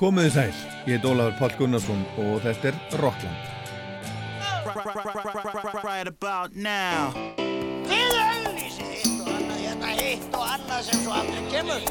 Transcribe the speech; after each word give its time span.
Komiði 0.00 0.30
sæl, 0.32 0.52
ég 0.88 0.94
heit 0.96 1.04
Ólafur 1.04 1.34
Pál 1.36 1.52
Gunnarsson 1.58 1.98
og 2.22 2.38
þetta 2.40 2.70
er 2.70 2.76
Rockland. 3.02 3.36
Right 5.84 6.08
about 6.08 6.56
now 6.56 7.12
Þið 7.84 8.14
auglýsið 8.22 8.94
hitt 8.94 9.18
og 9.20 9.28
annað, 9.34 9.58
hérna 9.60 9.90
hitt 9.98 10.38
og 10.38 10.46
annað 10.54 10.80
sem 10.86 11.02
svo 11.02 11.12
aldrei 11.18 11.42
kemur. 11.52 11.84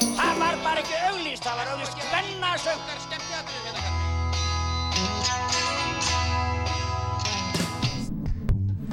Það 0.00 0.32
var 0.40 0.56
bara 0.64 0.80
ekki 0.80 0.96
auglýst, 1.10 1.44
það 1.44 1.60
var 1.60 1.66
auglýst 1.74 1.96
hvennasöngar 2.06 2.98
skemmtiatrið 3.04 3.62
hérna. 3.68 3.82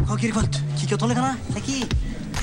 Hvað 0.03 0.20
gerir 0.25 0.35
kvöld? 0.41 0.62
Kíkja 0.75 0.99
á 0.99 1.02
tónleikana? 1.05 1.31
Ekki? 1.55 1.80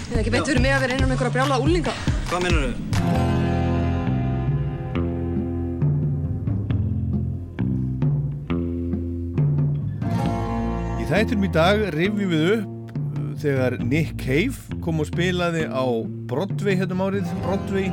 Það 0.01 0.17
er 0.17 0.25
ekki 0.25 0.33
beint 0.39 0.49
fyrir 0.49 0.65
mig 0.65 0.73
að 0.79 0.89
vera 0.89 0.97
innan 0.97 1.11
um 1.11 1.17
einhverja 1.19 1.37
brjála 1.37 1.61
úlinga. 1.61 1.93
Hvað 2.33 2.49
mennur 2.49 2.73
þau? 2.73 3.34
Þættum 11.15 11.45
í 11.47 11.49
dag 11.55 11.81
rifjum 11.95 12.31
við 12.33 12.49
upp 12.51 12.89
uh, 12.91 13.27
þegar 13.39 13.75
Nick 13.87 14.17
Cave 14.19 14.79
kom 14.83 14.99
og 14.99 15.07
spilaði 15.07 15.61
á 15.71 15.87
Broadway 16.27 16.75
hérna 16.75 16.97
um 16.97 17.03
árið, 17.05 17.29
Broadway 17.45 17.85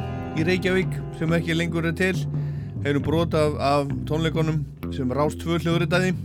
í 0.41 0.45
Reykjavík 0.47 0.95
sem 1.19 1.35
ekki 1.37 1.53
lengur 1.53 1.85
er 1.85 1.93
til. 1.99 2.15
Hefur 2.81 3.03
brot 3.05 3.35
af, 3.37 3.59
af 3.61 3.91
tónleikonum 4.09 4.63
sem 4.95 5.13
rást 5.13 5.37
tvö 5.43 5.59
hljóðritaði. 5.61 6.15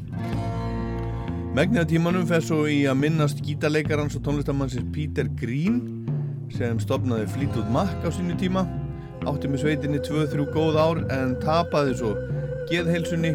Megniða 1.58 1.84
tímanum 1.90 2.24
fer 2.30 2.40
svo 2.46 2.62
í 2.64 2.78
að 2.88 2.96
minnast 3.02 3.42
gítarleikarans 3.44 4.16
og 4.16 4.24
tónlistamannsins 4.24 4.88
Peter 4.94 5.28
Green 5.36 5.82
sem 6.56 6.80
stopnaði 6.80 7.28
Fleetwood 7.34 7.68
Mac 7.76 7.92
á 8.00 8.08
sínu 8.08 8.38
tíma. 8.40 8.64
Átti 9.28 9.52
með 9.52 9.66
sveitinni 9.66 10.00
2-3 10.06 10.48
góð 10.56 10.80
ár 10.80 11.04
en 11.12 11.36
tapaði 11.44 11.98
svo 12.00 12.14
geðheilsunni 12.72 13.34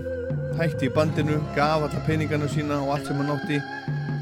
hætti 0.60 0.90
í 0.90 0.94
bandinu, 0.96 1.40
gaf 1.56 1.86
alla 1.88 2.04
peningana 2.08 2.50
sína 2.52 2.82
og 2.84 2.96
allt 2.96 3.08
sem 3.10 3.20
hann 3.22 3.34
átti 3.36 3.62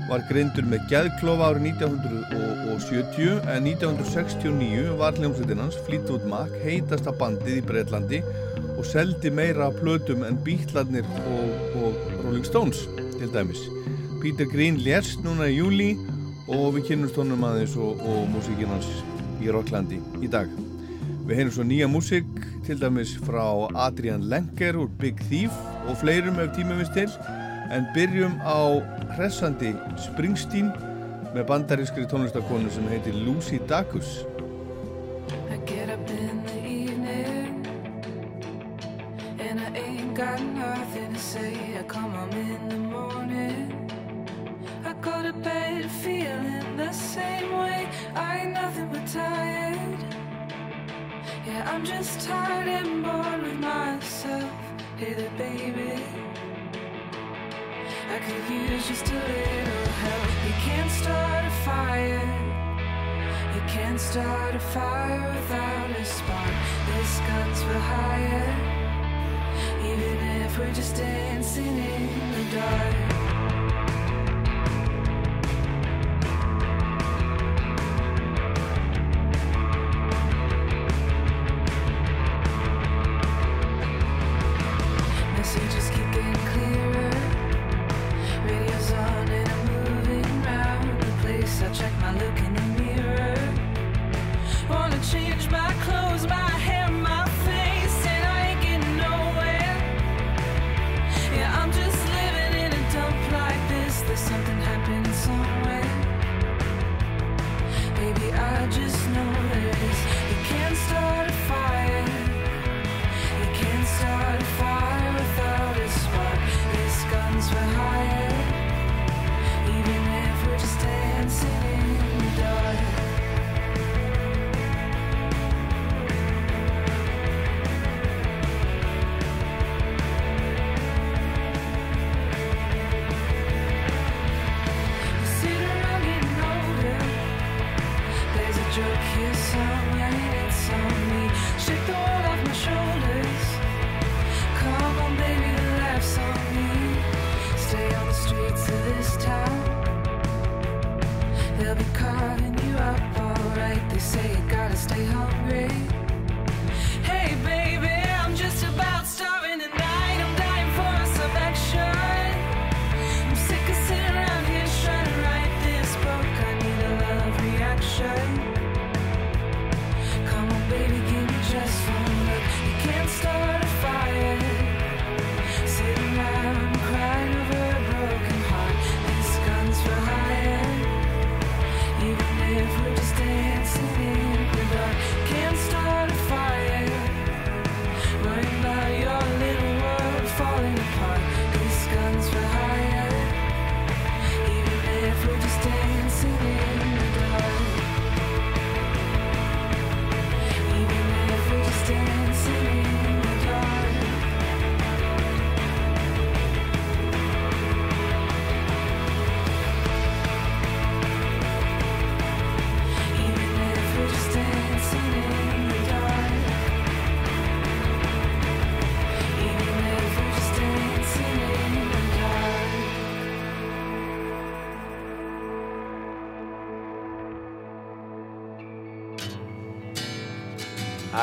var 0.09 0.23
greindur 0.29 0.65
með 0.65 0.85
gæðklofa 0.89 1.51
árið 1.51 1.67
1970 1.75 3.41
en 3.53 3.67
1969 3.69 4.93
var 4.97 5.17
hljómsveitin 5.17 5.61
hans 5.61 5.77
Fleetwood 5.85 6.25
Mac 6.29 6.53
heitasta 6.63 7.13
bandið 7.19 7.59
í 7.59 7.65
Breitlandi 7.67 8.21
og 8.79 8.87
seldi 8.87 9.29
meira 9.33 9.69
plötum 9.75 10.23
en 10.25 10.39
Beatlarnir 10.45 11.05
og, 11.29 11.75
og 11.83 11.99
Rolling 12.23 12.47
Stones 12.47 12.85
til 13.19 13.29
dæmis. 13.33 13.61
Peter 14.23 14.49
Green 14.49 14.79
lérst 14.81 15.21
núna 15.25 15.49
í 15.51 15.59
júli 15.59 15.91
og 16.49 16.77
við 16.77 16.89
kynnumst 16.89 17.19
honum 17.19 17.45
aðeins 17.45 17.75
og, 17.77 18.01
og 18.01 18.25
músíkinn 18.33 18.71
hans 18.71 18.89
í 19.43 19.51
Rocklandi 19.53 19.99
í 20.23 20.31
dag. 20.31 20.49
Við 21.27 21.35
heyrum 21.37 21.53
svo 21.53 21.67
nýja 21.67 21.89
músík 21.91 22.29
til 22.65 22.79
dæmis 22.81 23.13
frá 23.27 23.43
Adrian 23.77 24.25
Lenker 24.31 24.79
úr 24.79 24.89
Big 25.01 25.21
Thief 25.29 25.53
og 25.89 25.97
fleirum 25.97 26.39
ef 26.39 26.53
tímum 26.55 26.81
við 26.83 26.93
til. 26.93 27.11
En 27.73 27.85
byrjum 27.93 28.39
á 28.41 28.81
hressandi 29.17 29.73
Springsteen 29.97 30.71
með 31.35 31.45
bandarískri 31.51 32.07
tónlistakonu 32.09 32.71
sem 32.73 32.87
heitir 32.89 33.17
Lucy 33.17 33.61
Dacus. 33.69 34.19
I'm 51.79 51.85
just 51.85 52.27
tired 52.27 52.67
and 52.67 53.03
bored 53.03 53.41
with 53.41 53.59
myself. 53.59 54.68
Hey 54.99 55.13
there, 55.13 55.31
baby. 55.37 56.03
I 58.09 58.19
could 58.19 58.53
use 58.53 58.85
just 58.85 59.09
a 59.09 59.13
little 59.13 59.87
help. 60.03 60.27
You 60.45 60.53
can't 60.59 60.91
start 60.91 61.45
a 61.45 61.51
fire. 61.63 62.27
You 63.55 63.61
can't 63.69 63.97
start 63.97 64.55
a 64.55 64.59
fire 64.59 65.25
without 65.35 65.91
a 65.91 66.03
spark. 66.03 66.53
This 66.87 67.19
gun's 67.19 67.63
for 67.63 67.79
hire. 67.79 68.55
Even 69.85 70.17
if 70.43 70.59
we're 70.59 70.73
just 70.73 70.97
dancing 70.97 71.77
in 71.77 72.31
the 72.33 72.57
dark. 72.57 73.18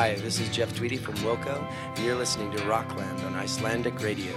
Hi, 0.07 0.15
this 0.15 0.39
is 0.39 0.47
Jeff 0.47 0.73
Tweedy 0.73 0.95
from 0.95 1.15
Wilco, 1.15 1.69
and 1.69 2.05
you're 2.05 2.15
listening 2.15 2.49
to 2.51 2.63
Rockland 2.63 3.19
on 3.25 3.35
Icelandic 3.35 4.01
Radio. 4.01 4.31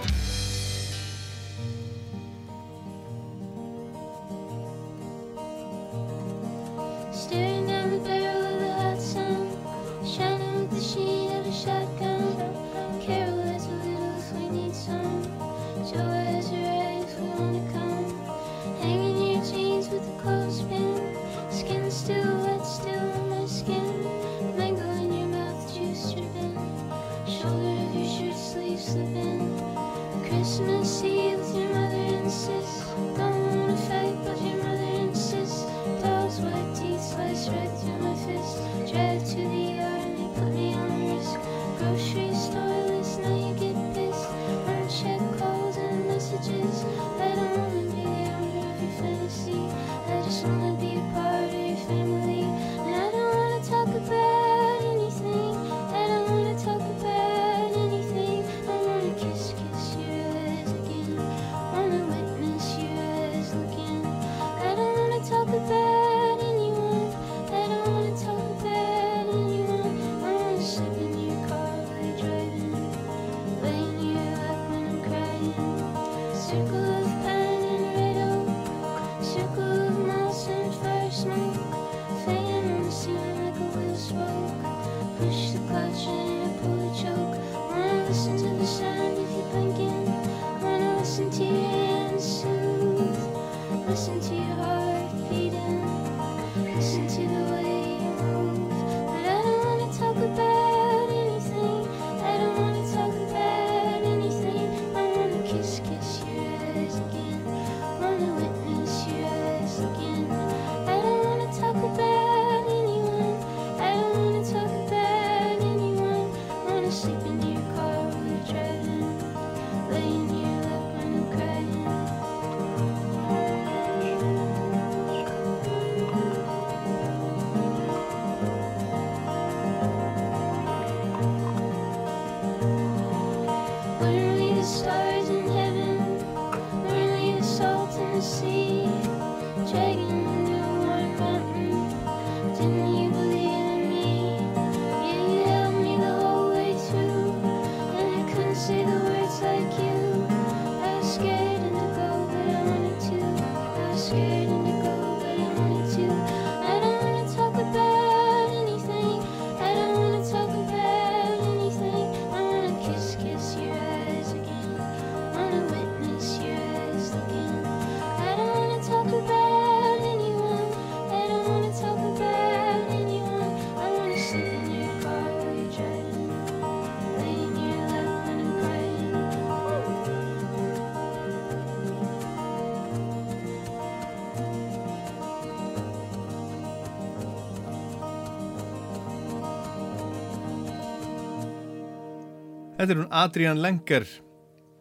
Þetta 192.81 192.95
er 192.95 192.97
hún 192.97 193.11
Adrian 193.13 193.59
Lenger, 193.61 194.07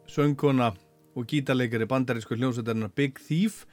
söngkona 0.07 0.69
og 1.19 1.25
gítarleikari 1.27 1.83
bandarísku 1.83 2.37
hljómsveitarinnar 2.37 2.93
Big 2.95 3.17
Thief 3.19 3.65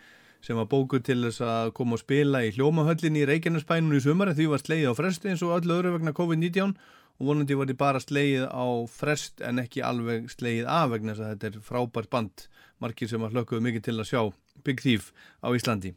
sem 0.43 0.59
var 0.59 0.67
bókuð 0.67 1.05
til 1.07 1.21
þess 1.29 1.45
að 1.47 1.69
koma 1.79 1.95
og 1.95 2.01
spila 2.01 2.41
í 2.43 2.49
hljómahöllinni 2.57 3.23
í 3.23 3.29
Reykjanesbænum 3.31 3.95
í 3.95 4.01
sumar 4.03 4.33
en 4.33 4.35
því 4.35 4.49
var 4.51 4.65
slegið 4.65 4.91
á 4.91 4.99
fresti 4.99 5.31
eins 5.31 5.45
og 5.47 5.53
öllu 5.61 5.77
öðru 5.77 5.93
vegna 5.95 6.15
COVID-19 6.19 6.75
og 6.75 7.29
vonandi 7.29 7.59
var 7.61 7.71
því 7.71 7.77
bara 7.85 8.01
slegið 8.03 8.49
á 8.51 8.67
frest 8.97 9.47
en 9.47 9.63
ekki 9.63 9.85
alveg 9.87 10.27
slegið 10.35 10.67
af 10.75 10.91
vegna 10.97 11.15
þess 11.15 11.23
að 11.29 11.33
þetta 11.37 11.53
er 11.53 11.63
frábært 11.71 12.13
band 12.17 12.47
margir 12.83 13.13
sem 13.13 13.23
að 13.23 13.39
hlökkuðu 13.39 13.67
mikið 13.69 13.87
til 13.87 13.97
að 14.01 14.11
sjá 14.11 14.21
Big 14.67 14.83
Thief 14.83 15.13
á 15.39 15.55
Íslandi. 15.55 15.95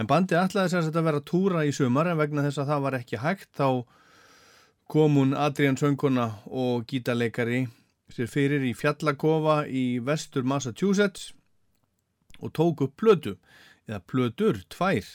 En 0.00 0.08
bandi 0.08 0.40
ætlaði 0.40 0.72
þess 0.78 0.96
að 0.96 1.10
vera 1.10 1.20
túra 1.20 1.68
í 1.68 1.76
sumar 1.76 2.08
en 2.08 2.24
vegna 2.24 2.48
þess 2.48 2.64
að 2.64 2.72
það 2.72 2.88
var 2.88 3.00
ekki 3.02 3.20
hægt 3.20 3.52
þá 3.52 3.84
kom 4.86 5.16
hún 5.18 5.34
Adrian 5.34 5.76
Söngkona 5.76 6.30
og 6.46 6.86
gítarleikari 6.86 7.64
sér 8.14 8.28
fyrir 8.30 8.62
í 8.62 8.70
Fjallakofa 8.76 9.64
í 9.66 9.98
vestur 9.98 10.46
Massachusetts 10.46 11.32
og 12.38 12.52
tók 12.54 12.84
upp 12.84 12.94
plötu, 13.00 13.34
eða 13.88 14.02
plötur, 14.06 14.60
tvær, 14.70 15.06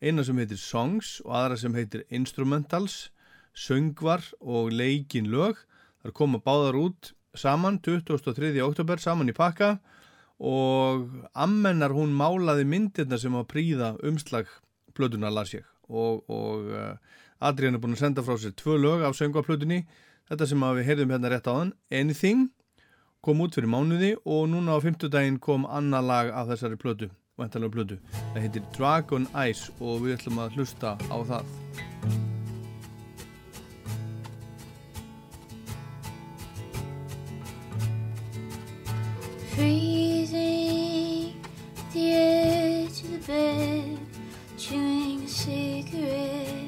eina 0.00 0.24
sem 0.24 0.38
heitir 0.40 0.60
Songs 0.60 1.18
og 1.26 1.34
aðra 1.36 1.58
sem 1.60 1.76
heitir 1.76 2.06
Instrumentals, 2.08 3.10
söngvar 3.52 4.22
og 4.40 4.72
leikin 4.72 5.28
lög. 5.28 5.58
Þar 6.02 6.14
koma 6.14 6.40
báðar 6.40 6.78
út 6.78 7.12
saman 7.34 7.80
23. 7.82 8.54
oktober, 8.64 9.02
saman 9.02 9.28
í 9.28 9.36
pakka 9.36 9.76
og 10.38 11.08
ammennar 11.34 11.92
hún 11.92 12.14
málaði 12.14 12.64
myndirna 12.64 13.18
sem 13.18 13.34
að 13.34 13.48
príða 13.50 13.96
umslag 14.06 14.46
plötuna 14.94 15.32
las 15.34 15.52
ég 15.56 15.66
og, 15.88 16.22
og 16.30 16.70
uh, 16.70 16.94
Adrian 17.40 17.74
er 17.74 17.82
búin 17.82 17.94
að 17.94 18.02
senda 18.04 18.24
frá 18.26 18.36
sér 18.38 18.56
tvö 18.58 18.78
lög 18.82 19.06
af 19.06 19.16
söngvaplötunni. 19.18 19.84
Þetta 20.28 20.46
sem 20.46 20.66
við 20.80 20.88
heyrðum 20.90 21.14
hérna 21.14 21.30
rétt 21.32 21.48
á 21.48 21.54
hann 21.54 21.72
Anything 21.90 22.50
kom 23.22 23.40
út 23.40 23.54
fyrir 23.56 23.70
mánuði 23.70 24.16
og 24.24 24.50
núna 24.52 24.76
á 24.76 24.84
fymtudaginn 24.84 25.40
kom 25.40 25.66
annar 25.66 26.04
lag 26.04 26.30
af 26.30 26.52
þessari 26.52 26.78
plötu 26.78 27.08
vantalega 27.38 27.70
plötu, 27.72 27.98
það 28.32 28.44
heitir 28.44 28.64
Dragon 28.74 29.28
Eyes 29.34 29.68
og 29.78 30.02
við 30.02 30.16
ætlum 30.16 30.40
að 30.42 30.58
hlusta 30.58 30.96
á 30.98 31.18
það. 31.28 31.44
Freezing 39.54 41.34
the 41.92 42.06
edge 42.14 43.02
of 43.04 43.10
the 43.14 43.22
bed, 43.26 43.98
chewing 44.56 45.22
a 45.22 45.28
cigarette 45.28 46.67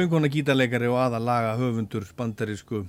Söngkona 0.00 0.30
gítarleikari 0.32 0.88
og 0.88 0.96
aða 0.96 1.18
laga 1.20 1.48
höfundur 1.60 2.06
bandarísku 2.16 2.86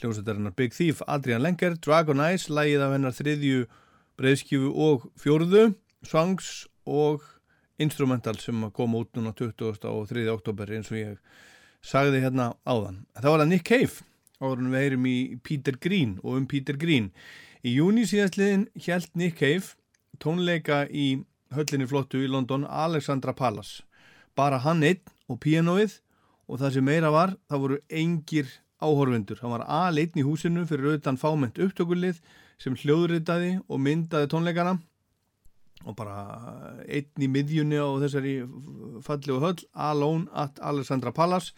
hljómsveitarinnar 0.00 0.56
Big 0.58 0.72
Thief, 0.74 0.98
Adrian 1.06 1.44
Lenger, 1.44 1.76
Dragon 1.78 2.18
Eyes, 2.18 2.48
lagið 2.50 2.82
af 2.82 2.94
hennar 2.96 3.14
þriðju 3.14 3.60
breyðskjöfu 4.18 4.72
og 4.88 5.04
fjórðu, 5.22 5.62
songs 6.02 6.66
og 6.82 7.22
instrumental 7.78 8.34
sem 8.42 8.58
að 8.66 8.74
koma 8.80 9.04
út 9.04 9.14
núna 9.14 9.30
20. 9.38 9.86
og 9.86 10.10
3. 10.10 10.26
oktober 10.34 10.74
eins 10.74 10.90
og 10.90 10.98
ég 10.98 11.22
sagði 11.78 12.24
hérna 12.26 12.50
áðan. 12.66 13.04
Það 13.14 13.30
var 13.30 13.44
það 13.44 13.50
Nick 13.54 13.68
Cave, 13.70 14.10
áður 14.42 14.66
við 14.66 14.78
heyrum 14.82 15.08
í 15.14 15.16
Peter 15.46 15.78
Green 15.78 16.18
og 16.24 16.42
um 16.42 16.50
Peter 16.50 16.74
Green. 16.74 17.12
Í 17.62 17.78
júni 17.78 18.08
síðastliðin 18.10 18.66
hjælt 18.74 19.14
Nick 19.14 19.38
Cave 19.38 19.76
tónleika 20.18 20.88
í 20.90 21.20
höllinni 21.54 21.86
flottu 21.86 22.26
í 22.26 22.30
London 22.34 22.66
Alexandra 22.66 23.30
Palace. 23.30 23.84
Bara 24.34 24.58
hann 24.66 24.82
einn 24.82 25.06
og 25.30 25.38
pianoið 25.38 26.00
og 26.48 26.60
það 26.60 26.76
sem 26.76 26.86
meira 26.86 27.10
var, 27.14 27.34
það 27.50 27.64
voru 27.64 27.80
engir 28.02 28.48
áhorfundur. 28.82 29.38
Hann 29.42 29.54
var 29.54 29.66
aðleitn 29.66 30.22
í 30.22 30.26
húsinu 30.26 30.64
fyrir 30.68 30.90
auðvitaðan 30.90 31.20
fáment 31.20 31.60
upptökulið 31.62 32.22
sem 32.62 32.76
hljóðritaði 32.78 33.58
og 33.68 33.82
myndaði 33.82 34.30
tónleikana 34.32 34.78
og 35.82 35.96
bara 35.98 36.16
einn 36.86 37.24
í 37.24 37.28
miðjunni 37.30 37.78
á 37.78 37.88
þessari 38.04 38.34
fallegu 39.02 39.40
höll 39.42 39.64
Alone 39.74 40.30
at 40.38 40.60
Alexandra 40.62 41.10
Palace 41.14 41.54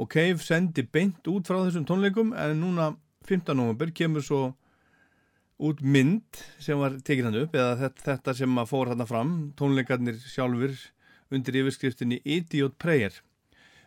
og 0.00 0.10
Cave 0.10 0.42
sendi 0.42 0.82
beint 0.82 1.28
út 1.30 1.46
frá 1.46 1.60
þessum 1.60 1.86
tónleikum 1.86 2.32
en 2.34 2.58
núna 2.58 2.92
15. 3.28 3.54
november 3.54 3.92
kemur 3.94 4.24
svo 4.26 4.42
út 5.62 5.82
mynd 5.84 6.40
sem 6.62 6.80
var 6.80 6.96
tekin 7.06 7.28
hann 7.28 7.38
upp 7.44 7.54
eða 7.54 7.90
þetta, 8.02 8.34
sem 8.34 8.58
að 8.58 8.70
fór 8.72 8.90
hann 8.90 9.06
fram 9.06 9.34
tónleikarnir 9.58 10.18
sjálfur 10.18 10.74
undir 11.32 11.60
yfirskriftinni 11.62 12.18
Idiot 12.24 12.74
Prayer 12.82 13.14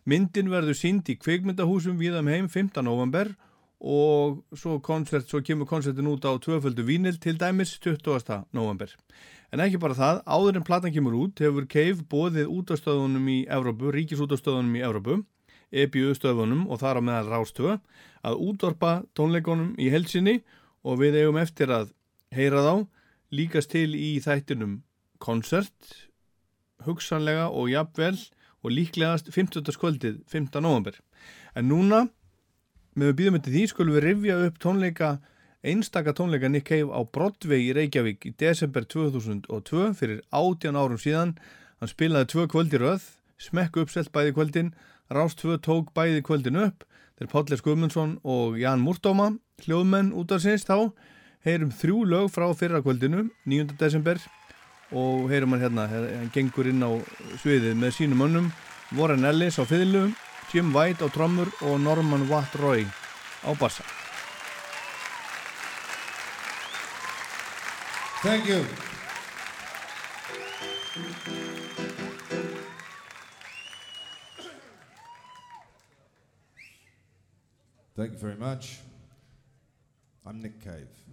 myndin 0.05 0.51
verður 0.53 0.77
sínd 0.77 1.09
í 1.09 1.17
kveikmyndahúsum 1.17 1.97
viðam 1.99 2.29
heim 2.29 2.49
15. 2.49 2.83
november 2.85 3.31
og 3.81 4.41
svo, 4.55 4.79
koncert, 4.79 5.27
svo 5.29 5.41
kemur 5.45 5.67
koncertin 5.69 6.09
út 6.09 6.25
á 6.25 6.31
tvöföldu 6.41 6.85
vínil 6.85 7.17
til 7.21 7.37
dæmis 7.41 7.75
20. 7.83 8.45
november 8.55 8.93
en 9.51 9.63
ekki 9.65 9.79
bara 9.81 9.97
það, 9.97 10.21
áður 10.25 10.59
en 10.59 10.67
platan 10.67 10.93
kemur 10.93 11.17
út 11.25 11.41
hefur 11.41 11.67
Cave 11.69 12.05
bóðið 12.09 12.51
útastöðunum 12.53 13.29
í 13.29 13.39
Evrópu, 13.49 13.91
ríkisútastöðunum 13.95 14.77
í 14.77 14.85
Evrópu 14.85 15.23
EBU 15.75 16.13
stöðunum 16.15 16.65
og 16.69 16.79
þar 16.81 17.01
á 17.01 17.05
meðal 17.05 17.31
rástöðu 17.31 17.75
að 18.25 18.41
útvarpa 18.47 18.91
tónleikonum 19.17 19.73
í 19.81 19.89
helsinni 19.93 20.39
og 20.85 21.01
við 21.01 21.19
eigum 21.21 21.39
eftir 21.41 21.73
að 21.73 21.91
heyra 22.35 22.63
þá 22.63 22.73
líkast 23.35 23.73
til 23.73 23.91
í 23.97 24.15
þættinum 24.23 24.79
koncert 25.19 26.05
hugsanlega 26.85 27.49
og 27.49 27.71
jafnvel 27.73 28.15
og 28.65 28.73
líklegast 28.73 29.29
50. 29.33 29.69
skvöldið 29.75 30.19
15. 30.31 30.61
november. 30.65 30.97
En 31.55 31.69
núna 31.69 32.07
með 32.95 33.11
við 33.11 33.17
býðum 33.19 33.39
eftir 33.39 33.55
því 33.55 33.63
skulum 33.69 33.97
við 33.97 34.05
rifja 34.09 34.37
upp 34.47 34.59
tónleika 34.63 35.09
einstaka 35.65 36.13
tónleika 36.13 36.49
Nick 36.49 36.67
Cave 36.69 36.93
á 36.93 37.01
Broadway 37.05 37.67
í 37.67 37.73
Reykjavík 37.75 38.25
í 38.29 38.33
desember 38.39 38.85
2002 38.85 39.93
fyrir 39.97 40.21
18 40.29 40.77
árum 40.77 41.01
síðan. 41.01 41.35
Hann 41.81 41.91
spilaði 41.91 42.29
tvö 42.31 42.45
kvöldi 42.53 42.81
röð, 42.81 43.05
smekku 43.41 43.83
uppselt 43.83 44.13
bæði 44.15 44.35
kvöldin, 44.37 44.75
Rást 45.13 45.43
2 45.43 45.59
tók 45.61 45.91
bæði 45.93 46.23
kvöldin 46.25 46.57
upp, 46.57 46.85
þeir 47.19 47.29
Pállers 47.29 47.61
Guðmundsson 47.61 48.15
og 48.25 48.55
Jan 48.57 48.81
Múrdóma, 48.81 49.35
hljóðmenn 49.61 50.09
út 50.17 50.33
af 50.33 50.41
sinns 50.41 50.65
þá, 50.65 50.89
heyrum 51.45 51.69
þrjú 51.69 51.99
lög 52.09 52.31
frá 52.33 52.47
fyrra 52.57 52.81
kvöldinu, 52.81 53.27
9. 53.45 53.75
desember 53.77 54.17
og 54.95 55.27
heyrum 55.29 55.51
hann 55.55 55.65
hérna, 55.65 55.87
hann 55.91 56.31
gengur 56.33 56.69
inn 56.71 56.83
á 56.83 56.91
sviðið 57.41 57.75
með 57.79 57.97
sínum 57.97 58.23
önnum, 58.25 58.47
Warren 58.95 59.27
Ellis 59.27 59.59
á 59.59 59.63
fiðlu, 59.67 60.07
Jim 60.53 60.71
White 60.75 61.03
á 61.03 61.11
trommur 61.11 61.51
og 61.67 61.79
Norman 61.83 62.29
Watt 62.31 62.55
Roy 62.61 62.85
á 63.43 63.51
bassa. 63.59 63.83
Thank 68.23 68.47
you. 68.47 68.65
Thank 77.95 78.11
you 78.13 78.17
very 78.17 78.35
much. 78.35 78.79
I'm 80.25 80.41
Nick 80.41 80.59
Cave. 80.63 81.04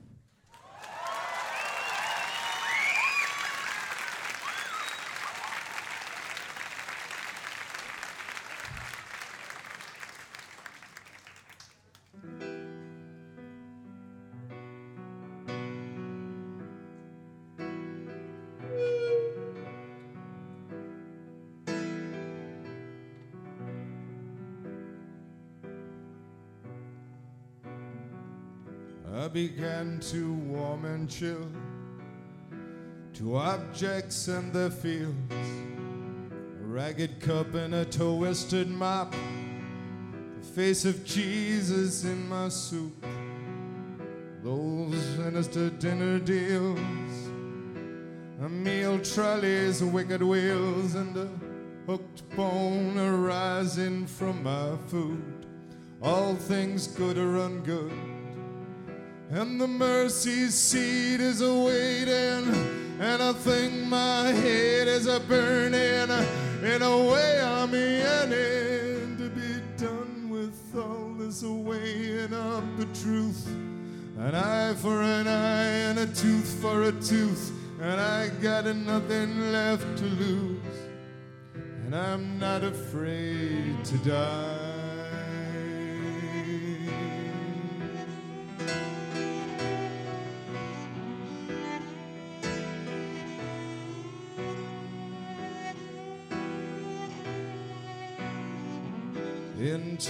Began 29.33 29.99
to 30.01 30.35
warm 30.35 30.85
and 30.85 31.09
chill 31.09 31.49
to 33.15 33.37
objects 33.37 34.29
in 34.29 34.53
the 34.53 34.71
fields. 34.71 35.33
A 36.61 36.65
ragged 36.65 37.21
cup 37.21 37.55
and 37.55 37.75
a 37.75 37.85
twisted 37.87 38.69
mop. 38.69 39.15
The 40.41 40.47
face 40.47 40.85
of 40.85 41.05
Jesus 41.05 42.05
in 42.05 42.29
my 42.29 42.49
soup. 42.49 43.05
Those 44.43 45.01
sinister 45.17 45.71
dinner 45.71 46.19
deals. 46.19 46.79
A 48.43 48.49
meal 48.49 48.99
trolleys, 48.99 49.83
wicked 49.83 50.23
wheels, 50.23 50.95
and 50.95 51.17
a 51.17 51.29
hooked 51.87 52.29
bone 52.37 52.99
arising 52.99 54.07
from 54.07 54.43
my 54.43 54.77
food. 54.89 55.47
All 56.03 56.35
things 56.35 56.87
good 56.89 57.17
or 57.17 57.39
ungood. 57.39 58.12
And 59.35 59.59
the 59.59 59.67
mercy 59.67 60.49
seat 60.49 61.19
is 61.19 61.41
a 61.41 61.55
waiting, 61.55 62.53
and 63.01 63.23
I 63.23 63.33
think 63.33 63.73
my 63.87 64.27
head 64.27 64.87
is 64.87 65.07
a 65.07 65.21
burning. 65.21 66.11
In 66.63 66.83
a 66.83 66.99
way, 67.11 67.41
I'm 67.41 67.73
yearning 67.73 69.17
to 69.17 69.31
be 69.31 69.83
done 69.83 70.29
with 70.29 70.77
all 70.77 71.15
this 71.17 71.43
weighing 71.43 72.35
up 72.35 72.63
the 72.77 72.85
truth. 73.01 73.47
An 74.19 74.35
eye 74.35 74.75
for 74.75 75.01
an 75.01 75.27
eye 75.27 75.65
and 75.89 75.99
a 76.01 76.07
tooth 76.09 76.59
for 76.61 76.83
a 76.83 76.93
tooth, 76.93 77.53
and 77.81 77.99
I 77.99 78.29
got 78.43 78.67
nothing 78.67 79.51
left 79.51 79.97
to 79.97 80.05
lose. 80.05 80.77
And 81.55 81.97
I'm 81.97 82.39
not 82.39 82.63
afraid 82.63 83.83
to 83.83 83.97
die. 83.97 84.62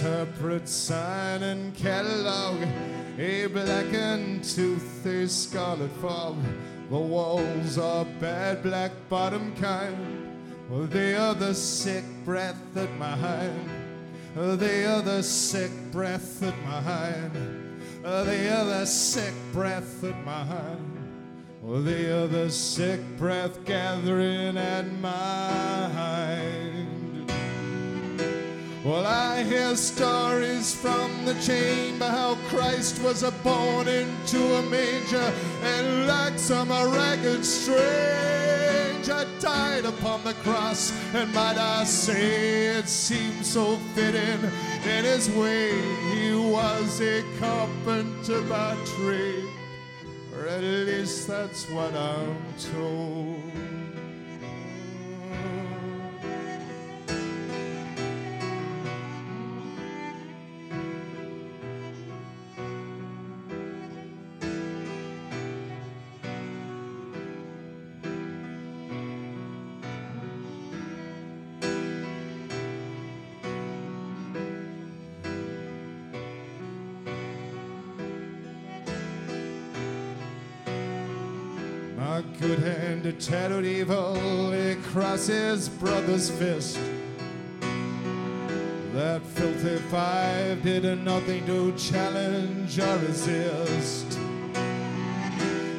Interpret 0.03 0.67
sign 0.67 1.43
and 1.43 1.73
catalog, 1.73 2.61
a 3.17 3.45
blackened 3.45 4.43
tooth, 4.43 5.05
a 5.05 5.29
scarlet 5.29 5.93
fog. 6.01 6.35
The 6.89 6.97
walls 6.97 7.77
are 7.77 8.03
bad, 8.19 8.63
black 8.63 8.91
bottom 9.07 9.55
kind. 9.55 10.29
They 10.91 11.15
are 11.15 11.33
the 11.33 11.53
sick 11.53 12.03
breath 12.25 12.75
at 12.75 12.93
my 12.97 13.11
hind. 13.11 13.69
They 14.35 14.83
are 14.83 15.01
the 15.01 15.23
sick 15.23 15.71
breath 15.93 16.43
at 16.43 16.61
my 16.65 16.81
hind. 16.81 17.81
They 18.03 18.49
are 18.49 18.65
the 18.65 18.85
sick 18.85 19.33
breath 19.53 20.03
at 20.03 20.21
my 20.25 20.43
hind. 20.43 21.55
They 21.63 22.11
are 22.11 22.27
the 22.27 22.51
sick 22.51 22.99
breath 23.17 23.63
gathering 23.63 24.57
at 24.57 24.85
my 24.99 25.89
hind. 25.93 26.82
Well, 28.83 29.05
I 29.05 29.43
hear 29.43 29.77
stories 29.77 30.75
from 30.75 31.23
the 31.23 31.35
chamber 31.35 32.05
how 32.05 32.35
Christ 32.49 33.01
was 33.01 33.23
born 33.41 33.87
into 33.87 34.55
a 34.55 34.61
manger, 34.63 35.31
and 35.63 36.05
like 36.05 36.37
some 36.37 36.69
a 36.69 36.87
ragged 36.87 37.45
stranger 37.45 39.25
died 39.39 39.85
upon 39.85 40.25
the 40.25 40.33
cross. 40.43 40.91
And 41.13 41.33
might 41.33 41.57
I 41.57 41.85
say, 41.85 42.75
it 42.77 42.89
seems 42.89 43.47
so 43.47 43.77
fitting 43.95 44.51
in 44.83 45.05
his 45.05 45.29
way. 45.29 45.71
He 46.13 46.33
was 46.33 46.99
a 46.99 47.23
carpenter 47.39 48.41
by 48.41 48.75
trade, 48.97 49.45
or 50.35 50.45
at 50.45 50.61
least 50.61 51.29
that's 51.29 51.69
what 51.69 51.93
I'm 51.93 52.35
told. 52.73 53.39
Tattooed 83.19 83.65
evil 83.65 84.53
across 84.53 85.27
his 85.27 85.69
brother's 85.69 86.29
fist. 86.29 86.79
That 88.93 89.21
filthy 89.23 89.77
five 89.89 90.61
did 90.63 90.83
nothing 91.03 91.45
to 91.45 91.71
challenge 91.77 92.79
or 92.79 92.97
resist. 92.97 94.17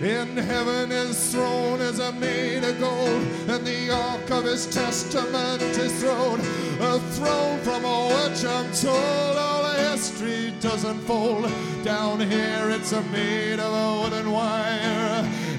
In 0.02 0.36
heaven 0.36 0.90
his 0.90 1.32
throne 1.32 1.80
is 1.80 1.98
a 1.98 2.12
made 2.12 2.64
of 2.64 2.78
gold, 2.80 3.22
and 3.48 3.64
the 3.64 3.90
ark 3.90 4.30
of 4.30 4.44
his 4.44 4.66
testament 4.66 5.62
is 5.62 5.92
thrown. 6.00 6.40
A 6.80 6.98
throne 7.16 7.58
from 7.60 7.82
which 7.84 8.44
I'm 8.44 8.70
told 8.72 9.36
all 9.38 9.64
history 9.94 10.52
does 10.60 10.82
unfold. 10.84 11.50
Down 11.84 12.18
here 12.18 12.70
it's 12.70 12.92
a 12.92 13.00
made 13.02 13.60
of 13.60 13.72
a 13.72 14.02
wooden 14.02 14.32
wire, 14.32 15.13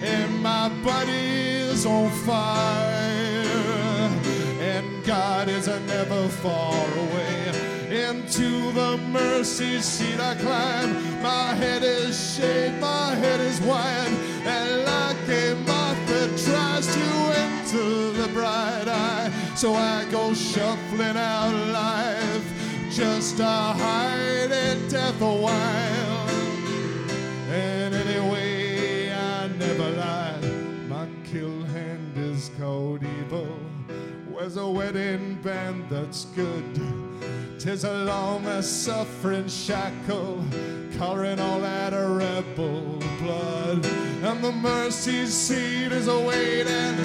and 0.06 0.42
my 0.42 0.70
body's 0.84 1.86
on 1.86 2.10
fire. 2.10 3.46
And 4.60 5.04
God 5.04 5.50
is 5.50 5.68
never 5.68 6.28
far 6.28 6.88
away. 6.98 7.66
Into 7.90 8.72
the 8.72 8.98
mercy 8.98 9.80
seat 9.80 10.20
I 10.20 10.36
climb. 10.36 11.22
My 11.22 11.54
head 11.56 11.84
is 11.84 12.36
shaved, 12.36 12.80
my 12.80 13.16
head 13.16 13.40
is 13.40 13.60
wide, 13.62 14.14
and 14.46 14.86
like 14.86 15.30
a 15.30 15.56
moth 15.66 16.08
that 16.08 16.30
tries 16.46 16.88
to 16.94 17.06
enter 17.46 18.12
the 18.22 18.28
bright 18.34 18.88
eye. 18.88 19.32
So 19.56 19.74
I 19.74 20.06
go 20.12 20.34
shuffling 20.34 21.18
out 21.18 21.54
life, 21.72 22.46
just 22.92 23.38
to 23.38 23.46
hide 23.46 24.52
in 24.52 24.88
death 24.90 25.22
a 25.22 25.34
evil. 33.04 33.48
Where's 34.30 34.58
a 34.58 34.68
wedding 34.68 35.36
band 35.42 35.86
that's 35.90 36.26
good? 36.26 36.64
Tis 37.60 37.84
a 37.84 37.94
long 38.06 38.46
a 38.46 38.62
suffering 38.62 39.48
shackle, 39.48 40.44
coloring 40.98 41.40
all 41.40 41.60
that 41.62 41.94
a 41.94 42.08
rebel 42.08 43.00
blood. 43.20 43.86
And 44.24 44.44
the 44.44 44.52
mercy 44.52 45.26
seat 45.26 45.92
is 45.92 46.08
a 46.08 46.20
waiting, 46.20 46.96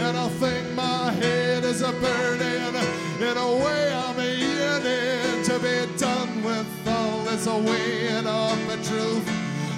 and 0.00 0.16
I 0.16 0.28
think 0.28 0.74
my 0.74 1.12
head 1.12 1.64
is 1.64 1.82
a 1.82 1.92
burning. 1.92 2.74
In 3.20 3.36
a 3.36 3.56
way, 3.64 3.92
I'm 3.94 4.18
a 4.18 4.34
yearning 4.34 5.44
to 5.44 5.58
be 5.58 5.98
done 5.98 6.42
with 6.42 6.88
all 6.88 7.24
this 7.24 7.46
weighing 7.46 8.26
of 8.26 8.58
the 8.66 8.76
truth. 8.88 9.28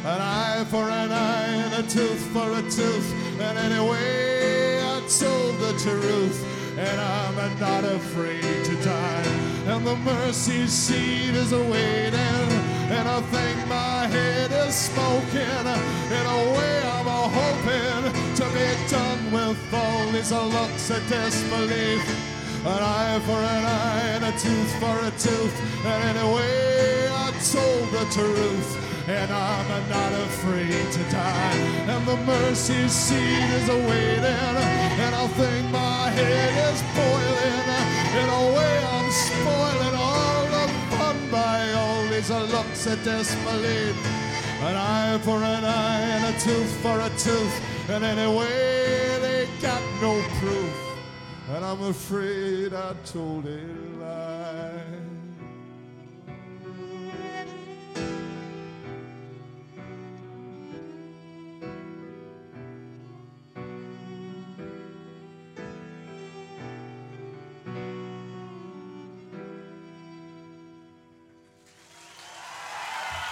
An 0.04 0.20
eye 0.20 0.64
for 0.68 0.88
an 0.88 1.12
eye 1.12 1.46
and 1.46 1.74
a 1.74 1.88
tooth 1.88 2.20
for 2.32 2.50
a 2.50 2.62
tooth. 2.62 3.14
And 3.40 3.58
anyway, 3.58 4.71
told 5.20 5.58
the 5.58 5.72
truth, 5.78 6.38
and 6.78 7.00
I'm 7.00 7.60
not 7.60 7.84
afraid 7.84 8.64
to 8.64 8.74
die. 8.82 9.26
And 9.66 9.86
the 9.86 9.96
mercy 9.96 10.66
seat 10.66 11.34
is 11.34 11.52
awaiting, 11.52 12.48
and 12.96 13.08
I 13.08 13.20
think 13.20 13.68
my 13.68 14.06
head 14.06 14.50
is 14.52 14.74
smoking. 14.74 15.66
In 16.18 16.26
a 16.38 16.40
way, 16.56 16.82
I'm 16.96 17.08
hoping 17.40 18.02
to 18.36 18.44
be 18.56 18.68
done 18.88 19.32
with 19.32 19.74
all 19.74 20.06
these 20.12 20.32
looks 20.32 20.90
of 20.90 21.06
disbelief. 21.08 22.02
An 22.64 22.80
eye 22.80 23.20
for 23.26 23.32
an 23.32 23.64
eye 23.64 24.02
and 24.14 24.24
a 24.24 24.32
tooth 24.38 24.72
for 24.80 24.96
a 25.04 25.10
tooth. 25.18 25.84
And 25.84 26.16
anyway, 26.16 27.08
I 27.10 27.32
told 27.52 27.90
the 27.90 28.04
truth 28.16 28.91
and 29.08 29.32
I'm 29.32 29.88
not 29.88 30.12
afraid 30.12 30.92
to 30.92 31.02
die. 31.10 31.56
And 31.88 32.06
the 32.06 32.16
mercy 32.18 32.88
seat 32.88 33.48
is 33.58 33.68
awaiting, 33.68 34.24
and 34.24 35.14
I 35.14 35.26
think 35.28 35.70
my 35.70 36.08
head 36.10 36.72
is 36.72 36.82
boiling. 36.94 37.66
In 38.20 38.28
a 38.28 38.44
way, 38.56 38.74
I'm 38.94 39.10
spoiling 39.10 39.94
all 39.96 40.44
the 40.46 40.66
fun 40.96 41.16
by 41.30 41.72
all 41.72 42.06
these 42.08 42.30
looks 42.30 42.86
of 42.86 43.02
disbelief. 43.02 43.96
An 44.62 44.76
eye 44.76 45.18
for 45.22 45.38
an 45.38 45.64
eye 45.64 46.00
and 46.00 46.34
a 46.34 46.38
tooth 46.38 46.72
for 46.82 47.00
a 47.00 47.10
tooth, 47.18 47.90
and 47.90 48.04
anyway, 48.04 49.18
they 49.20 49.48
got 49.60 49.82
no 50.00 50.22
proof. 50.38 50.74
And 51.50 51.64
I'm 51.64 51.82
afraid 51.82 52.72
I 52.72 52.94
told 53.04 53.46
a 53.46 53.60
lie. 53.98 55.01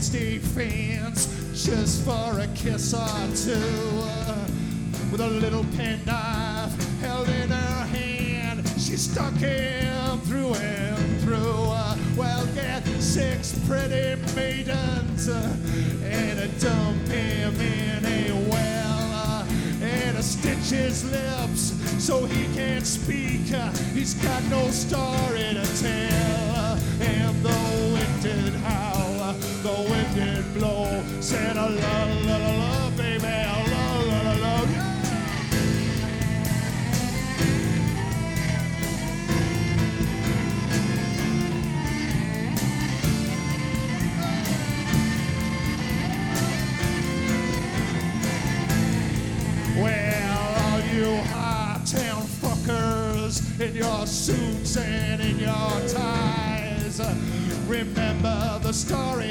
Fans 0.00 1.26
just 1.52 2.06
for 2.06 2.40
a 2.40 2.46
kiss 2.56 2.94
or 2.94 3.36
two. 3.36 3.79
suits 54.20 54.76
and 54.76 55.22
in 55.22 55.38
your 55.38 55.72
ties. 55.88 57.00
Remember 57.66 58.58
the 58.62 58.70
story 58.70 59.29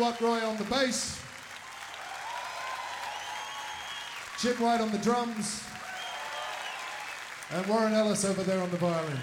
Watroy 0.00 0.48
on 0.48 0.56
the 0.56 0.64
bass, 0.64 1.20
Jim 4.40 4.56
White 4.56 4.80
on 4.80 4.90
the 4.90 4.98
drums, 4.98 5.62
and 7.52 7.66
Warren 7.66 7.92
Ellis 7.92 8.24
over 8.24 8.42
there 8.42 8.62
on 8.62 8.70
the 8.70 8.78
violin. 8.78 9.18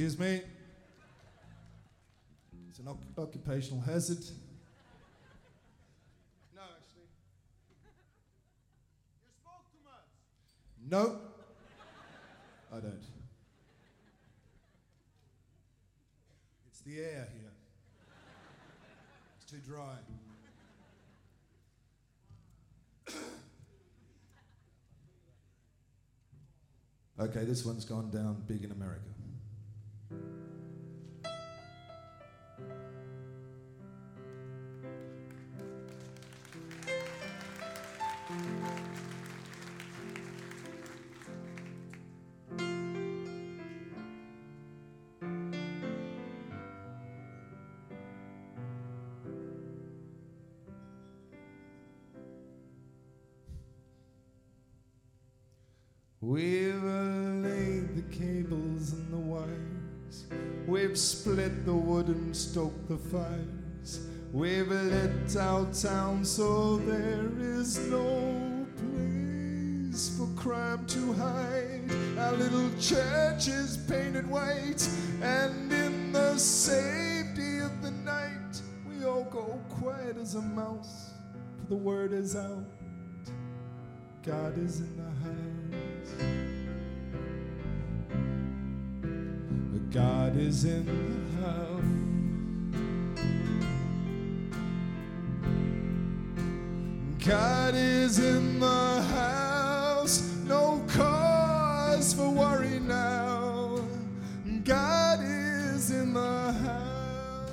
Excuse 0.00 0.18
me. 0.18 0.40
It's 2.70 2.78
an 2.78 2.88
oc- 2.88 2.96
occupational 3.18 3.82
hazard. 3.82 4.24
No, 6.56 6.62
actually. 6.62 7.04
You 7.68 7.76
smoke 9.42 9.70
too 9.70 9.84
much. 9.84 10.08
No, 10.88 11.20
I 12.74 12.80
don't. 12.80 13.04
It's 16.70 16.80
the 16.80 16.98
air 16.98 17.28
here. 17.38 17.52
It's 19.36 19.50
too 19.52 19.58
dry. 19.58 19.98
okay, 27.20 27.44
this 27.44 27.66
one's 27.66 27.84
gone 27.84 28.10
down 28.10 28.42
big 28.48 28.64
in 28.64 28.72
America. 28.72 29.04
We 56.22 56.74
will 56.78 57.19
We've 60.90 60.98
split 60.98 61.64
the 61.64 61.72
wood 61.72 62.08
and 62.08 62.36
stoked 62.36 62.88
the 62.88 62.96
fires. 62.98 64.00
We've 64.32 64.66
lit 64.66 65.36
our 65.36 65.64
town 65.72 66.24
so 66.24 66.78
there 66.78 67.30
is 67.38 67.78
no 67.78 68.66
place 68.76 70.18
for 70.18 70.26
crime 70.34 70.84
to 70.86 71.12
hide. 71.12 71.88
Our 72.18 72.32
little 72.32 72.70
church 72.80 73.46
is 73.46 73.76
painted 73.88 74.28
white, 74.28 74.84
and 75.22 75.72
in 75.72 76.10
the 76.10 76.36
safety 76.36 77.58
of 77.60 77.82
the 77.82 77.92
night, 77.92 78.60
we 78.84 79.04
all 79.04 79.28
go 79.30 79.60
quiet 79.68 80.16
as 80.16 80.34
a 80.34 80.42
mouse. 80.42 81.10
For 81.60 81.66
the 81.68 81.76
word 81.76 82.12
is 82.12 82.34
out. 82.34 82.66
God 84.26 84.58
is 84.58 84.80
in 84.80 84.96
the 84.96 85.04
house. 85.22 86.59
God 89.92 90.36
is 90.36 90.64
in 90.64 90.86
the 90.86 90.92
house. 91.42 91.82
God 97.26 97.74
is 97.74 98.20
in 98.20 98.60
the 98.60 99.02
house. 99.02 100.22
No 100.46 100.80
cause 100.88 102.14
for 102.14 102.30
worry 102.30 102.78
now. 102.78 103.80
God 104.62 105.18
is 105.24 105.90
in 105.90 106.14
the 106.14 106.52
house. 106.52 107.50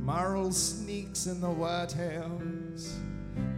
Moral 0.00 0.50
sneaks 0.50 1.26
in 1.26 1.40
the 1.40 1.50
White 1.50 1.92
House, 1.92 2.98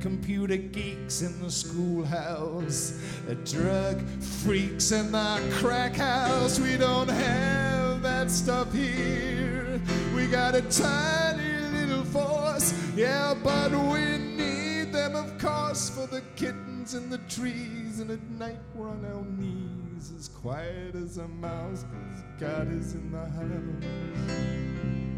computer 0.00 0.56
geeks 0.56 1.22
in 1.22 1.40
the 1.40 1.50
schoolhouse, 1.50 2.98
the 3.26 3.34
drug 3.36 4.00
freaks 4.20 4.92
in 4.92 5.12
the 5.12 5.40
crack 5.52 5.94
house. 5.94 6.58
We 6.58 6.76
don't 6.76 7.08
have 7.08 8.02
that 8.02 8.30
stuff 8.30 8.72
here. 8.72 9.80
We 10.14 10.26
got 10.26 10.54
a 10.54 10.62
tiny 10.62 11.52
little 11.76 12.04
force, 12.04 12.74
yeah, 12.96 13.34
but 13.42 13.72
we 13.72 14.18
need 14.18 14.92
them, 14.92 15.14
of 15.14 15.38
course, 15.38 15.90
for 15.90 16.06
the 16.06 16.22
kittens 16.36 16.94
in 16.94 17.10
the 17.10 17.18
trees. 17.28 18.00
And 18.00 18.10
at 18.10 18.22
night 18.30 18.58
we're 18.74 18.88
on 18.88 19.04
our 19.04 19.24
knees, 19.24 20.12
as 20.18 20.28
quiet 20.28 20.94
as 20.94 21.18
a 21.18 21.28
mouse, 21.28 21.84
'cause 21.84 22.24
God 22.38 22.72
is 22.72 22.94
in 22.94 23.12
the 23.12 23.28
house. 23.28 25.09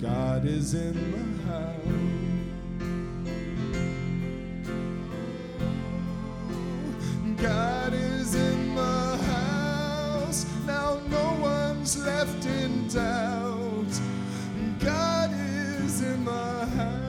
God 0.00 0.44
is 0.44 0.74
in 0.74 0.92
the 0.92 1.42
house. 1.50 1.76
God 7.40 7.94
is 7.94 8.34
in 8.34 8.74
the 8.74 9.16
house. 9.16 10.46
Now 10.66 11.00
no 11.08 11.38
one's 11.40 11.96
left 12.04 12.44
in 12.44 12.88
doubt. 12.88 14.00
God 14.80 15.30
is 15.32 16.02
in 16.02 16.26
the 16.26 16.66
house. 16.76 17.05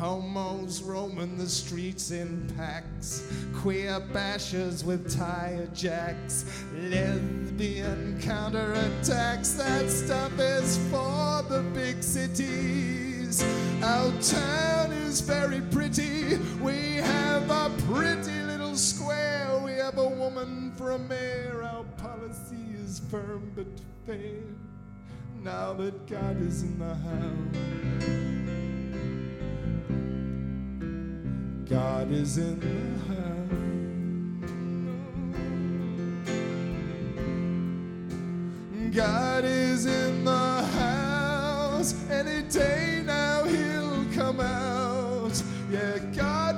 Homos 0.00 0.80
roaming 0.80 1.36
the 1.36 1.46
streets 1.46 2.10
in 2.10 2.50
packs, 2.56 3.30
queer 3.54 4.00
bashers 4.00 4.82
with 4.82 5.14
tire 5.14 5.66
jacks, 5.74 6.64
lesbian 6.74 8.18
counterattacks. 8.18 9.58
That 9.58 9.90
stuff 9.90 10.32
is 10.38 10.78
for 10.90 11.42
the 11.50 11.62
big 11.74 12.02
cities. 12.02 13.44
Our 13.82 14.10
town 14.22 14.92
is 14.92 15.20
very 15.20 15.60
pretty. 15.70 16.38
We 16.62 16.94
have 16.94 17.50
a 17.50 17.70
pretty 17.86 18.40
little 18.44 18.76
square. 18.76 19.60
We 19.62 19.72
have 19.72 19.98
a 19.98 20.08
woman 20.08 20.72
for 20.78 20.92
a 20.92 20.98
mayor. 20.98 21.62
Our 21.62 21.84
policy 21.98 22.56
is 22.82 23.02
firm 23.10 23.52
but 23.54 23.66
fair. 24.06 24.40
Now 25.42 25.74
that 25.74 26.06
God 26.06 26.40
is 26.40 26.62
in 26.62 26.78
the 26.78 26.94
house. 26.94 28.59
God 31.70 32.10
is 32.10 32.36
in 32.36 32.58
the 32.58 32.66
house. 33.06 33.30
God 38.92 39.44
is 39.44 39.86
in 39.86 40.24
the 40.24 40.64
house. 40.80 41.94
Any 42.10 42.42
day 42.48 43.04
now 43.06 43.44
he'll 43.44 44.04
come 44.12 44.40
out. 44.40 45.40
Yeah, 45.70 45.98
God 46.12 46.49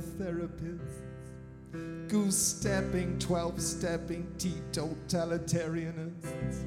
little 0.00 0.18
therapist, 0.18 1.04
goose 2.08 2.36
stepping, 2.36 3.18
12 3.18 3.60
stepping, 3.60 4.26
teetotalitarianists. 4.38 6.64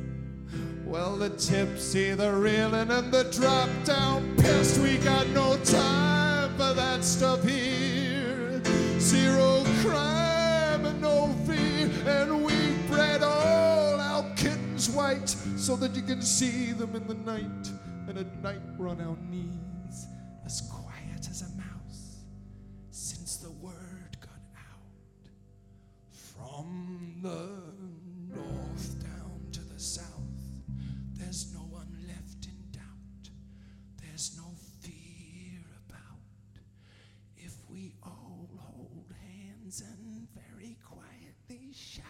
Well, 0.86 1.18
the 1.18 1.30
tipsy, 1.30 2.14
the 2.14 2.32
reeling, 2.32 2.92
and 2.92 3.12
the 3.12 3.24
drop 3.26 3.70
down 3.86 4.36
pissed. 4.38 4.80
We 4.80 4.98
got 4.98 5.28
no 5.30 5.58
time 5.64 6.52
for 6.52 6.74
that 6.74 7.04
stuff 7.04 7.44
here. 7.44 8.62
Zero 9.00 9.64
crime 9.82 10.86
and 10.86 11.02
no 11.02 11.34
fear, 11.48 11.90
and 12.06 12.46
we 12.46 12.54
bred 12.88 13.24
all 13.24 14.00
our 14.00 14.24
kittens 14.36 14.88
white 14.90 15.36
so 15.58 15.76
that 15.78 15.96
you 15.96 16.04
can 16.04 16.22
see 16.22 16.74
them 16.74 16.96
in 16.96 17.08
the 17.08 17.16
night. 17.16 17.72
And 18.08 18.18
at 18.18 18.44
night 18.44 18.62
we're 18.78 18.90
on 18.90 19.02
our 19.02 19.18
knees, 19.32 19.56
From 26.74 27.20
the 27.22 28.36
north 28.36 29.04
down 29.04 29.48
to 29.52 29.60
the 29.60 29.80
south, 29.80 30.08
there's 31.14 31.54
no 31.54 31.60
one 31.60 31.96
left 32.08 32.48
in 32.48 32.72
doubt. 32.72 33.30
There's 34.02 34.36
no 34.36 34.56
fear 34.82 35.62
about. 35.88 36.58
If 37.38 37.54
we 37.70 37.94
all 38.02 38.50
hold 38.58 39.14
hands 39.22 39.84
and 39.88 40.28
very 40.34 40.78
quietly 40.84 41.74
shout, 41.74 42.06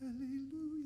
Hallelujah. 0.00 0.79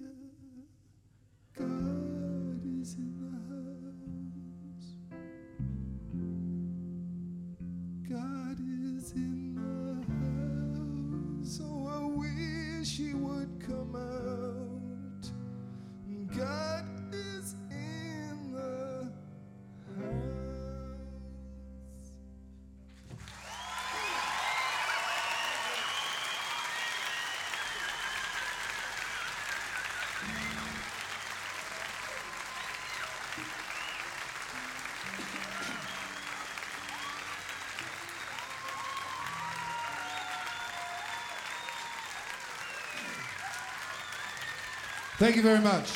Thank 45.25 45.37
you 45.37 45.43
very 45.43 45.63
much. 45.65 45.89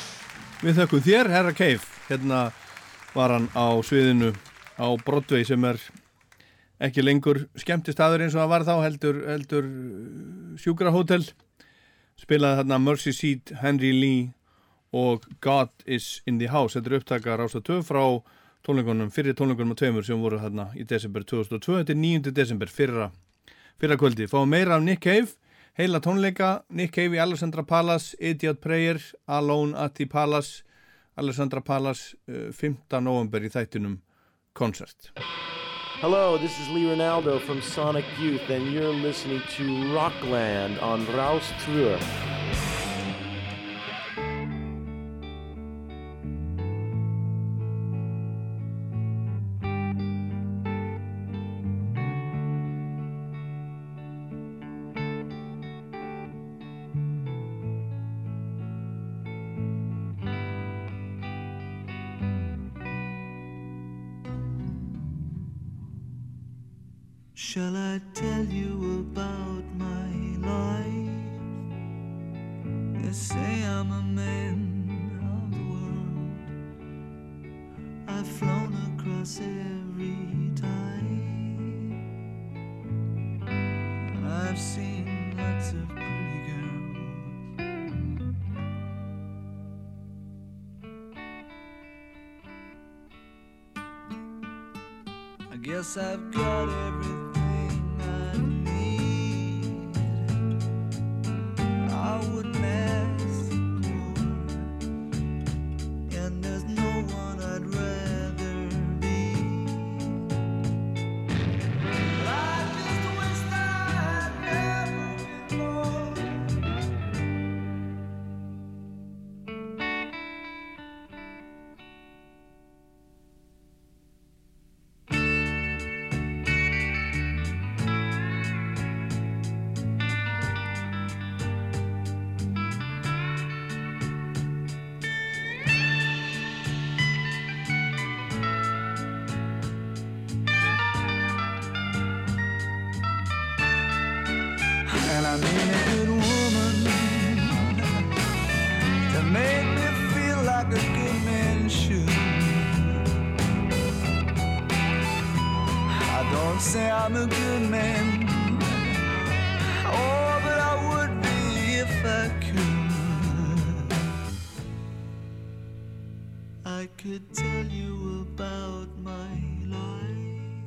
Við 0.65 0.79
þökkum 0.79 1.01
þér, 1.05 1.27
Herra 1.29 1.51
Keif. 1.53 1.83
Hérna 2.07 2.37
var 3.13 3.29
hann 3.29 3.43
á 3.53 3.77
sviðinu 3.85 4.31
á 4.81 4.89
Broadway 5.05 5.45
sem 5.45 5.67
er 5.69 5.77
ekki 6.81 7.03
lengur 7.03 7.43
skemmti 7.53 7.93
staður 7.93 8.23
eins 8.25 8.33
og 8.33 8.41
það 8.41 8.49
var 8.49 8.65
þá, 8.65 8.71
heldur, 8.87 9.19
heldur 9.29 9.67
sjúkrahótel. 10.57 11.27
Spilaði 12.17 12.63
þarna 12.63 12.79
Mercy 12.81 13.13
Seat, 13.13 13.53
Henry 13.61 13.91
Lee 13.93 14.23
og 14.97 15.27
God 15.45 15.69
is 15.85 16.23
in 16.25 16.41
the 16.41 16.49
House. 16.49 16.73
Þetta 16.73 16.89
er 16.89 16.97
upptaka 16.97 17.37
rása 17.37 17.61
2 17.61 17.83
frá 17.85 18.01
tónleikunum, 18.65 19.13
fyrir 19.13 19.37
tónleikunum 19.37 19.75
og 19.75 19.81
tveimur 19.83 20.09
sem 20.09 20.25
voru 20.25 20.41
þarna 20.41 20.71
í 20.73 20.87
desember 20.89 21.21
2002. 21.21 21.83
Þetta 21.83 21.93
er 21.93 22.01
9. 22.01 22.33
desember, 22.33 22.73
fyrra, 22.81 23.11
fyrra 23.77 24.01
kvöldi. 24.01 24.25
Fáum 24.33 24.49
meira 24.49 24.81
af 24.81 24.89
Nick 24.89 25.05
Cave 25.05 25.37
heila 25.77 25.99
tónleika, 25.99 26.63
Nick 26.69 26.95
Cave 26.95 27.17
í 27.17 27.21
Alexandra 27.21 27.63
Palace, 27.63 28.15
Idiot 28.19 28.61
Prayer, 28.61 28.99
Alone 29.27 29.77
at 29.77 29.95
the 29.95 30.05
Palace, 30.05 30.63
Alexandra 31.17 31.61
Palace, 31.61 32.15
uh, 32.27 32.51
5. 32.51 33.01
november 33.01 33.43
í 33.43 33.51
þættunum 33.51 33.99
koncert. 34.53 35.11
Hello, 35.99 36.37
this 36.37 36.57
is 36.59 36.69
Lee 36.69 36.85
Ronaldo 36.85 37.41
from 37.41 37.61
Sonic 37.61 38.05
Youth, 38.19 38.49
and 38.49 38.71
you're 38.71 38.93
listening 38.93 39.41
to 39.57 39.93
Rockland 39.93 40.79
on 40.79 41.05
Rouse 41.07 41.51
Tour. 41.65 41.99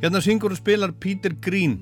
Hérna 0.02 0.18
syngur 0.18 0.50
og 0.50 0.58
spilar 0.58 0.90
Peter 0.98 1.30
Green, 1.38 1.76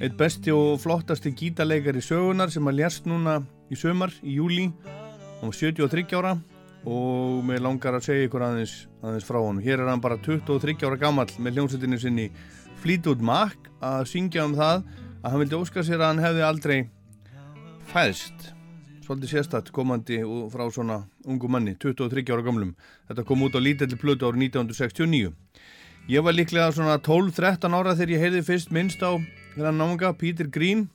eitt 0.00 0.14
besti 0.16 0.48
og 0.48 0.78
flottasti 0.80 1.28
gítarleikari 1.36 2.00
sögunar 2.00 2.48
sem 2.48 2.64
að 2.64 2.78
lérst 2.78 3.04
núna 3.04 3.34
í 3.68 3.76
sömar, 3.76 4.14
í 4.24 4.38
júli, 4.38 4.70
hann 5.42 5.50
var 5.50 5.58
73 5.58 6.16
ára 6.16 6.30
og 6.88 7.42
mér 7.44 7.60
langar 7.60 7.98
að 7.98 8.06
segja 8.06 8.30
ykkur 8.30 8.46
aðeins, 8.46 8.72
aðeins 9.04 9.26
frá 9.28 9.36
honum. 9.42 9.60
Hér 9.60 9.82
er 9.84 9.90
hann 9.92 10.00
bara 10.00 10.16
23 10.16 10.86
ára 10.88 10.96
gammal 11.02 11.26
með 11.36 11.58
hljómsveitinu 11.58 11.98
sinni 12.00 12.30
Fleetwood 12.80 13.20
Mac 13.20 13.68
að 13.84 14.06
syngja 14.08 14.46
um 14.48 14.56
það 14.56 14.80
að 15.20 15.28
hann 15.28 15.42
vildi 15.44 15.58
óska 15.60 15.84
sér 15.84 16.00
að 16.00 16.14
hann 16.14 16.24
hefði 16.24 16.46
aldrei 16.48 16.78
fæðst. 17.92 18.54
Svolítið 19.04 19.34
sérstætt 19.34 19.68
komandi 19.76 20.22
frá 20.48 20.64
svona 20.72 21.02
ungu 21.28 21.52
manni, 21.52 21.76
23 21.76 22.24
ára 22.32 22.48
gamlum. 22.48 22.72
Þetta 23.12 23.26
kom 23.28 23.44
út 23.44 23.52
á 23.52 23.60
lítilli 23.60 24.00
plötu 24.00 24.24
árið 24.24 24.48
1969. 24.48 25.34
Ég 26.10 26.24
var 26.26 26.34
líklega 26.34 26.72
svona 26.74 26.96
12-13 26.98 27.70
ára 27.70 27.92
þegar 27.94 28.10
ég 28.10 28.22
heyrði 28.24 28.40
fyrst 28.42 28.72
minnst 28.74 28.98
á 28.98 29.14
þennan 29.54 29.76
náunga, 29.78 30.08
Peter 30.18 30.48
Green. 30.50 30.88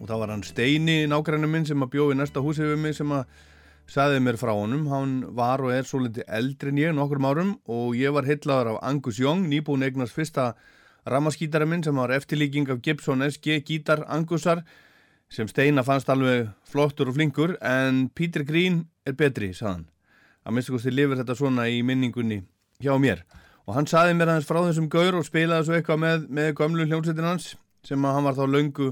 Og 0.00 0.08
þá 0.08 0.14
var 0.22 0.32
hann 0.32 0.44
Steini, 0.48 1.02
nágrænu 1.12 1.50
minn 1.52 1.66
sem 1.68 1.84
að 1.84 1.90
bjóði 1.92 2.16
næsta 2.16 2.40
húsi 2.40 2.64
við 2.64 2.80
mig 2.80 2.96
sem 2.96 3.12
að 3.12 3.26
saði 3.84 4.22
mér 4.24 4.38
frá 4.40 4.54
honum, 4.56 4.86
hann 4.88 5.12
var 5.36 5.60
og 5.60 5.74
er 5.76 5.84
svo 5.84 6.00
litið 6.06 6.24
eldri 6.38 6.72
en 6.72 6.80
ég 6.80 6.96
nokkur 6.96 7.20
árum 7.20 7.52
og 7.68 7.92
ég 8.00 8.16
var 8.16 8.24
heitlaður 8.24 8.72
af 8.72 8.80
Angus 8.88 9.20
Young, 9.20 9.44
nýbúin 9.44 9.84
eignast 9.84 10.16
fyrsta 10.16 10.54
rammaskítara 11.04 11.68
minn 11.68 11.84
sem 11.84 12.00
var 12.00 12.16
eftirlíking 12.16 12.72
af 12.72 12.80
Gibson 12.80 13.28
SG 13.28 13.60
gítar 13.60 14.06
Angusar 14.08 14.64
sem 15.28 15.52
Steina 15.52 15.84
fannst 15.84 16.08
alveg 16.08 16.48
flottur 16.64 17.12
og 17.12 17.20
flinkur 17.20 17.58
en 17.60 18.08
Peter 18.08 18.48
Green 18.48 18.86
er 19.04 19.12
betri, 19.12 19.52
saðan 19.52 19.84
að 20.48 20.56
minnst 20.56 20.72
kosti 20.72 20.96
lifir 20.96 21.20
þetta 21.20 21.36
svona 21.36 21.68
í 21.68 21.84
minningunni 21.84 22.40
hjá 22.80 22.96
mér 22.96 23.26
og 23.64 23.76
hann 23.78 23.88
saði 23.88 24.16
mér 24.16 24.32
aðeins 24.32 24.48
frá 24.48 24.60
þessum 24.60 24.90
gaur 24.92 25.16
og 25.18 25.26
spilaði 25.26 25.68
svo 25.68 25.76
eitthvað 25.78 26.00
með, 26.02 26.26
með 26.28 26.50
gömlu 26.60 26.86
hljómsveitin 26.88 27.28
hans 27.28 27.54
sem 27.84 28.04
hann 28.04 28.26
var 28.26 28.36
þá 28.36 28.44
löngu 28.50 28.90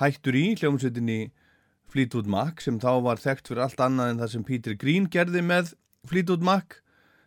hættur 0.00 0.38
í 0.38 0.44
hljómsveitinni 0.60 1.20
Fleetwood 1.92 2.30
Mac 2.30 2.62
sem 2.64 2.78
þá 2.80 2.92
var 3.04 3.20
þekkt 3.20 3.50
fyrir 3.50 3.66
allt 3.66 3.82
annað 3.82 4.12
en 4.12 4.22
það 4.22 4.32
sem 4.34 4.46
Peter 4.48 4.78
Green 4.78 5.08
gerði 5.12 5.42
með 5.44 5.74
Fleetwood 6.08 6.46
Mac 6.46 6.78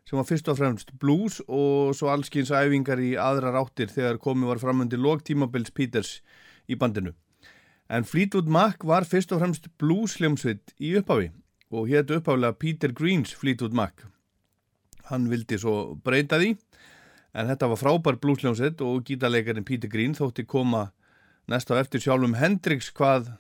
sem 0.06 0.20
var 0.20 0.28
fyrst 0.30 0.50
og 0.52 0.60
fremst 0.60 0.94
blues 1.02 1.40
og 1.46 1.94
svo 1.98 2.10
allskins 2.14 2.54
æfingar 2.54 3.02
í 3.02 3.14
aðra 3.20 3.54
ráttir 3.56 3.92
þegar 3.92 4.22
komið 4.22 4.54
var 4.54 4.62
framundi 4.62 5.00
logtímabils 5.02 5.74
Peters 5.76 6.20
í 6.70 6.78
bandinu. 6.78 7.14
En 7.90 8.06
Fleetwood 8.06 8.50
Mac 8.50 8.86
var 8.86 9.06
fyrst 9.06 9.34
og 9.34 9.42
fremst 9.42 9.70
blues 9.82 10.18
hljómsveit 10.20 10.74
í 10.82 10.96
upphafi 11.00 11.32
og 11.74 11.90
hétt 11.90 12.14
uppálega 12.14 12.58
Peter 12.58 12.94
Greens 12.94 13.34
Fleetwood 13.34 13.74
Mac. 13.78 14.06
Hann 15.10 15.30
vildi 15.30 15.58
svo 15.62 15.96
breyta 16.06 16.40
því 16.42 16.56
en 17.36 17.50
þetta 17.52 17.70
var 17.72 17.80
frábær 17.82 18.20
blúsljónsett 18.24 18.82
og 18.86 19.04
gítarleikarinn 19.08 19.68
Peter 19.68 19.92
Green 19.92 20.16
þótti 20.16 20.46
koma 20.48 20.88
næst 21.52 21.72
á 21.72 21.76
eftir 21.76 22.04
sjálfum 22.04 22.38
Hendrix 22.40 22.92
hvað 22.96 23.34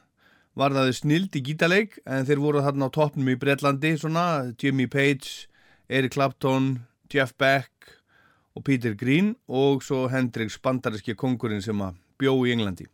var 0.55 0.75
það 0.75 0.91
snild 0.99 1.35
í 1.35 1.43
gítarleik 1.49 1.97
en 2.03 2.27
þeir 2.27 2.43
voru 2.43 2.63
þarna 2.63 2.91
á 2.91 2.95
toppnum 2.95 3.31
í 3.31 3.37
Breitlandi 3.39 3.95
svona 3.99 4.51
Jimmy 4.61 4.87
Page, 4.91 5.47
Eric 5.87 6.15
Clapton, 6.15 6.85
Jeff 7.11 7.35
Beck 7.39 7.95
og 8.55 8.63
Peter 8.67 8.95
Green 8.95 9.33
og 9.47 9.83
svo 9.83 10.05
Hendrix 10.11 10.59
bandariski 10.63 11.15
kongurinn 11.15 11.63
sem 11.63 11.81
að 11.83 11.99
bjó 12.19 12.35
í 12.47 12.53
Englandi. 12.55 12.87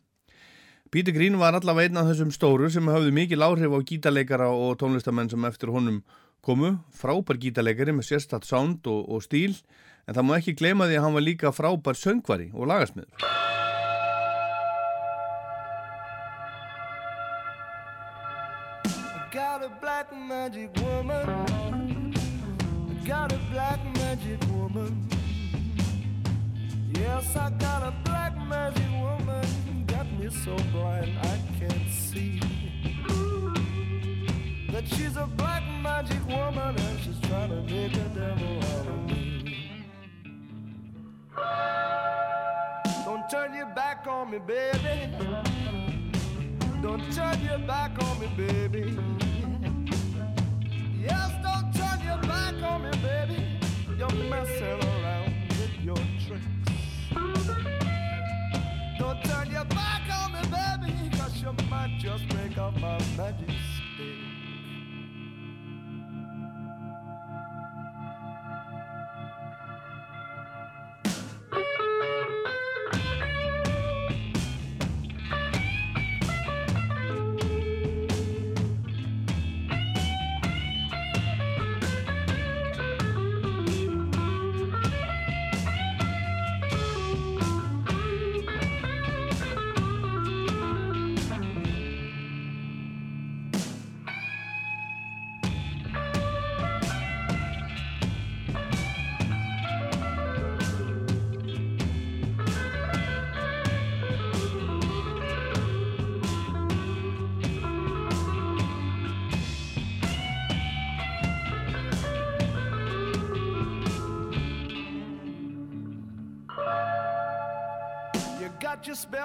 Peter 0.92 1.14
Green 1.14 1.38
var 1.40 1.56
allavega 1.56 1.88
einn 1.88 2.00
af 2.02 2.10
þessum 2.10 2.32
stóru 2.34 2.68
sem 2.70 2.90
hafði 2.90 3.14
mikil 3.16 3.42
áhrif 3.46 3.72
á 3.72 3.80
gítarleikara 3.80 4.50
og 4.52 4.76
tónlistamenn 4.82 5.30
sem 5.32 5.46
eftir 5.48 5.72
honum 5.72 6.02
komu, 6.44 6.74
frábær 6.92 7.38
gítarleikari 7.40 7.94
með 7.94 8.10
sérstatt 8.10 8.44
sound 8.44 8.86
og, 8.90 9.06
og 9.08 9.22
stíl 9.24 9.54
en 10.06 10.14
það 10.16 10.26
má 10.28 10.34
ekki 10.38 10.56
gleyma 10.58 10.88
því 10.90 10.98
að 10.98 11.04
hann 11.06 11.16
var 11.18 11.26
líka 11.28 11.54
frábær 11.54 11.98
söngvari 11.98 12.50
og 12.52 12.68
woman. 24.50 25.08
Yes, 26.98 27.36
I 27.36 27.50
got 27.58 27.82
a 27.82 27.92
black 28.04 28.36
magic 28.48 28.90
woman. 29.00 29.84
Got 29.86 30.10
me 30.18 30.30
so 30.30 30.56
blind 30.72 31.18
I 31.22 31.38
can't 31.58 31.90
see. 31.90 32.40
That 34.70 34.86
she's 34.88 35.16
a 35.16 35.26
black 35.36 35.62
magic 35.82 36.26
woman 36.26 36.76
and 36.76 37.00
she's 37.00 37.20
trying 37.28 37.50
to 37.50 37.62
make 37.62 37.94
a 37.94 38.08
devil 38.14 38.58
out 38.58 38.86
of 38.86 39.04
me. 39.06 39.11
Don't 41.36 43.28
turn 43.30 43.54
your 43.54 43.66
back 43.66 44.06
on 44.06 44.30
me, 44.30 44.38
baby. 44.38 45.10
Don't 46.82 47.12
turn 47.12 47.40
your 47.40 47.58
back 47.58 48.02
on 48.02 48.20
me, 48.20 48.26
baby. 48.36 48.98
Yes, 51.00 51.32
don't 51.42 51.72
turn 51.74 52.00
your 52.04 52.18
back 52.28 52.54
on 52.62 52.82
me, 52.82 52.90
baby. 53.02 53.58
You're 53.96 54.24
messing 54.28 54.80
around 54.88 55.34
with 55.48 55.80
your 55.82 55.96
tricks. 56.26 56.46
Don't 58.98 59.24
turn 59.24 59.50
your 59.50 59.64
back 59.66 60.02
on 60.12 60.32
me, 60.32 60.40
baby, 60.50 61.16
cause 61.16 61.42
you 61.42 61.52
might 61.70 61.98
just 61.98 62.28
break 62.28 62.58
up 62.58 62.76
my 62.78 62.98
magic 63.16 63.50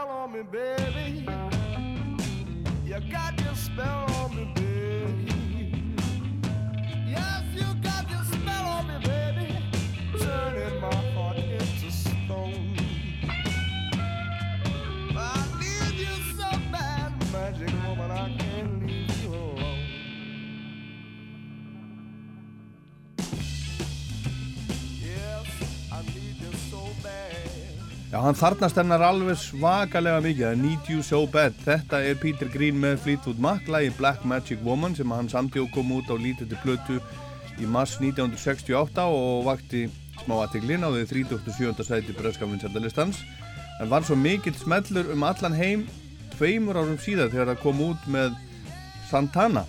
got 0.08 0.14
your 0.14 0.16
spell 0.16 0.18
on 0.18 0.34
me, 0.34 0.42
baby. 0.44 0.87
Hann 28.28 28.36
þarnast 28.36 28.76
hennar 28.76 29.04
alveg 29.08 29.38
svakalega 29.40 30.20
mikið, 30.20 30.50
I 30.52 30.60
need 30.60 30.90
you 30.92 31.04
so 31.06 31.22
bad. 31.32 31.54
Þetta 31.64 32.02
er 32.04 32.18
Peter 32.20 32.50
Green 32.52 32.76
með 32.82 32.98
Fleetwood 33.06 33.38
Mac, 33.40 33.70
lagi 33.72 33.94
Black 33.96 34.26
Magic 34.28 34.60
Woman 34.66 34.98
sem 34.98 35.14
hann 35.16 35.30
samti 35.32 35.62
og 35.62 35.70
kom 35.72 35.94
út 35.96 36.10
á 36.12 36.16
lítið 36.20 36.58
plötu 36.60 36.98
í 37.56 37.70
mars 37.72 37.94
1968 38.02 39.06
og 39.08 39.46
vakti 39.48 39.86
smá 40.26 40.42
aðteglin 40.42 40.84
á 40.84 40.92
því 40.92 41.06
37. 41.14 41.86
sæti 41.88 42.18
bröðskafinsættalistans. 42.18 43.22
En 43.80 43.94
var 43.94 44.04
svo 44.04 44.18
mikill 44.20 44.58
smellur 44.60 45.14
um 45.14 45.24
allan 45.24 45.56
heim 45.56 45.88
tveimur 46.36 46.82
árum 46.82 47.00
síðar 47.00 47.32
þegar 47.32 47.54
það 47.54 47.64
kom 47.64 47.86
út 47.88 48.12
með 48.12 48.36
Santana 49.08 49.64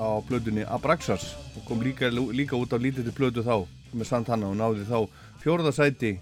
á 0.00 0.16
plötunni 0.24 0.64
Abraxas 0.64 1.34
og 1.58 1.68
kom 1.68 1.84
líka, 1.84 2.08
líka 2.08 2.56
út 2.56 2.72
á 2.72 2.80
lítið 2.80 3.12
plötu 3.12 3.44
þá 3.44 3.68
með 3.92 4.10
Santana 4.14 4.48
og 4.48 4.56
náði 4.56 4.88
þá 4.88 5.04
fjórða 5.44 5.76
sæti 5.76 6.16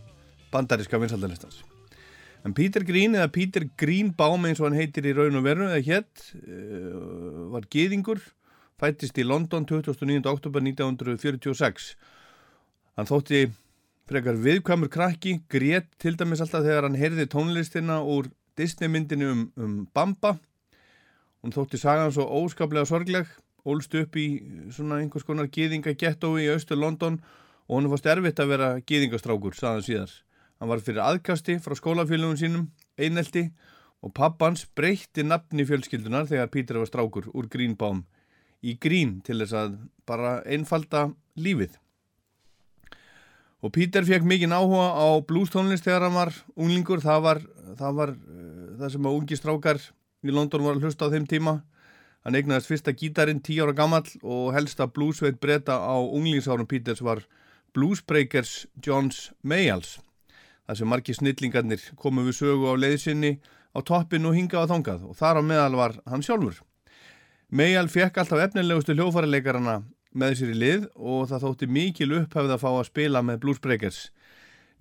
bandaríska 0.51 0.99
vinsaldalistans. 0.99 1.63
En 2.47 2.55
Peter 2.55 2.85
Green 2.87 3.17
eða 3.19 3.27
Peter 3.35 3.65
Greenbaum 3.81 4.45
eins 4.47 4.61
og 4.63 4.69
hann 4.69 4.79
heitir 4.79 5.09
í 5.11 5.15
raun 5.17 5.35
og 5.41 5.43
veru 5.43 5.67
eða 5.67 5.83
hétt 5.83 6.29
uh, 6.39 7.47
var 7.51 7.67
geðingur, 7.73 8.21
fættist 8.79 9.19
í 9.19 9.25
London 9.27 9.67
29. 9.67 10.21
oktober 10.31 10.63
1946. 10.63 11.89
Hann 12.95 13.09
þótti 13.09 13.49
frekar 14.07 14.39
viðkvæmur 14.39 14.93
krakki, 14.95 15.41
grét 15.51 15.89
til 15.99 16.15
dæmis 16.15 16.45
alltaf 16.45 16.63
þegar 16.63 16.87
hann 16.87 17.01
heyrði 17.01 17.27
tónlistina 17.33 17.99
úr 18.07 18.31
Disney 18.57 18.93
myndinu 18.93 19.33
um, 19.33 19.43
um 19.59 19.75
Bamba. 19.91 20.37
Hún 21.43 21.57
þótti 21.57 21.81
sagan 21.83 22.15
svo 22.15 22.29
óskaplega 22.45 22.87
sorgleg, 22.87 23.27
ólst 23.67 23.99
upp 23.99 24.15
í 24.23 24.29
svona 24.71 25.01
einhvers 25.03 25.27
konar 25.27 25.51
geðingagettói 25.51 26.47
í 26.47 26.53
austur 26.55 26.79
London 26.79 27.19
og 27.67 27.81
hann 27.81 27.91
fannst 27.91 28.07
erfitt 28.15 28.39
að 28.39 28.55
vera 28.55 28.71
geðingastrákur, 28.87 29.59
saðan 29.59 29.87
síðar. 29.89 30.15
Hann 30.57 30.71
var 30.73 30.81
fyrir 30.85 31.05
aðkasti 31.05 31.59
frá 31.61 31.77
skólafélagum 31.77 32.37
sínum, 32.41 32.69
einelti 32.97 33.51
og 34.05 34.13
pappans 34.17 34.65
breytti 34.77 35.25
nafni 35.27 35.67
fjölskyldunar 35.69 36.29
þegar 36.31 36.53
Pítur 36.53 36.81
var 36.81 36.89
strákur 36.89 37.29
úr 37.35 37.49
Greenbaum 37.53 38.05
í 38.65 38.77
Green 38.81 39.21
til 39.27 39.41
þess 39.43 39.57
að 39.57 39.77
bara 40.09 40.39
einfalda 40.47 41.11
lífið. 41.37 41.77
Og 43.65 43.73
Pítur 43.75 44.07
fekk 44.07 44.25
mikinn 44.29 44.55
áhuga 44.55 44.93
á 44.95 45.07
bluestónlist 45.27 45.85
þegar 45.85 46.07
hann 46.07 46.17
var 46.17 46.33
unglingur, 46.55 47.03
það 47.05 47.23
var 47.25 47.43
það, 47.77 47.97
var, 48.01 48.13
uh, 48.15 48.75
það 48.81 48.93
sem 48.95 49.09
að 49.09 49.17
ungi 49.21 49.39
strákar 49.41 49.81
í 50.27 50.35
London 50.35 50.65
var 50.67 50.77
að 50.77 50.87
hlusta 50.87 51.09
á 51.09 51.13
þeim 51.13 51.27
tíma. 51.31 51.57
Hann 52.27 52.39
eignaðist 52.39 52.71
fyrsta 52.71 52.95
gítarinn 52.97 53.43
10 53.45 53.63
ára 53.63 53.77
gammal 53.77 54.07
og 54.23 54.51
helsta 54.57 54.89
bluesveit 54.91 55.39
breyta 55.43 55.79
á 55.79 55.95
unglingsárum 56.01 56.67
Píters 56.67 57.03
var 57.05 57.23
Bluesbreakers 57.77 58.67
Johns 58.83 59.31
Mayalls. 59.43 60.01
Það 60.67 60.79
sem 60.81 60.91
margi 60.91 61.15
snillingarnir 61.15 61.83
komu 62.01 62.25
við 62.27 62.39
sögu 62.41 62.71
á 62.71 62.75
leiðsynni 62.75 63.37
á 63.77 63.79
toppin 63.87 64.27
og 64.27 64.35
hingað 64.35 64.67
á 64.67 64.71
þongað 64.73 65.05
og 65.07 65.19
þar 65.19 65.39
á 65.39 65.43
meðal 65.47 65.77
var 65.79 65.95
hann 66.11 66.25
sjálfur. 66.27 66.59
Mayall 67.51 67.87
fekk 67.87 68.19
alltaf 68.19 68.43
efnilegustu 68.49 68.97
hljófarleikarana 68.97 69.77
með 70.17 70.39
sér 70.41 70.55
í 70.55 70.57
lið 70.59 70.87
og 70.97 71.29
það 71.31 71.45
þótti 71.45 71.69
mikil 71.71 72.09
upphafið 72.19 72.55
að 72.57 72.63
fá 72.65 72.71
að 72.73 72.89
spila 72.89 73.23
með 73.23 73.43
Bluesbreakers. 73.45 74.01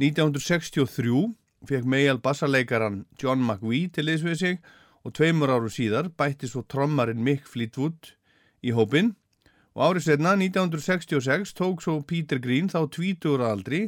1963 0.01 1.21
fekk 1.69 1.85
Mayall 1.91 2.21
bassarleikaran 2.23 3.03
John 3.21 3.43
McVie 3.45 3.91
til 3.93 4.07
liðs 4.07 4.25
við 4.25 4.39
sig 4.41 4.57
og 5.05 5.13
tveimur 5.13 5.53
áru 5.53 5.69
síðar 5.69 6.09
bætti 6.17 6.49
svo 6.49 6.65
trommarinn 6.65 7.21
Mick 7.21 7.45
Fleetwood 7.45 8.15
í 8.65 8.73
hópin 8.73 9.13
og 9.75 9.91
árið 9.91 10.07
setna 10.07 10.33
1966 10.39 11.53
tók 11.53 11.83
svo 11.83 11.99
Peter 12.07 12.41
Green 12.41 12.71
þá 12.71 12.87
20 12.89 13.35
ára 13.35 13.51
aldri 13.53 13.81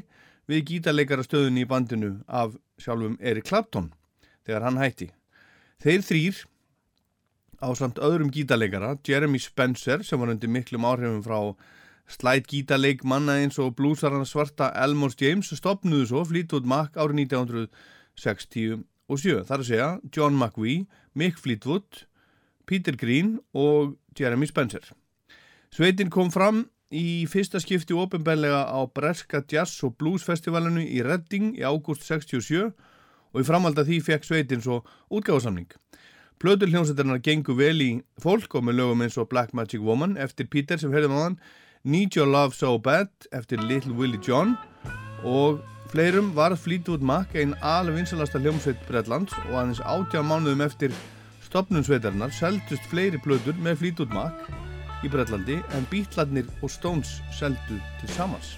við 0.48 0.64
gítarleikarastöðunni 0.72 1.66
í 1.66 1.70
bandinu 1.70 2.12
af 2.28 2.56
sjálfum 2.82 3.18
Eric 3.20 3.50
Clapton 3.50 3.92
þegar 4.48 4.68
hann 4.68 4.80
hætti. 4.82 5.10
Þeir 5.84 6.06
þrýr 6.08 6.44
á 7.62 7.68
samt 7.78 8.00
öðrum 8.00 8.32
gítarleikara, 8.34 8.96
Jeremy 9.06 9.42
Spencer 9.42 10.04
sem 10.06 10.20
var 10.22 10.32
undir 10.34 10.52
miklum 10.52 10.86
áhrifum 10.88 11.24
frá 11.26 11.40
slæt 12.08 12.48
gítarleik 12.48 13.04
manna 13.04 13.36
eins 13.42 13.58
og 13.60 13.76
blúsarana 13.76 14.26
svarta 14.26 14.72
Elmore 14.84 15.16
James 15.20 15.52
stopnuðu 15.52 16.08
svo 16.08 16.24
Fleetwood 16.28 16.70
Mac 16.70 16.96
árið 16.96 17.26
1967. 17.28 18.86
Það 19.08 19.52
er 19.56 19.64
að 19.64 19.68
segja 19.68 19.90
John 20.16 20.38
McVie, 20.38 20.86
Mick 21.14 21.40
Fleetwood, 21.40 22.06
Peter 22.68 22.96
Green 22.96 23.38
og 23.54 23.98
Jeremy 24.18 24.48
Spencer. 24.48 24.84
Sveitin 25.72 26.12
kom 26.12 26.32
fram 26.32 26.66
í 26.94 27.28
fyrsta 27.28 27.60
skipti 27.60 27.96
ofinbeglega 27.98 28.64
á 28.72 28.80
Breska 28.88 29.42
Jazz 29.52 29.84
og 29.84 29.98
Blues 30.00 30.24
festivalinu 30.24 30.84
í 30.86 31.02
Redding 31.04 31.58
í 31.58 31.66
ágúst 31.68 32.06
67 32.08 32.72
og 33.34 33.42
í 33.42 33.48
framhald 33.48 33.80
að 33.80 33.92
því 33.92 33.98
fekk 34.08 34.28
sveitin 34.28 34.64
svo 34.64 34.82
útgáðsamning. 35.12 35.68
Plötur 36.40 36.70
hljómsættarnar 36.70 37.20
gengur 37.26 37.58
vel 37.58 37.82
í 37.82 37.92
fólk 38.22 38.56
og 38.56 38.68
með 38.68 38.80
lögum 38.80 39.02
eins 39.04 39.18
og 39.18 39.28
Black 39.32 39.56
Magic 39.58 39.82
Woman 39.82 40.16
eftir 40.22 40.48
Peter 40.48 40.78
sem 40.80 40.94
herðum 40.94 41.18
á 41.18 41.22
hann, 41.26 41.40
Need 41.84 42.16
Your 42.16 42.30
Love 42.30 42.56
So 42.56 42.78
Bad 42.78 43.10
eftir 43.32 43.60
Little 43.64 43.96
Willie 43.98 44.22
John 44.24 44.56
og 45.26 45.60
fleirum 45.92 46.34
var 46.36 46.56
Fleetwood 46.56 47.02
Mac 47.02 47.36
einn 47.36 47.56
alveg 47.66 48.00
vinsalasta 48.00 48.40
hljómsveit 48.40 48.80
Breitlands 48.88 49.36
og 49.48 49.56
aðeins 49.56 49.84
átjá 49.84 50.24
mánuðum 50.24 50.64
eftir 50.68 50.96
stopnum 51.48 51.84
sveitarnar 51.84 52.32
seldust 52.36 52.86
fleiri 52.92 53.20
plötur 53.24 53.58
með 53.64 53.82
Fleetwood 53.82 54.16
Mac 54.16 54.67
í 55.04 55.12
Breitlandi 55.12 55.60
en 55.78 55.90
Beatlarnir 55.92 56.48
og 56.62 56.72
Stones 56.74 57.18
seldu 57.38 57.78
til 58.00 58.16
samans. 58.16 58.56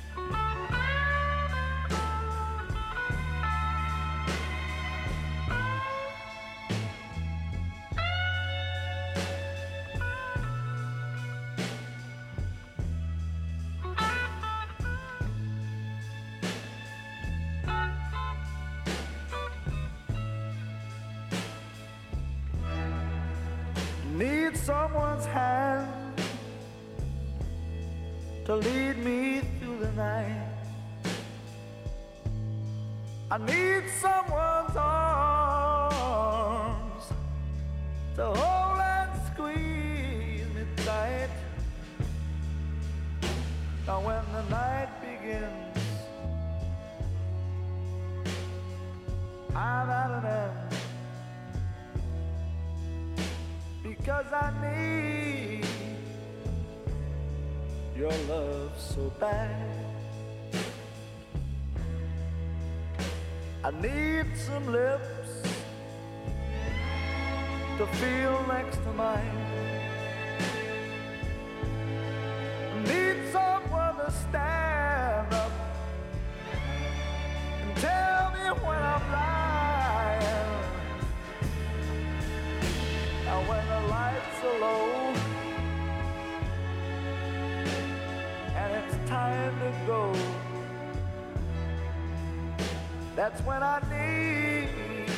That's 93.40 93.48
when 93.48 93.64
I 93.64 93.80
need 93.90 95.10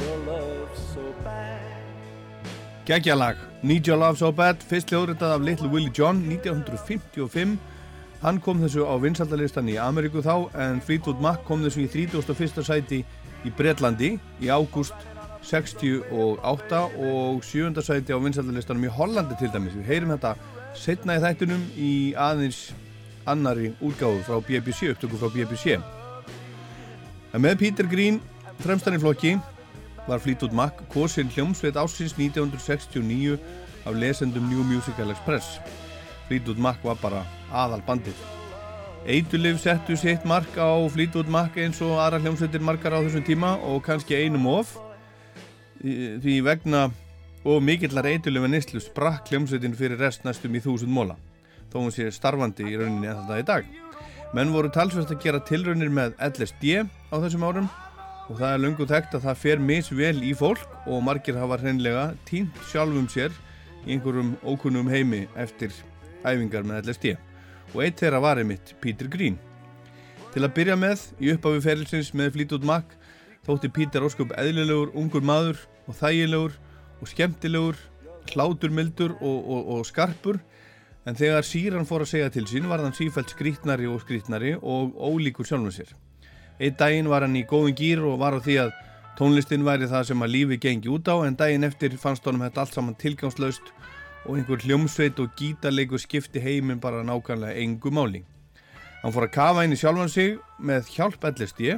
your 0.00 0.18
love 0.26 0.68
so 0.94 1.14
bad. 1.24 1.60
Geggjalag, 2.84 3.36
Need 3.62 3.86
Your 3.86 3.96
Love 3.96 4.18
So 4.18 4.32
Bad, 4.32 4.62
fyrst 4.62 4.90
hljóðritað 4.90 5.36
af 5.36 5.40
Little 5.40 5.68
Willie 5.70 5.92
John 5.94 6.22
1955. 6.28 7.58
Hann 8.22 8.40
kom 8.40 8.60
þessu 8.62 8.86
á 8.86 8.94
vinsaldalistan 9.02 9.70
í 9.70 9.78
Ameríku 9.78 10.22
þá 10.22 10.50
en 10.58 10.80
Fleetwood 10.82 11.22
Mac 11.22 11.44
kom 11.46 11.62
þessu 11.62 11.84
í 11.86 11.88
31. 11.90 12.62
sæti 12.66 13.02
í 13.46 13.54
Breitlandi 13.58 14.16
í 14.42 14.50
ágúst 14.50 14.94
68 15.46 16.82
og 17.02 17.42
7. 17.46 17.82
sæti 17.82 18.14
á 18.14 18.18
vinsaldalistanum 18.22 18.86
í 18.86 18.94
Hollandi 18.98 19.38
til 19.38 19.50
dæmis. 19.54 19.78
Við 19.78 19.90
heyrim 19.90 20.14
þetta 20.14 20.36
setna 20.78 21.18
í 21.18 21.22
þættunum 21.22 21.64
í 21.78 21.92
aðeins 22.18 22.68
annari 23.26 23.72
útgáðu 23.80 24.22
frá 24.26 24.40
BBC, 24.42 24.92
upptöku 24.92 25.18
frá 25.20 25.30
BBC. 25.32 25.78
En 27.32 27.40
með 27.40 27.58
Peter 27.62 27.88
Green, 27.88 28.20
fremstan 28.60 28.96
í 28.96 29.00
flokki, 29.02 29.36
var 30.08 30.20
Fleetwood 30.20 30.54
Mac 30.56 30.82
kosin 30.92 31.30
hljómsveit 31.30 31.78
ásins 31.78 32.16
1969 32.18 33.38
af 33.86 33.94
lesendum 33.94 34.48
New 34.50 34.64
Musical 34.66 35.10
Express. 35.10 35.58
Fleetwood 36.28 36.58
Mac 36.58 36.82
var 36.82 36.98
bara 37.02 37.24
aðal 37.50 37.82
bandið. 37.86 38.18
Eitulif 39.06 39.58
settu 39.62 39.96
sitt 39.98 40.24
mark 40.24 40.54
á 40.54 40.70
Fleetwood 40.90 41.30
Mac 41.30 41.56
eins 41.58 41.80
og 41.82 41.98
aðra 41.98 42.20
hljómsveitir 42.22 42.62
markar 42.62 42.94
á 42.94 43.02
þessum 43.02 43.24
tíma 43.26 43.56
og 43.66 43.82
kannski 43.86 44.18
einum 44.18 44.46
of 44.50 44.76
því 45.82 46.36
vegna 46.46 46.84
og 47.42 47.62
mikillar 47.66 48.06
eitulif 48.06 48.46
en 48.46 48.54
nýstlu 48.54 48.82
sprakk 48.82 49.32
hljómsveitin 49.32 49.74
fyrir 49.74 49.98
rest 49.98 50.22
næstum 50.22 50.54
í 50.54 50.62
þúsund 50.62 50.94
móla 50.94 51.16
þó 51.72 51.78
hún 51.80 51.94
sé 51.94 52.10
starfandi 52.12 52.68
í 52.68 52.76
rauninni 52.76 53.08
en 53.08 53.22
þetta 53.22 53.40
í 53.40 53.46
dag. 53.48 53.70
Menn 54.32 54.52
voru 54.52 54.70
talsvægt 54.72 55.12
að 55.12 55.24
gera 55.24 55.40
tilraunir 55.44 55.92
með 55.92 56.14
LSD 56.28 56.84
á 56.84 57.16
þessum 57.16 57.48
árum 57.48 57.68
og 58.28 58.38
það 58.38 58.52
er 58.52 58.62
lungu 58.62 58.86
þekkt 58.88 59.16
að 59.18 59.26
það 59.26 59.40
fer 59.42 59.60
misvel 59.60 60.22
í 60.24 60.32
fólk 60.36 60.76
og 60.86 61.02
margir 61.04 61.36
hafa 61.40 61.58
hreinlega 61.60 62.06
tínt 62.28 62.60
sjálfum 62.70 63.08
sér 63.12 63.34
í 63.84 63.96
einhverjum 63.96 64.34
ókunnum 64.44 64.88
heimi 64.88 65.26
eftir 65.36 65.74
æfingar 66.22 66.64
með 66.64 66.86
LSD 66.86 67.16
og 67.72 67.82
eitt 67.84 68.00
þeirra 68.00 68.20
var 68.22 68.40
einmitt 68.40 68.74
Peter 68.80 69.08
Green. 69.10 69.38
Til 70.32 70.44
að 70.46 70.54
byrja 70.56 70.76
með, 70.80 71.02
í 71.20 71.32
upphafi 71.34 71.60
ferilsins 71.64 72.12
með 72.16 72.36
Fleetwood 72.36 72.64
Mac 72.68 72.96
þótti 73.46 73.68
Peter 73.74 74.04
ósköp 74.06 74.32
eðlilegur, 74.38 74.92
ungur 74.96 75.24
maður 75.24 75.60
og 75.88 75.98
þægilegur 75.98 76.56
og 77.02 77.10
skemmtilegur, 77.10 77.78
hláturmildur 78.32 79.16
og, 79.18 79.38
og, 79.44 79.70
og 79.76 79.86
skarpur 79.88 80.38
en 81.06 81.18
þegar 81.18 81.46
síran 81.46 81.86
fór 81.88 82.04
að 82.04 82.12
segja 82.12 82.30
til 82.34 82.44
sín 82.50 82.68
var 82.70 82.82
hann 82.82 82.94
sífælt 82.96 83.34
skrítnari 83.34 83.88
og 83.90 84.02
skrítnari 84.04 84.54
og 84.56 84.94
ólíkur 84.94 85.48
sjálfum 85.48 85.74
sér. 85.74 85.90
Eitt 86.62 86.78
daginn 86.78 87.10
var 87.10 87.26
hann 87.26 87.36
í 87.38 87.44
góðum 87.48 87.76
gýr 87.78 88.04
og 88.06 88.20
var 88.22 88.38
á 88.38 88.40
því 88.42 88.58
að 88.66 88.74
tónlistin 89.18 89.66
væri 89.66 89.88
það 89.90 90.08
sem 90.10 90.22
að 90.22 90.34
lífi 90.36 90.58
gengi 90.62 90.92
út 90.92 91.10
á 91.10 91.16
en 91.26 91.38
daginn 91.38 91.66
eftir 91.66 91.96
fannst 92.00 92.26
honum 92.26 92.44
þetta 92.46 92.62
allt 92.64 92.76
saman 92.76 92.98
tilgangslaust 93.00 93.72
og 94.26 94.36
einhver 94.36 94.62
hljómsveit 94.62 95.18
og 95.18 95.32
gítarleiku 95.38 95.98
skipti 95.98 96.42
heiminn 96.42 96.80
bara 96.80 97.02
nákvæmlega 97.02 97.58
engu 97.58 97.90
máli. 97.90 98.22
Hann 99.02 99.14
fór 99.14 99.26
að 99.26 99.34
kafa 99.34 99.64
inn 99.66 99.74
í 99.74 99.80
sjálfan 99.80 100.12
sig 100.12 100.36
með 100.62 100.92
hjálp 100.94 101.24
LSD 101.32 101.72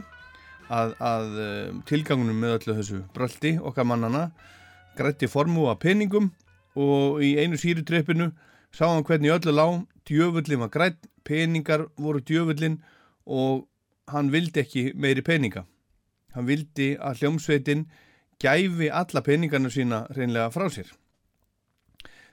að, 0.68 0.92
að 1.00 1.38
um, 1.44 1.78
tilgangunum 1.88 2.42
með 2.44 2.58
öllu 2.58 2.76
þessu 2.80 3.00
bröldi 3.16 3.54
okkar 3.60 3.88
mannana 3.88 4.26
grætti 4.98 5.28
formu 5.28 5.70
að 5.72 5.80
peningum 5.86 6.30
og 6.76 7.22
í 7.24 7.34
einu 7.40 7.56
sírutröppinu 7.60 8.30
sá 8.74 8.88
hann 8.90 9.06
hvernig 9.06 9.30
öllu 9.30 9.54
lá, 9.54 9.66
djöfullin 10.08 10.64
var 10.64 10.72
grætt, 10.74 11.06
peningar 11.24 11.86
voru 11.96 12.20
djöfullin 12.20 12.80
og 13.26 13.68
hann 14.10 14.32
vildi 14.32 14.64
ekki 14.64 14.90
meiri 14.98 15.22
peninga. 15.22 15.64
Hann 16.34 16.48
vildi 16.50 16.94
að 16.98 17.22
hljómsveitin 17.22 17.86
gæfi 18.42 18.90
alla 18.90 19.22
peningarna 19.22 19.70
sína 19.70 20.04
reynlega 20.16 20.50
frá 20.50 20.66
sér. 20.68 20.90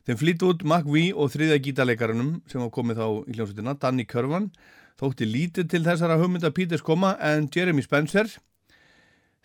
Þeim 0.02 0.18
Fleetwood, 0.18 0.64
McVie 0.66 1.14
og 1.14 1.30
þriðja 1.30 1.60
gítarleikarunum 1.62 2.40
sem 2.50 2.62
var 2.64 2.74
komið 2.74 3.04
þá 3.04 3.08
í 3.30 3.36
hljómsveitina, 3.38 3.78
Danny 3.78 4.08
Körvan, 4.10 4.50
þótti 4.98 5.30
lítið 5.30 5.70
til 5.70 5.84
þessara 5.86 6.18
hugmynda 6.18 6.50
Peters 6.52 6.82
koma 6.82 7.14
en 7.22 7.48
Jeremy 7.54 7.86
Spencer 7.86 8.30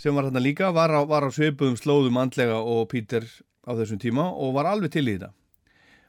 sem 0.00 0.16
var 0.16 0.28
þarna 0.28 0.42
líka 0.44 0.72
var 0.72 0.92
á, 0.92 1.00
var 1.08 1.28
á 1.28 1.30
sveipuðum 1.32 1.76
slóðum 1.80 2.18
andlega 2.20 2.56
og 2.56 2.88
Peter 2.88 3.24
á 3.68 3.76
þessum 3.76 4.00
tíma 4.00 4.30
og 4.32 4.56
var 4.56 4.68
alveg 4.72 4.96
til 4.96 5.04
í 5.04 5.16
þetta. 5.18 5.32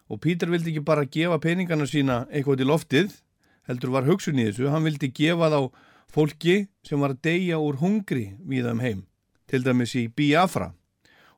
Og 0.08 0.22
Peter 0.24 0.50
vildi 0.50 0.72
ekki 0.72 0.86
bara 0.88 1.06
gefa 1.06 1.40
peningarna 1.44 1.88
sína 1.90 2.22
eitthvað 2.32 2.62
til 2.62 2.70
loftið, 2.72 3.14
heldur 3.68 3.94
var 3.96 4.08
hugsun 4.08 4.40
í 4.40 4.48
þessu, 4.48 4.70
hann 4.72 4.88
vildi 4.88 5.12
gefa 5.12 5.52
þá 5.52 5.60
fólki 6.14 6.58
sem 6.88 7.02
var 7.04 7.16
að 7.16 7.24
deyja 7.28 7.60
úr 7.60 7.82
hungri 7.82 8.30
við 8.48 8.70
þeim 8.70 8.84
heim, 8.86 9.02
til 9.48 9.64
dæmis 9.66 9.96
í 10.00 10.08
Biafra. 10.08 10.72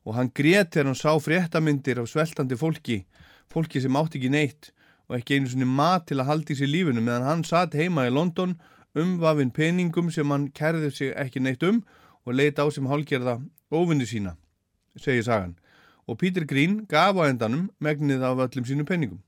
Og 0.05 0.15
hann 0.15 0.29
grét 0.29 0.69
þegar 0.73 0.91
hann 0.91 0.99
sá 0.99 1.11
fréttamindir 1.17 1.99
af 2.01 2.11
sveltandi 2.11 2.57
fólki 2.57 3.03
fólki 3.49 3.81
sem 3.81 3.97
átti 3.97 4.19
ekki 4.19 4.29
neitt 4.33 4.69
og 5.09 5.17
ekki 5.17 5.37
einu 5.37 5.49
svona 5.49 5.69
mat 5.69 6.05
til 6.09 6.19
að 6.21 6.29
halda 6.29 6.53
í 6.53 6.57
sér 6.59 6.69
lífinu 6.69 7.01
meðan 7.01 7.25
hann 7.25 7.45
satt 7.47 7.77
heima 7.77 8.05
í 8.05 8.13
London 8.13 8.55
umvafinn 8.97 9.53
peningum 9.53 10.11
sem 10.13 10.29
hann 10.29 10.49
kærði 10.53 10.91
sig 10.93 11.15
ekki 11.17 11.41
neitt 11.41 11.65
um 11.65 11.81
og 12.25 12.35
leit 12.37 12.61
á 12.61 12.65
sem 12.69 12.85
hálgerða 12.89 13.39
óvinni 13.73 14.05
sína, 14.09 14.35
segir 14.97 15.25
sagan 15.25 15.55
og 16.09 16.17
Peter 16.17 16.45
Green 16.51 16.85
gaf 16.89 17.17
á 17.21 17.29
endanum 17.29 17.67
megnið 17.85 18.23
af 18.25 18.39
öllum 18.45 18.65
sínum 18.65 18.87
peningum 18.89 19.19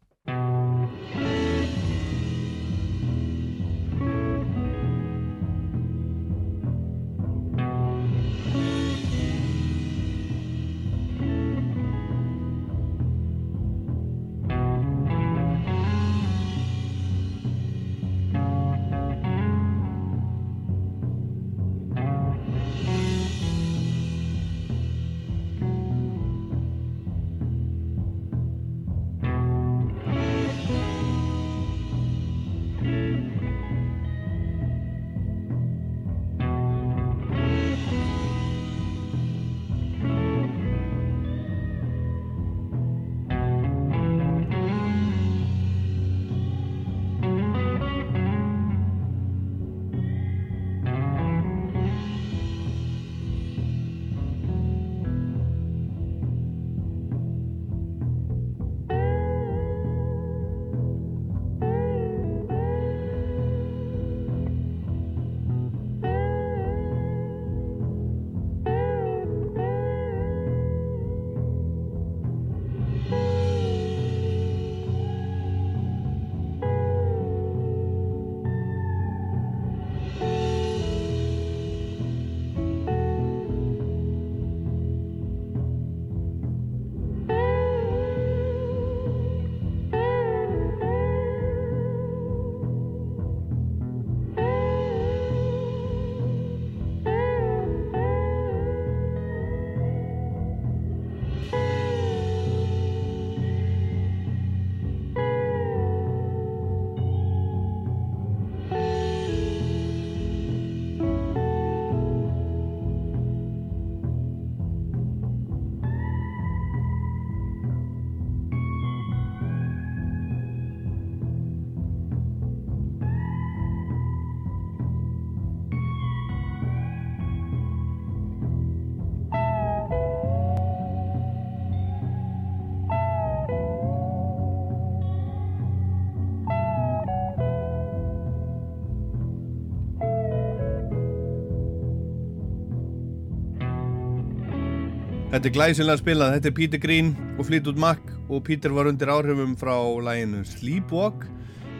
Þetta 145.31 145.47
er 145.47 145.53
glæsilega 145.55 145.95
spilað, 145.95 146.33
þetta 146.35 146.49
er 146.49 146.53
Peter 146.57 146.79
Green 146.83 147.09
og 147.39 147.45
Fleetwood 147.47 147.77
Mac 147.79 148.01
og 148.27 148.41
Peter 148.43 148.73
var 148.75 148.89
undir 148.89 149.07
áhrifum 149.07 149.53
frá 149.55 149.77
læginu 150.03 150.41
Sleepwalk 150.43 151.23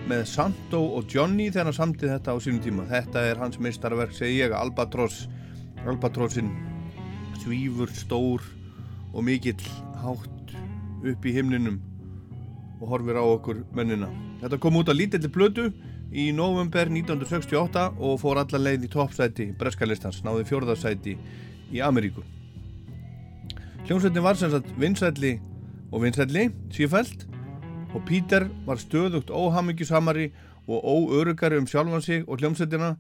með 0.08 0.24
Santo 0.32 0.80
og 0.96 1.12
Johnny 1.12 1.50
þegar 1.50 1.68
hann 1.68 1.76
samtið 1.76 2.14
þetta 2.14 2.32
á 2.32 2.38
sínum 2.40 2.62
tíma. 2.64 2.88
Þetta 2.88 3.26
er 3.28 3.44
hans 3.44 3.60
meistarverk, 3.60 4.16
segi 4.16 4.40
ég, 4.40 4.56
Albatross. 4.56 5.28
Albatrossin 5.84 6.48
svífur 7.44 7.92
stór 7.92 8.48
og 9.12 9.28
mikill 9.28 9.60
hátt 10.00 10.56
upp 11.12 11.28
í 11.28 11.36
himninum 11.36 11.82
og 12.80 12.88
horfir 12.96 13.20
á 13.20 13.24
okkur 13.28 13.66
mennina. 13.76 14.08
Þetta 14.40 14.64
kom 14.64 14.80
út 14.80 14.88
á 14.88 14.96
lítilli 14.96 15.28
blödu 15.28 15.74
í 16.08 16.32
november 16.32 16.88
1968 16.88 17.90
og 18.00 18.22
fór 18.24 18.46
allar 18.46 18.70
leið 18.70 18.88
í 18.88 18.96
toppsæti 18.96 19.52
Breskalistans, 19.60 20.24
náði 20.24 20.48
fjórðarsæti 20.48 21.20
í 21.76 21.84
Ameríku. 21.84 22.24
Hljómsveitin 23.82 24.24
var 24.24 24.38
sem 24.38 24.52
sagt 24.52 24.68
vinsælli 24.78 25.40
og 25.92 26.04
vinsælli, 26.04 26.50
sífælt 26.70 27.26
og 27.96 28.02
Pítur 28.06 28.46
var 28.66 28.78
stöðugt 28.78 29.32
óhamingjusamari 29.34 30.32
og 30.68 30.84
óörugari 30.86 31.58
um 31.58 31.68
sjálfan 31.68 32.02
sig 32.02 32.30
og 32.30 32.38
hljómsveitina. 32.38 32.96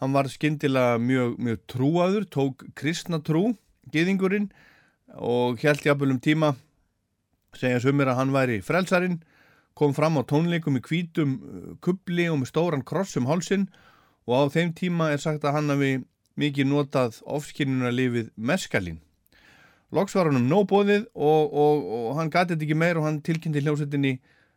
Hann 0.00 0.12
var 0.12 0.28
skindilega 0.28 0.98
mjög, 0.98 1.38
mjög 1.38 1.58
trúaður, 1.68 2.24
tók 2.24 2.64
kristna 2.74 3.18
trú, 3.18 3.54
giðingurinn 3.92 4.50
og 5.14 5.58
held 5.62 5.86
jafnvel 5.86 6.10
um 6.10 6.20
tíma 6.20 6.56
segja 7.54 7.80
sumir 7.80 8.10
að 8.10 8.18
hann 8.20 8.34
væri 8.34 8.60
frelsarin, 8.60 9.22
kom 9.74 9.94
fram 9.94 10.18
á 10.18 10.22
tónleikum 10.26 10.76
í 10.76 10.82
kvítum 10.82 11.38
kubli 11.80 12.28
og 12.28 12.42
með 12.42 12.52
stóran 12.52 12.84
kross 12.84 13.16
um 13.16 13.30
hálsin 13.30 13.68
og 14.26 14.34
á 14.36 14.42
þeim 14.52 14.74
tíma 14.74 15.12
er 15.14 15.22
sagt 15.22 15.44
að 15.44 15.60
hann 15.60 15.72
hafi 15.72 15.96
mikið 16.36 16.66
notað 16.66 17.22
ofskinnuna 17.24 17.94
lifið 17.94 18.32
meskalín. 18.36 19.05
Loks 19.94 20.16
var 20.18 20.26
hann 20.26 20.40
um 20.40 20.48
nóbóðið 20.50 21.04
og, 21.14 21.52
og, 21.52 21.84
og 21.98 22.16
hann 22.18 22.30
gati 22.32 22.54
þetta 22.54 22.66
ekki 22.66 22.78
meir 22.78 22.98
og 22.98 23.06
hann 23.06 23.20
tilkynnti 23.22 23.62
hljómsveitinni 23.62 24.16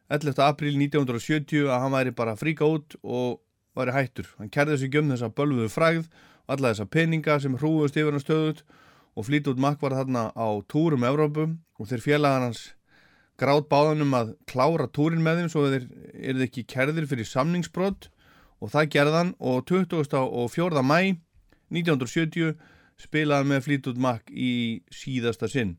11. 0.09 0.33
apríl 0.41 0.73
1970 0.73 1.69
að 1.69 1.83
hann 1.83 1.93
væri 1.93 2.13
bara 2.17 2.33
fríka 2.39 2.65
út 2.65 2.95
og 3.03 3.37
væri 3.77 3.93
hættur. 3.93 4.31
Hann 4.39 4.49
kærði 4.49 4.79
sig 4.81 4.97
um 4.97 5.11
þessa 5.13 5.29
bölvuðu 5.29 5.69
fræð 5.69 6.07
og 6.07 6.55
alla 6.55 6.71
þessa 6.73 6.89
peninga 6.89 7.37
sem 7.43 7.57
hrúðust 7.59 7.99
yfir 7.99 8.15
hann 8.15 8.23
stöðut 8.23 8.63
og 9.13 9.27
flýt 9.27 9.51
út 9.51 9.61
makk 9.61 9.85
var 9.85 9.99
þarna 9.99 10.31
á 10.33 10.47
túrum 10.65 11.05
Evrópu 11.05 11.45
og 11.77 11.91
þeir 11.91 12.05
félagan 12.07 12.47
hans 12.49 12.63
grátt 13.39 13.69
báðanum 13.69 14.15
að 14.17 14.33
klára 14.49 14.89
túrin 14.89 15.21
með 15.23 15.43
þeim 15.43 15.51
svo 15.53 15.67
þeir 15.69 15.85
eru 16.31 16.43
ekki 16.47 16.65
kærðir 16.67 17.07
fyrir 17.07 17.29
samningsbrott 17.29 18.09
og 18.59 18.73
það 18.73 18.91
gerðan 18.97 19.31
og 19.39 19.61
20. 19.69 20.09
og 20.17 20.49
4. 20.51 20.83
mæ 20.83 20.99
1970 21.69 22.57
spilaði 22.99 23.49
með 23.49 23.65
Fleetwood 23.65 24.01
Mac 24.01 24.31
í 24.31 24.81
síðasta 24.93 25.49
sinn 25.51 25.77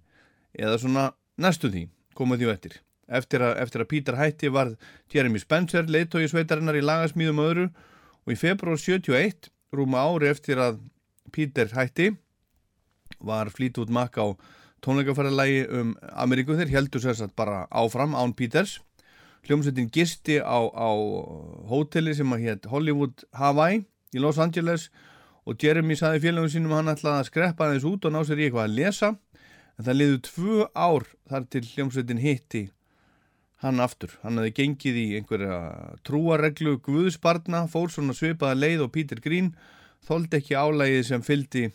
eða 0.57 0.79
svona 0.83 1.05
næstu 1.41 1.71
því 1.73 1.87
komið 2.17 2.43
því 2.43 2.53
eftir. 2.55 2.77
Eftir 3.11 3.45
eftir 3.49 3.85
að 3.85 3.91
Peter 3.91 4.19
hætti 4.19 4.51
var 4.55 4.73
Jeremy 5.13 5.41
Spencer 5.43 5.89
leittói 5.91 6.29
sveitarinnar 6.31 6.79
í 6.79 6.85
lagasmíðum 6.85 7.43
öðru 7.43 7.69
og 8.25 8.35
í 8.35 8.39
februar 8.39 8.79
71 8.79 9.51
rúma 9.75 10.05
ári 10.07 10.31
eftir 10.31 10.61
að 10.63 10.81
Peter 11.35 11.71
hætti 11.75 12.13
var 13.21 13.51
Fleetwood 13.53 13.91
Mac 13.93 14.17
á 14.19 14.31
tónleikaferðalagi 14.85 15.65
um 15.77 15.93
Ameríku 16.17 16.57
þeir 16.57 16.73
heldur 16.73 17.03
sérsagt 17.05 17.37
bara 17.37 17.67
áfram 17.69 18.15
án 18.17 18.33
Peters 18.37 18.79
hljómsveitin 19.45 19.91
gisti 19.93 20.39
á, 20.41 20.61
á 20.73 20.91
hóteli 21.69 22.15
sem 22.17 22.33
að 22.33 22.47
hétt 22.47 22.69
Hollywood 22.71 23.25
Hawaii 23.37 23.83
í 24.15 24.23
Los 24.23 24.41
Angeles 24.41 24.89
og 24.89 25.10
Jeremy 25.61 25.97
saði 25.97 26.23
félagum 26.27 26.51
sínum 26.53 26.75
að 26.75 26.83
hann 26.83 26.93
ætlaði 26.95 27.23
að 27.23 27.31
skreppa 27.31 27.67
aðeins 27.67 27.87
út 27.89 28.07
og 28.07 28.13
ná 28.15 28.21
sér 28.27 28.41
í 28.43 28.47
eitthvað 28.49 28.69
að 28.69 28.77
lesa 28.77 29.09
en 29.79 29.87
það 29.87 29.97
liðu 29.97 30.21
tvö 30.27 30.67
ár 30.77 31.07
þar 31.31 31.49
til 31.51 31.65
hljómsveitin 31.71 32.21
hitti 32.21 32.63
hann 33.61 33.81
aftur. 33.85 34.13
Hann 34.25 34.41
hefði 34.41 34.55
gengið 34.57 34.99
í 35.01 35.07
einhverja 35.19 35.59
trúareglu 36.07 36.79
Guðsbarna, 36.85 37.67
fór 37.69 37.93
svona 37.93 38.17
svipaða 38.17 38.57
leið 38.57 38.87
og 38.87 38.93
Peter 38.95 39.21
Green 39.21 39.53
þóldi 40.07 40.41
ekki 40.41 40.57
álægið 40.57 41.03
sem 41.11 41.25
fyldi 41.25 41.67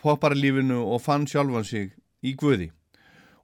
popparlífinu 0.00 0.80
og 0.84 1.02
fann 1.04 1.26
sjálfan 1.28 1.66
sig 1.68 1.92
í 2.24 2.34
Guði. 2.38 2.70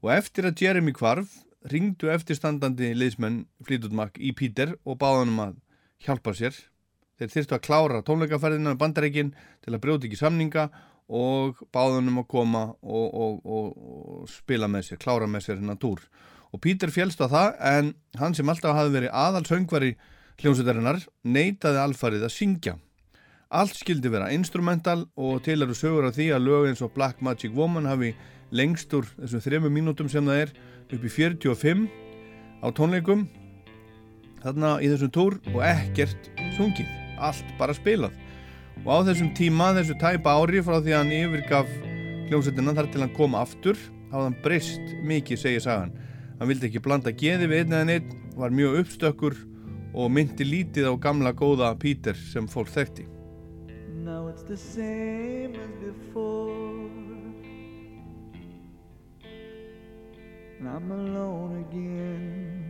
Og 0.02 0.12
eftir 0.16 0.48
að 0.48 0.64
Jeremy 0.64 0.94
kvarf, 0.96 1.42
ringdu 1.68 2.10
eftirstandandi 2.10 2.92
liðsmenn 2.96 3.44
Fleetwood 3.62 4.18
í 4.18 4.32
Peter 4.34 4.74
og 4.82 4.98
báðanum 5.02 5.42
að 5.44 5.58
hjálpa 6.02 6.34
sér. 6.34 6.56
Þeir 7.20 7.32
þyrstu 7.34 7.56
að 7.56 7.64
klára 7.66 8.02
tónleikaferðina 8.06 8.72
með 8.72 8.80
bandareikin 8.80 9.34
til 9.62 9.74
að 9.74 9.82
brjóti 9.84 10.08
ekki 10.08 10.20
samninga 10.20 10.68
og 11.12 11.60
báðanum 11.74 12.22
að 12.22 12.28
koma 12.30 12.62
og, 12.80 13.06
og, 13.06 13.40
og, 13.44 13.66
og 13.76 14.30
spila 14.32 14.68
með 14.70 14.88
sér, 14.88 15.00
klára 15.02 15.28
með 15.28 15.46
sér 15.46 15.60
hennar 15.60 15.80
túr. 15.82 16.00
Og 16.52 16.60
Peter 16.60 16.92
fjælst 16.92 17.20
á 17.24 17.28
það 17.32 17.50
en 17.72 17.92
hann 18.20 18.36
sem 18.36 18.48
alltaf 18.48 18.76
hafi 18.76 18.94
verið 18.94 19.14
aðalsöngvari 19.16 19.92
hljómsveitarinnar 20.40 21.02
neytaði 21.24 21.80
alfarið 21.82 22.26
að 22.26 22.34
syngja. 22.34 22.76
Allt 23.52 23.76
skildi 23.76 24.08
vera 24.08 24.30
instrumental 24.32 25.02
og 25.20 25.42
til 25.44 25.60
eru 25.60 25.76
sögur 25.76 26.08
af 26.08 26.16
því 26.16 26.30
að 26.32 26.46
lög 26.46 26.70
eins 26.70 26.80
og 26.84 26.94
Black 26.94 27.20
Magic 27.20 27.52
Woman 27.56 27.88
hafi 27.88 28.14
lengst 28.52 28.92
úr 28.96 29.08
þessum 29.18 29.44
þremu 29.44 29.72
mínútum 29.72 30.08
sem 30.12 30.24
það 30.24 30.46
er 30.46 30.54
upp 30.92 31.04
í 31.04 31.12
45 31.12 31.84
á 32.64 32.68
tónleikum 32.72 33.26
þarna 34.42 34.74
í 34.80 34.88
þessum 34.92 35.12
túr 35.12 35.38
og 35.52 35.60
ekkert 35.66 36.30
sungið, 36.56 36.88
allt 37.28 37.54
bara 37.58 37.76
spilað 37.76 38.16
og 38.82 38.88
á 38.88 38.98
þessum 39.08 39.30
tíma, 39.36 39.72
þessu 39.76 39.98
tæpa 40.00 40.36
ári 40.40 40.62
frá 40.64 40.78
því 40.80 40.94
að 40.94 41.00
hann 41.00 41.14
yfirgaf 41.18 41.72
hljómsveitina 42.28 42.76
þar 42.78 42.90
til 42.92 43.04
hann 43.04 43.14
kom 43.16 43.38
aftur 43.38 43.78
hafði 44.12 44.26
hann 44.26 44.40
breyst 44.44 44.92
mikið, 45.06 45.42
segir 45.44 45.64
sagan 45.64 45.94
hann 46.38 46.50
vildi 46.50 46.70
ekki 46.70 46.84
blanda 46.84 47.14
geði 47.14 47.48
við 47.52 47.64
einn 47.64 47.78
eða 47.78 47.96
einn 47.98 48.36
var 48.36 48.54
mjög 48.54 48.82
uppstökkur 48.82 49.38
og 49.92 50.12
myndi 50.12 50.46
lítið 50.48 50.88
á 50.88 50.94
gamla 50.96 51.34
góða 51.36 51.74
Peter 51.78 52.16
sem 52.16 52.48
fólk 52.48 52.72
þekkti 52.72 53.08
Now 54.02 54.26
it's 54.26 54.42
the 54.42 54.56
same 54.56 55.54
as 55.54 55.70
before. 55.80 56.50
And 60.58 60.68
I'm 60.68 60.90
alone 60.90 61.64
again. 61.70 62.61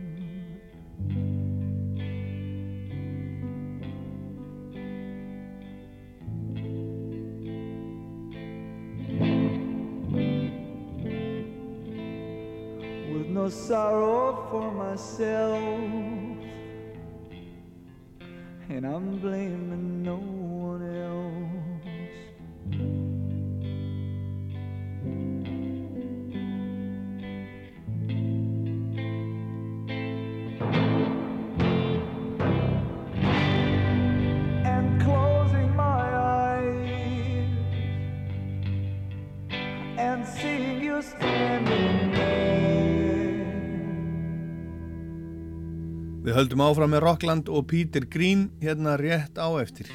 No 13.33 13.49
sorrow 13.49 14.47
for 14.51 14.71
myself. 14.71 15.59
And 18.69 18.85
I'm 18.85 19.17
blaming 19.17 20.03
no 20.03 20.17
one 20.17 20.83
else. 21.01 21.33
And 34.63 35.01
closing 35.01 35.75
my 35.75 35.83
eyes 35.83 37.49
and 39.97 40.27
seeing 40.27 40.83
you 40.83 41.01
standing 41.01 41.92
Við 46.23 46.37
höldum 46.37 46.61
áfram 46.63 46.93
með 46.95 47.01
Rockland 47.03 47.49
og 47.51 47.65
Peter 47.67 48.05
Green 48.07 48.45
hérna 48.61 48.95
rétt 48.95 49.35
á 49.35 49.51
eftir 49.59 49.89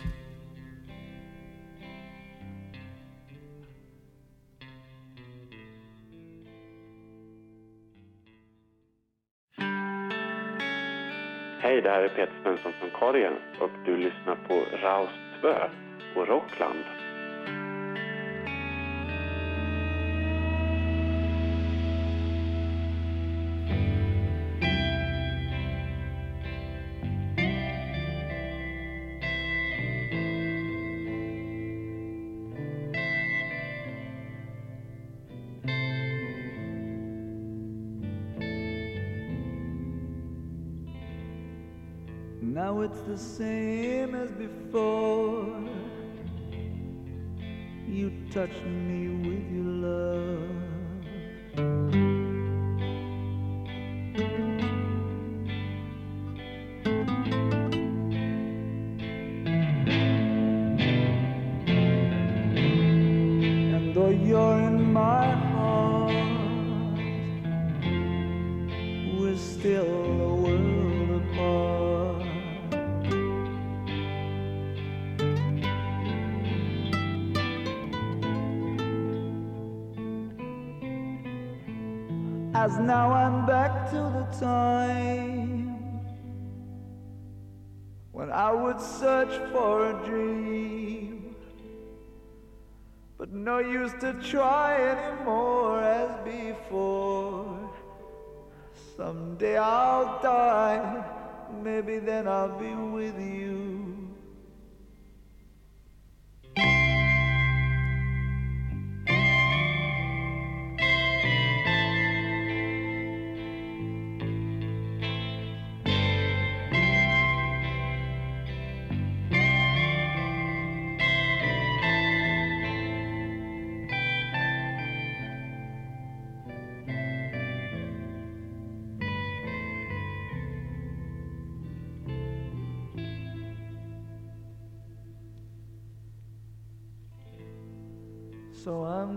Hej, 11.60 11.80
det 11.82 11.90
här 11.90 12.02
är 12.02 12.08
Peter 12.08 12.32
Svensson 12.42 12.72
från 12.80 12.90
Korgen 13.00 13.32
och 13.60 13.70
du 13.84 13.96
lyssnar 13.96 14.36
på 14.48 14.54
Raust 14.82 15.40
Tvö 15.40 15.68
på 16.14 16.24
Rockland. 16.24 16.97
It's 42.80 43.00
the 43.00 43.18
same 43.18 44.14
as 44.14 44.30
before. 44.30 45.64
You 47.88 48.12
touch 48.30 48.62
me 48.64 49.08
with 49.28 49.50
your 49.50 49.64
love. 49.64 50.37
As 82.54 82.78
now 82.78 83.12
I'm 83.12 83.44
back 83.46 83.90
to 83.90 83.96
the 83.96 84.26
time 84.40 85.68
when 88.10 88.32
I 88.32 88.50
would 88.52 88.80
search 88.80 89.34
for 89.52 89.90
a 89.90 90.06
dream, 90.06 91.36
but 93.18 93.32
no 93.32 93.58
use 93.58 93.92
to 94.00 94.14
try 94.14 94.80
anymore 94.80 95.82
as 95.82 96.10
before. 96.24 97.70
Someday 98.96 99.58
I'll 99.58 100.20
die, 100.22 101.04
maybe 101.62 101.98
then 101.98 102.26
I'll 102.26 102.58
be 102.58 102.74
with 102.74 103.20
you. 103.20 103.67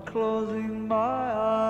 Closing 0.05 0.87
my 0.87 0.95
eyes 0.95 1.60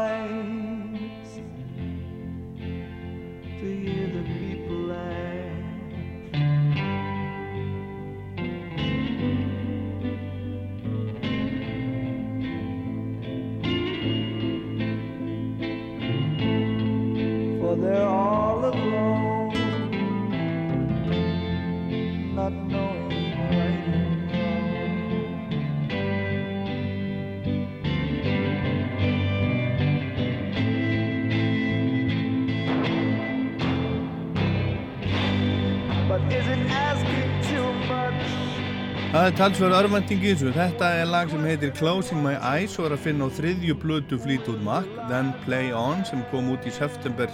Það 39.22 39.28
er 39.30 39.36
talsverð 39.38 39.76
örvending 39.78 40.24
í 40.24 40.30
þessu. 40.32 40.52
Þetta 40.56 40.88
er 40.98 41.06
lag 41.06 41.30
sem 41.30 41.44
heitir 41.46 41.72
Closing 41.78 42.24
My 42.24 42.32
Eyes 42.42 42.74
og 42.82 42.88
er 42.88 42.96
að 42.96 43.04
finna 43.04 43.28
á 43.30 43.36
þriðju 43.38 43.76
blötu 43.78 44.18
Fleetwood 44.18 44.64
Mac, 44.66 44.88
Then 45.12 45.30
Play 45.44 45.70
On, 45.78 46.02
sem 46.10 46.24
kom 46.32 46.50
út 46.50 46.66
í 46.66 46.74
september 46.74 47.30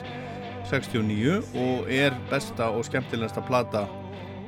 69 0.68 1.38
og 1.56 1.88
er 1.88 2.18
besta 2.28 2.68
og 2.76 2.84
skemmtilegasta 2.90 3.46
plata 3.48 3.86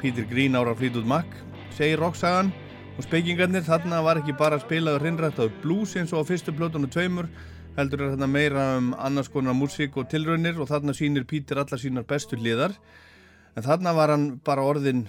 Peter 0.04 0.28
Green 0.28 0.60
ára 0.60 0.76
Fleetwood 0.76 1.08
Mac, 1.08 1.32
segir 1.78 2.04
rocksagan 2.04 2.52
og 2.98 3.08
spekingarnir. 3.08 3.64
Þarna 3.64 4.04
var 4.04 4.20
ekki 4.20 4.36
bara 4.36 4.60
spilaður 4.60 5.08
hrinnrættaður 5.08 5.56
blues 5.64 5.96
eins 5.96 6.12
og 6.12 6.28
á 6.28 6.30
fyrstu 6.34 6.52
blötunum 6.52 6.92
tveimur, 6.92 7.32
heldur 7.80 8.04
er 8.04 8.16
þarna 8.18 8.32
meira 8.36 8.70
um 8.84 8.92
annars 9.00 9.32
konar 9.32 9.56
músík 9.56 9.96
og 9.96 10.12
tilraunir 10.12 10.60
og 10.60 10.68
þarna 10.76 10.92
sýnir 10.92 11.24
Peter 11.24 11.64
allar 11.64 11.80
sínar 11.80 12.04
bestu 12.04 12.36
liðar. 12.36 12.76
En 13.56 13.64
þarna 13.64 13.96
var 13.96 14.18
hann 14.18 14.34
bara 14.44 14.68
orðin 14.76 15.08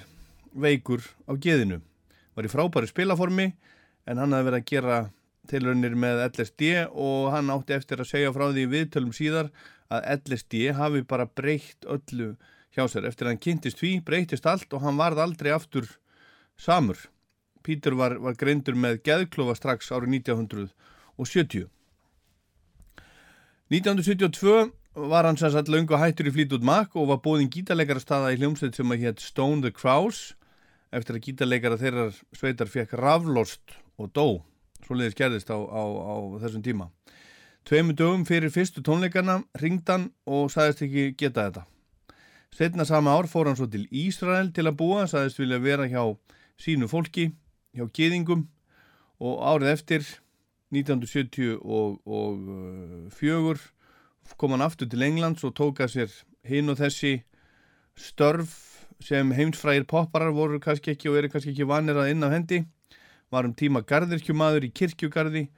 veikur 0.54 1.02
á 1.26 1.34
geðinu 1.34 1.82
var 2.40 2.48
í 2.48 2.52
frábæri 2.52 2.88
spilaformi 2.88 3.50
en 4.08 4.20
hann 4.20 4.32
hafði 4.32 4.48
verið 4.48 4.60
að 4.60 4.70
gera 4.70 5.00
tilraunir 5.50 5.96
með 5.98 6.22
LSD 6.30 6.70
og 6.88 7.30
hann 7.34 7.52
átti 7.52 7.76
eftir 7.76 8.00
að 8.00 8.10
segja 8.12 8.32
frá 8.32 8.46
því 8.48 8.66
viðtölum 8.70 9.14
síðar 9.16 9.50
að 9.90 10.06
LSD 10.16 10.70
hafi 10.78 11.02
bara 11.08 11.26
breytt 11.26 11.88
öllu 11.90 12.34
hjá 12.76 12.84
sér. 12.86 13.08
Eftir 13.10 13.26
að 13.26 13.34
hann 13.34 13.42
kynntist 13.44 13.80
því 13.80 13.92
breytist 14.06 14.46
allt 14.46 14.72
og 14.72 14.84
hann 14.84 15.00
varð 15.00 15.20
aldrei 15.24 15.50
aftur 15.52 15.88
samur. 16.60 16.98
Pítur 17.66 17.96
var, 17.98 18.16
var 18.22 18.38
greindur 18.40 18.78
með 18.78 19.02
geðklofa 19.04 19.58
strax 19.58 19.90
árið 19.92 20.20
1970. 20.22 21.68
1972 23.70 24.70
var 25.10 25.26
hann 25.28 25.38
sanns 25.38 25.58
að 25.58 25.74
laungu 25.74 25.98
hættur 26.00 26.30
í 26.30 26.34
Fleetwood 26.34 26.64
Mac 26.66 26.96
og 26.98 27.10
var 27.10 27.20
bóðin 27.24 27.50
gítarleikara 27.52 28.02
staða 28.02 28.32
í 28.34 28.40
hljómsveit 28.40 28.78
sem 28.78 28.94
að 28.94 29.04
hétt 29.04 29.22
Stone 29.22 29.62
the 29.66 29.74
Crows 29.74 30.30
eftir 30.94 31.16
að 31.16 31.24
gítarleikara 31.26 31.78
þeirrar 31.80 32.14
sveitar 32.36 32.68
fekk 32.70 32.90
raflost 32.98 33.66
og 34.00 34.06
dó. 34.14 34.26
Svo 34.84 34.94
leiðis 34.96 35.18
gerðist 35.18 35.50
á, 35.52 35.58
á, 35.58 35.82
á 35.86 36.14
þessum 36.42 36.62
tíma. 36.64 36.86
Tveimu 37.68 37.92
dögum 37.94 38.24
fyrir 38.26 38.50
fyrstu 38.50 38.82
tónleikana 38.82 39.42
ringdan 39.60 40.10
og 40.26 40.50
sagðist 40.52 40.82
ekki 40.86 41.14
geta 41.18 41.40
þetta. 41.48 41.62
Setna 42.50 42.84
sama 42.88 43.10
ár 43.14 43.26
fór 43.30 43.46
hann 43.46 43.58
svo 43.58 43.68
til 43.70 43.86
Ísrael 43.94 44.50
til 44.54 44.66
að 44.66 44.78
búa 44.80 45.06
sagðist 45.06 45.38
vilja 45.38 45.58
vera 45.62 45.86
hjá 45.86 46.02
sínu 46.60 46.86
fólki 46.90 47.24
hjá 47.76 47.84
geðingum 47.94 48.48
og 49.20 49.34
árið 49.44 49.72
eftir 49.76 50.02
1974 50.74 53.60
kom 54.38 54.50
hann 54.54 54.66
aftur 54.66 54.88
til 54.90 55.02
Englands 55.02 55.44
og 55.44 55.54
tóka 55.58 55.84
sér 55.90 56.10
hinn 56.46 56.70
og 56.72 56.78
þessi 56.80 57.12
störf 57.98 58.69
sem 59.04 59.32
heimsfrægir 59.32 59.86
popparar 59.88 60.34
voru 60.36 60.60
kannski 60.60 60.94
ekki 60.94 61.10
og 61.10 61.18
eru 61.20 61.30
kannski 61.32 61.54
ekki 61.54 61.68
vanir 61.68 61.98
að 61.98 62.12
inn 62.12 62.26
á 62.26 62.28
hendi. 62.32 62.60
Var 63.30 63.46
um 63.46 63.54
tíma 63.54 63.82
gardirkjumadur 63.86 64.66
í 64.66 64.72
kirkjugarði 64.74 65.48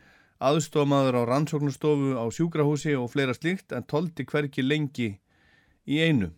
aðstofmaður 0.43 1.23
á 1.23 1.23
rannsóknustofu 1.31 2.17
á 2.19 2.25
sjúkrahúsi 2.35 2.95
og 2.99 3.11
fleira 3.13 3.35
slikt 3.37 3.75
en 3.77 3.87
tóldi 3.87 4.27
hverki 4.27 4.65
lengi 4.65 5.13
í 5.87 6.01
einu. 6.03 6.33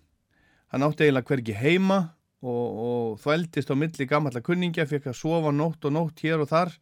Hann 0.73 0.85
átti 0.85 1.07
eiginlega 1.07 1.31
hverki 1.31 1.57
heima 1.57 1.99
og, 2.45 2.67
og 2.87 3.23
þvældist 3.23 3.73
á 3.73 3.75
milli 3.79 4.09
gamalla 4.09 4.45
kunningja 4.45 4.87
fekk 4.89 5.11
að 5.13 5.21
sofa 5.21 5.53
nótt 5.55 5.89
og 5.89 5.97
nótt 5.97 6.25
hér 6.25 6.45
og 6.45 6.51
þar. 6.53 6.75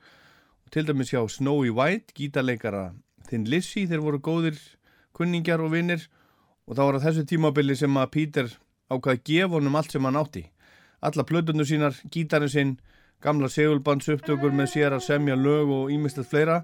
Og 0.66 0.74
til 0.74 0.86
dæmis 0.88 1.12
hjá 1.14 1.22
Snowy 1.30 1.70
White 1.70 2.16
gítarleikara 2.18 2.90
þinn 3.30 3.46
Lizzie 3.50 3.88
þeir 3.90 4.02
voru 4.02 4.22
góðir 4.22 4.58
kunningjar 5.16 5.62
og 5.62 5.74
vinnir 5.76 6.08
og 6.66 6.76
þá 6.76 6.82
var 6.82 6.98
það 6.98 7.06
þessu 7.08 7.28
tímabili 7.30 7.76
sem 7.78 7.98
að 7.98 8.12
Pítur 8.16 8.52
ákvaði 8.92 9.18
að 9.18 9.24
gefa 9.30 9.56
honum 9.56 9.78
allt 9.78 9.94
sem 9.94 10.08
hann 10.08 10.20
átti. 10.20 10.44
Alla 11.02 11.24
plötunum 11.26 11.66
sínar, 11.66 11.96
gítarinn 12.12 12.52
sinn, 12.52 12.76
gamla 13.22 13.48
segulbandsuptökur 13.50 14.54
með 14.54 14.70
sér 14.74 14.96
að 14.96 15.06
semja 15.06 15.38
lög 15.38 15.72
og 15.72 15.90
ímyndslegt 15.94 16.30
fleira 16.30 16.62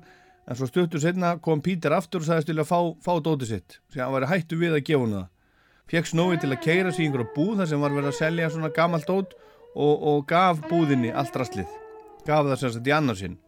en 0.49 0.57
svo 0.59 0.69
stuttur 0.69 1.03
setna 1.03 1.35
kom 1.45 1.63
Pítur 1.65 1.95
aftur 1.97 2.23
og 2.23 2.29
sagðist 2.29 2.51
til 2.51 2.59
að 2.59 2.71
fá, 2.71 2.79
fá 3.05 3.13
dótið 3.21 3.51
sitt 3.53 3.81
sem 3.93 4.03
hann 4.03 4.15
var 4.15 4.29
hættu 4.31 4.59
við 4.61 4.79
að 4.79 4.87
gefa 4.89 5.03
honum 5.05 5.19
það. 5.19 5.29
Fekk 5.89 6.09
snóið 6.11 6.41
til 6.43 6.53
að 6.53 6.65
keira 6.65 6.93
sig 6.93 7.05
í 7.05 7.09
einhverja 7.09 7.35
búð 7.35 7.61
þar 7.61 7.71
sem 7.71 7.85
var 7.85 7.95
verið 7.97 8.11
að 8.13 8.19
selja 8.19 8.49
svona 8.53 8.73
gamalt 8.77 9.09
dót 9.09 9.37
og, 9.75 9.95
og 9.95 10.25
gaf 10.29 10.61
búðinni 10.69 11.13
allt 11.13 11.37
rastlið. 11.37 11.71
Gaf 12.27 12.45
það 12.45 12.59
sem 12.61 12.75
sagt 12.75 12.91
í 12.91 12.97
annarsinn. 12.97 13.39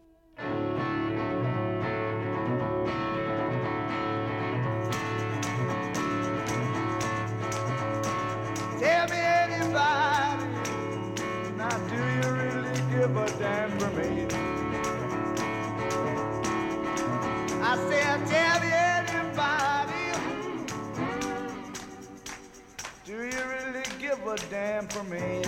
A 24.31 24.37
damn 24.49 24.87
for 24.87 25.03
me? 25.03 25.41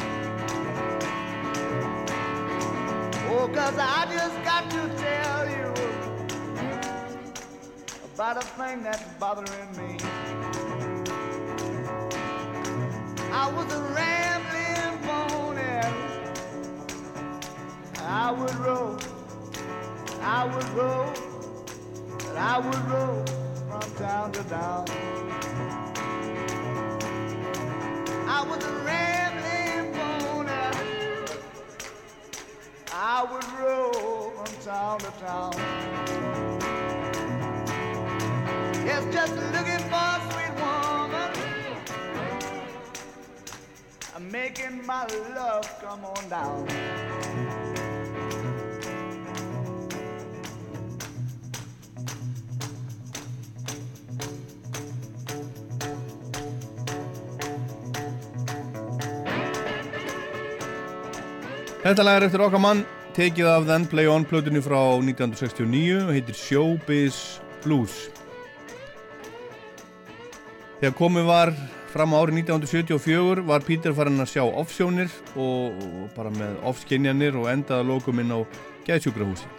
Oh, 3.30 3.50
cause 3.54 3.78
I 3.78 4.06
just 4.12 4.44
got 4.44 4.70
to 4.72 4.90
tell 4.98 5.50
you 5.50 5.74
about 8.14 8.44
a 8.44 8.46
thing 8.46 8.84
that's 8.84 9.04
bothering 9.20 9.72
me. 9.78 9.98
I 13.32 13.50
was 13.56 13.74
a 13.74 13.82
rambling 13.96 15.00
pony. 15.08 15.64
I 18.00 18.32
would 18.32 18.56
roll, 18.56 19.00
I 20.22 20.44
would 20.54 20.70
roll, 20.72 21.14
and 22.28 22.38
I 22.38 22.60
would 22.60 22.92
roll 22.92 23.26
from 23.70 23.96
town 23.96 24.32
to 24.34 24.44
town. 24.44 25.83
Was 28.50 28.64
a 28.66 28.72
rambling 28.84 29.94
pony. 29.94 30.52
I 32.91 33.24
would 33.24 33.48
roll 33.58 34.32
from 34.32 34.52
town 34.66 35.00
to 35.00 35.12
town. 35.22 35.54
Yes, 38.86 39.04
just 39.14 39.34
looking 39.36 39.84
for 39.89 40.08
a 40.12 40.20
sweet 40.30 40.54
woman. 40.60 41.32
I'm 44.14 44.30
making 44.30 44.86
my 44.86 45.06
love 45.36 45.66
come 45.82 46.04
on 46.04 46.30
down. 46.30 46.68
Þetta 61.84 62.04
lag 62.08 62.16
er 62.16 62.24
eftir 62.30 62.40
okkar 62.40 62.62
mann, 62.64 62.82
tekið 63.12 63.48
af 63.52 63.66
Then 63.68 63.84
Play 63.92 64.08
On 64.08 64.24
plötunni 64.24 64.62
frá 64.64 64.78
1969 65.04 65.98
og 66.06 66.12
heitir 66.16 66.38
Showbiz 66.40 67.18
Blues. 67.66 67.98
Þegar 70.80 70.96
komið 70.96 71.28
var 71.28 71.52
fram 71.92 72.16
á 72.16 72.24
árið 72.24 72.40
1974 72.46 73.44
var 73.50 73.68
Pítur 73.68 73.98
farin 73.98 74.24
að 74.24 74.32
sjá 74.32 74.46
offsjónir 74.46 75.12
og, 75.36 75.76
og 75.76 76.08
bara 76.16 76.32
með 76.32 76.56
offskinjanir 76.72 77.36
og 77.42 77.52
endaða 77.52 77.90
lókum 77.92 78.24
inn 78.24 78.32
á 78.32 78.40
geðsjúkrahúsi. 78.88 79.52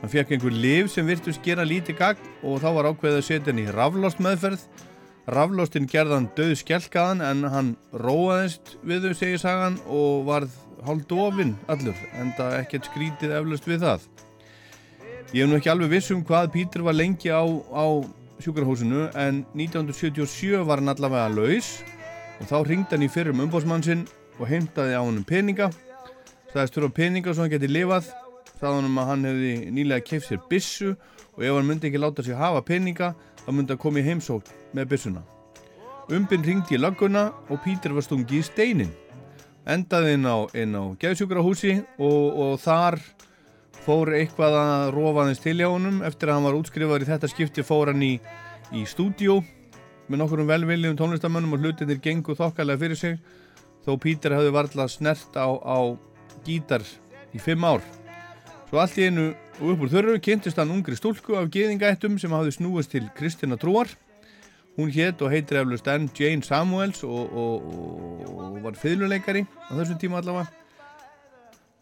Hann 0.00 0.16
fekk 0.16 0.32
einhver 0.32 0.56
liv 0.56 0.88
sem 0.88 1.04
virtust 1.04 1.44
gera 1.44 1.68
lítið 1.68 2.00
gagn 2.00 2.34
og 2.40 2.64
þá 2.64 2.68
var 2.78 2.92
ákveðið 2.94 3.20
að 3.20 3.28
setja 3.28 3.52
hann 3.52 3.60
í 3.60 3.68
raflost 3.76 4.24
meðferð. 4.24 4.64
Raflostin 5.28 5.84
gerðan 5.84 6.32
döð 6.32 6.56
skjálkaðan 6.64 7.20
en 7.28 7.48
hann 7.52 7.72
róaðist 7.92 8.78
við 8.80 9.10
þau 9.10 9.18
segir 9.20 9.44
sagan 9.44 9.82
og 9.84 10.24
varð 10.32 10.61
hálf 10.86 11.06
dofinn 11.10 11.54
allur 11.72 11.96
en 12.18 12.32
það 12.38 12.58
ekkert 12.60 12.88
skrítið 12.90 13.34
eflust 13.38 13.68
við 13.68 13.84
það. 13.86 14.06
Ég 15.32 15.44
hef 15.44 15.48
nú 15.48 15.56
ekki 15.58 15.70
alveg 15.72 15.92
viss 15.94 16.12
um 16.12 16.24
hvað 16.28 16.50
Pítur 16.52 16.84
var 16.84 16.96
lengi 16.98 17.30
á, 17.32 17.40
á 17.72 17.84
sjúkrahúsinu 18.42 19.06
en 19.16 19.44
1977 19.54 20.64
var 20.66 20.82
hann 20.82 20.92
allavega 20.92 21.30
laus 21.32 21.78
og 22.40 22.48
þá 22.50 22.56
ringdi 22.66 22.92
hann 22.92 23.06
í 23.06 23.10
fyrrum 23.12 23.40
umbósmann 23.46 23.84
sinn 23.86 24.04
og 24.38 24.48
heimtaði 24.50 24.98
á 24.98 25.02
hann 25.02 25.22
peninga. 25.24 25.70
Staðist 26.50 26.76
þurfa 26.76 26.96
peninga 26.98 27.32
svo 27.32 27.46
hann 27.46 27.54
geti 27.54 27.70
lifað. 27.70 28.10
Staðan 28.58 28.90
um 28.90 28.98
að 29.00 29.08
hann 29.12 29.28
hefði 29.30 29.52
nýlega 29.74 30.06
keift 30.06 30.28
sér 30.28 30.42
bissu 30.50 30.92
og 30.92 31.44
ef 31.46 31.54
hann 31.56 31.68
myndi 31.70 31.88
ekki 31.88 32.02
láta 32.02 32.26
sig 32.26 32.36
hafa 32.36 32.64
peninga 32.66 33.14
þá 33.44 33.48
myndi 33.54 33.72
hann 33.72 33.82
koma 33.86 34.02
í 34.02 34.06
heimsókn 34.10 34.52
með 34.76 34.90
bissuna. 34.92 35.22
Umbinn 36.12 36.44
ringdi 36.44 36.76
í 36.76 36.82
lagguna 36.82 37.30
og 37.48 37.62
Pítur 37.64 37.94
var 37.96 38.04
stungi 38.04 38.42
í 38.42 38.44
steinin 38.44 38.90
endaði 39.66 40.16
inn 40.16 40.26
á, 40.26 40.36
á 40.46 40.84
geðsjúkrahúsi 41.02 41.76
og, 41.98 42.24
og 42.44 42.54
þar 42.62 42.98
fór 43.82 44.12
eitthvað 44.14 44.56
að 44.58 44.84
rofaðins 44.94 45.42
til 45.42 45.56
hjá 45.58 45.68
honum 45.70 46.02
eftir 46.06 46.30
að 46.30 46.38
hann 46.38 46.48
var 46.48 46.58
útskrifaður 46.58 47.06
í 47.06 47.10
þetta 47.10 47.30
skipti 47.30 47.64
fór 47.66 47.92
hann 47.92 48.02
í, 48.06 48.14
í 48.74 48.84
stúdíó 48.86 49.40
með 50.08 50.22
nokkurum 50.22 50.50
velviljum 50.50 50.98
tónlistamönnum 50.98 51.56
og 51.56 51.64
hlutinir 51.64 52.02
gengu 52.02 52.36
þokkalega 52.38 52.82
fyrir 52.82 52.98
sig 52.98 53.18
þó 53.86 53.96
Pítur 54.02 54.36
hafði 54.36 54.54
varðla 54.54 54.86
snert 54.90 55.34
á, 55.34 55.48
á 55.50 55.78
gítar 56.46 56.84
í 57.34 57.40
fimm 57.42 57.64
ár. 57.66 57.82
Svo 58.68 58.80
allt 58.82 58.98
í 58.98 59.08
einu 59.08 59.32
upp 59.60 59.82
úr 59.84 59.90
þörru 59.92 60.16
kynntist 60.22 60.58
hann 60.60 60.72
ungri 60.74 60.96
stúlku 60.98 61.36
af 61.38 61.50
geðingættum 61.52 62.18
sem 62.20 62.32
hafði 62.32 62.54
snúist 62.56 62.92
til 62.94 63.08
Kristina 63.16 63.58
Trúar. 63.60 63.90
Hún 64.78 64.92
hétt 64.94 65.20
og 65.20 65.32
heitir 65.34 65.60
eflust 65.60 65.88
enn 65.92 66.08
Jane 66.16 66.46
Samuels 66.46 67.02
og, 67.04 67.34
og, 67.36 67.66
og 68.32 68.51
var 68.64 68.78
fiðluleikari 68.78 69.44
á 69.46 69.72
þessum 69.74 70.00
tíma 70.00 70.20
allavega. 70.22 70.48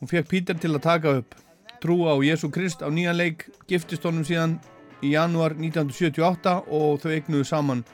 Hún 0.00 0.10
fekk 0.10 0.28
Pítur 0.30 0.60
til 0.60 0.72
að 0.74 0.84
taka 0.86 1.16
upp 1.20 1.36
trúa 1.80 2.14
á 2.14 2.16
Jésu 2.20 2.50
Krist 2.52 2.84
á 2.84 2.88
nýjan 2.92 3.16
leik, 3.16 3.48
giftist 3.68 4.04
honum 4.04 4.24
síðan 4.24 4.58
í 5.00 5.14
janúar 5.14 5.56
1978 5.56 6.56
og 6.68 7.00
þau 7.00 7.12
eignuðu 7.14 7.44
saman 7.48 7.84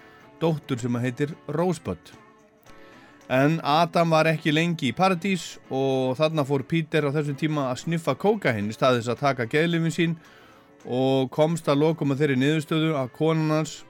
dóttur 0.42 0.78
sem 0.80 0.96
heitir 1.00 1.34
Rosebud. 1.48 1.98
En 3.26 3.58
Adam 3.66 4.12
var 4.14 4.28
ekki 4.30 4.52
lengi 4.54 4.92
í 4.92 4.94
paradís 4.94 5.56
og 5.66 6.14
þarna 6.18 6.44
fór 6.46 6.62
Pítur 6.66 7.08
á 7.10 7.14
þessum 7.14 7.38
tíma 7.38 7.70
að 7.72 7.82
sniffa 7.82 8.14
kókain 8.14 8.70
í 8.70 8.74
staðis 8.74 9.10
að 9.10 9.22
taka 9.24 9.48
geðlifin 9.50 9.94
sín 9.94 10.14
og 10.86 11.30
komst 11.34 11.66
að 11.66 11.82
lokum 11.82 12.14
að 12.14 12.22
þeirri 12.22 12.38
niðurstöðu 12.42 12.92
að 12.94 13.10
konan 13.16 13.54
hans 13.56 13.80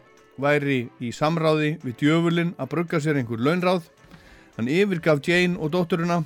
væri 0.41 0.87
í 1.01 1.13
samráði 1.13 1.77
við 1.85 1.99
djöfulinn 2.01 2.55
að 2.57 2.73
brugga 2.73 3.01
sér 3.01 3.21
einhver 3.21 3.45
launráð. 3.45 3.91
Hann 4.57 4.71
yfirgaf 4.73 5.21
Jane 5.21 5.59
og 5.61 5.75
dótturuna, 5.75 6.23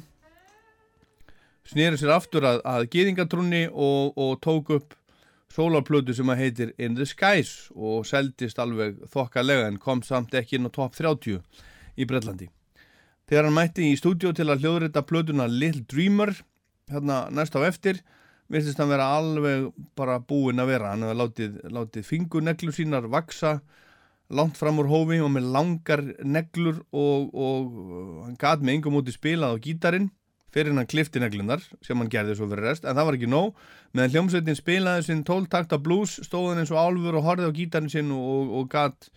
snýri 1.67 1.99
sér 1.99 2.13
aftur 2.15 2.45
að, 2.47 2.61
að 2.63 2.85
geðingatrúni 2.93 3.65
og, 3.71 4.13
og 4.15 4.37
tók 4.45 4.71
upp 4.77 4.95
sólarplötu 5.51 6.15
sem 6.15 6.31
að 6.31 6.45
heitir 6.45 6.71
In 6.79 6.95
the 6.95 7.07
Skies 7.11 7.73
og 7.75 8.07
seldist 8.07 8.61
alveg 8.63 9.01
þokkalega 9.11 9.67
en 9.67 9.81
kom 9.83 10.05
samt 10.07 10.37
ekki 10.39 10.61
inn 10.61 10.71
á 10.71 10.75
top 10.75 10.95
30 10.95 11.41
í 11.99 12.07
Brellandi. 12.07 12.47
Þegar 13.27 13.49
hann 13.49 13.59
mætti 13.59 13.91
í 13.91 13.99
stúdjó 13.99 14.31
til 14.35 14.47
að 14.47 14.63
hljóðrita 14.63 15.03
plötuna 15.07 15.49
Little 15.51 15.83
Dreamer, 15.91 16.33
hérna 16.91 17.25
næst 17.35 17.59
á 17.59 17.67
eftir, 17.67 17.99
virtist 18.51 18.79
hann 18.79 18.91
vera 18.91 19.11
alveg 19.19 19.73
bara 19.99 20.21
búinn 20.23 20.63
að 20.63 20.71
vera. 20.71 20.95
Hann 20.95 21.07
hefði 21.07 21.19
látið, 21.19 21.61
látið 21.67 22.07
fingurneglu 22.07 22.75
sínar 22.75 23.11
vaksa 23.11 23.59
langt 24.31 24.59
fram 24.59 24.79
úr 24.79 24.89
hófi 24.91 25.19
og 25.23 25.31
með 25.35 25.51
langar 25.55 26.03
neglur 26.23 26.81
og, 26.95 27.31
og 27.35 28.25
hann 28.27 28.39
gæt 28.39 28.63
með 28.63 28.79
yngum 28.79 28.99
út 29.01 29.11
í 29.11 29.15
spilað 29.15 29.59
á 29.59 29.63
gítarin 29.65 30.11
fyrir 30.55 30.75
hann 30.75 30.89
klifti 30.91 31.23
neglunar 31.23 31.63
sem 31.85 31.99
hann 31.99 32.11
gerði 32.11 32.37
svo 32.39 32.49
fyrir 32.51 32.67
rest, 32.67 32.87
en 32.87 32.97
það 32.99 33.07
var 33.07 33.19
ekki 33.19 33.31
nóg. 33.31 33.59
Meðan 33.95 34.15
hljómsveitin 34.15 34.59
spilaði 34.59 35.05
sinn 35.07 35.27
tóltakta 35.27 35.79
blues 35.83 36.17
stóð 36.27 36.51
hann 36.51 36.63
eins 36.63 36.73
og 36.75 36.81
álfur 36.83 37.19
og 37.19 37.27
horfið 37.27 37.51
á 37.51 37.59
gítarin 37.59 37.93
sinn 37.93 38.11
og, 38.15 38.51
og 38.59 38.71
gæt 38.73 39.11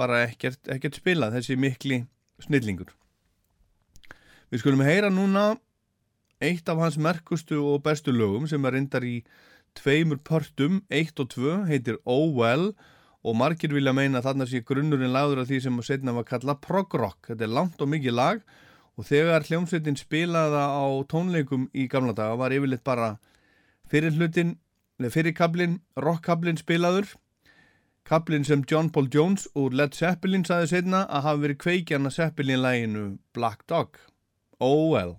bara 0.00 0.22
ekkert, 0.24 0.62
ekkert 0.72 0.96
spilað 0.96 1.36
þessi 1.36 1.58
mikli 1.60 2.04
snillingur. 2.40 2.94
Við 4.50 4.62
skulum 4.62 4.84
heyra 4.84 5.12
núna 5.12 5.52
eitt 6.40 6.68
af 6.72 6.80
hans 6.80 6.96
merkustu 6.96 7.60
og 7.60 7.84
bestu 7.84 8.12
lögum 8.16 8.48
sem 8.48 8.64
er 8.64 8.76
reyndar 8.76 9.04
í 9.04 9.20
tveimur 9.76 10.18
pörtum, 10.24 10.80
eitt 10.88 11.20
og 11.20 11.28
tvö, 11.34 11.60
heitir 11.68 12.00
Oh 12.08 12.32
Well 12.32 12.72
og 12.72 12.99
margir 13.36 13.72
vilja 13.74 13.92
meina 13.92 14.20
að 14.20 14.30
þarna 14.30 14.48
sé 14.48 14.62
grunnurinn 14.64 15.12
lagður 15.12 15.42
af 15.42 15.50
því 15.50 15.60
sem 15.66 15.78
að 15.80 15.88
setna 15.90 16.14
var 16.16 16.26
kalla 16.28 16.56
prog 16.56 16.94
rock. 16.96 17.28
Þetta 17.28 17.46
er 17.46 17.52
langt 17.52 17.82
og 17.82 17.90
mikið 17.92 18.16
lag 18.16 18.44
og 18.96 19.08
þegar 19.08 19.46
hljómsveitin 19.48 19.98
spilaða 20.00 20.64
á 20.72 20.84
tónleikum 21.08 21.68
í 21.76 21.86
gamla 21.92 22.16
daga 22.16 22.38
var 22.40 22.54
yfirleitt 22.56 22.84
bara 22.84 23.10
fyrir 23.90 24.16
hlutin, 24.16 24.56
fyrir 25.00 25.36
kablin, 25.36 25.80
rockkablin 25.96 26.60
spilaður. 26.60 27.12
Kablin 28.08 28.44
sem 28.44 28.64
John 28.64 28.88
Paul 28.90 29.10
Jones 29.12 29.46
úr 29.54 29.76
Led 29.76 29.94
Zeppelin 29.94 30.46
saði 30.48 30.72
setna 30.72 31.04
að 31.06 31.26
hafa 31.28 31.44
verið 31.44 31.62
kveikjana 31.66 32.10
Zeppelin 32.10 32.64
læginu 32.64 33.06
Black 33.36 33.66
Dog. 33.68 34.00
Oh 34.58 34.90
well. 34.92 35.18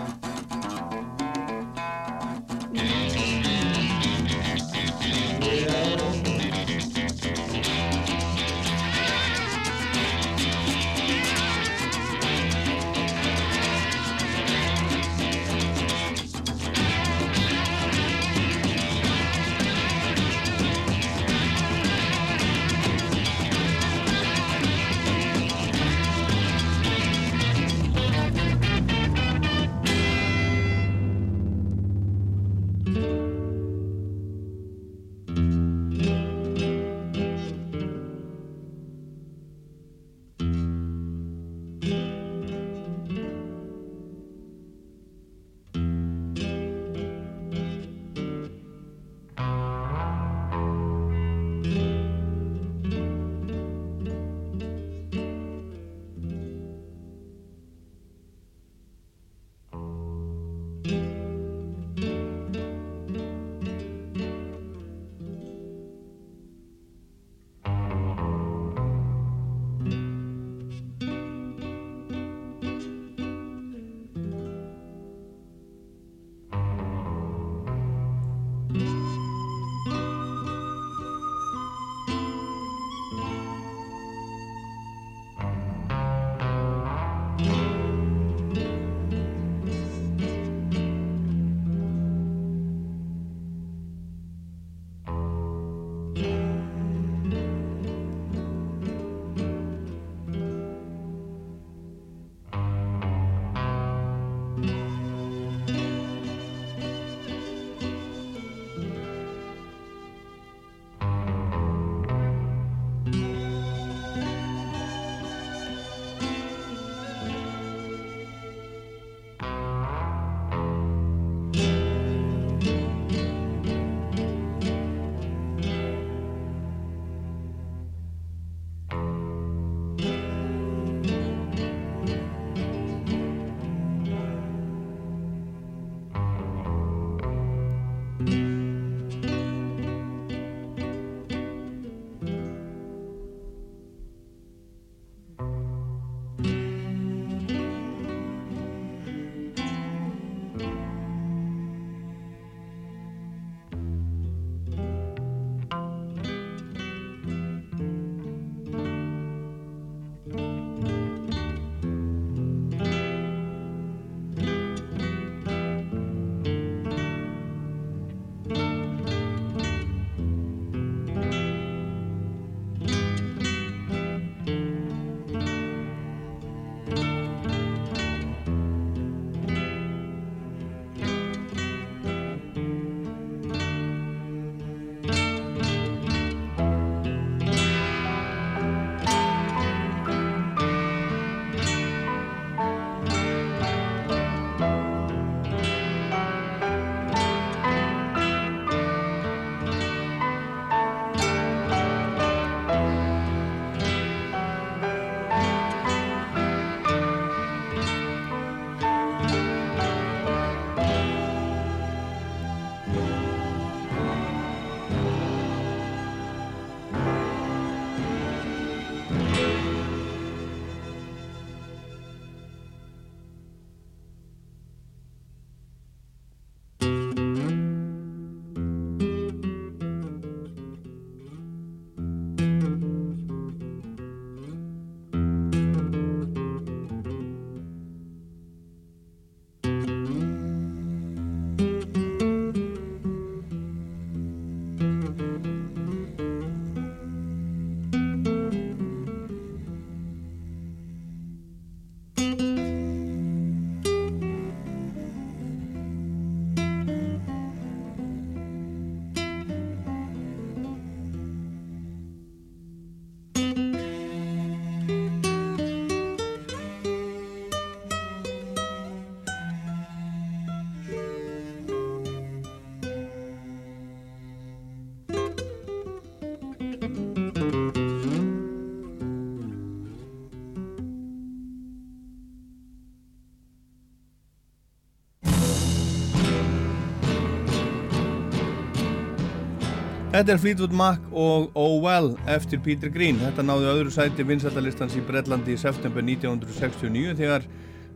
Þetta 290.21 290.35
er 290.35 290.41
Fleetwood 290.43 290.73
Mac 290.77 291.05
og 291.17 291.55
Oh 291.57 291.79
Well 291.81 292.11
eftir 292.29 292.59
Peter 292.61 292.91
Green. 292.93 293.17
Þetta 293.17 293.41
náði 293.41 293.69
öðru 293.71 293.89
sæti 293.89 294.21
vinsættalistans 294.29 294.93
í 294.93 294.99
Breitlandi 295.01 295.55
í 295.55 295.57
september 295.57 296.03
1969 296.05 297.15
þegar 297.17 297.47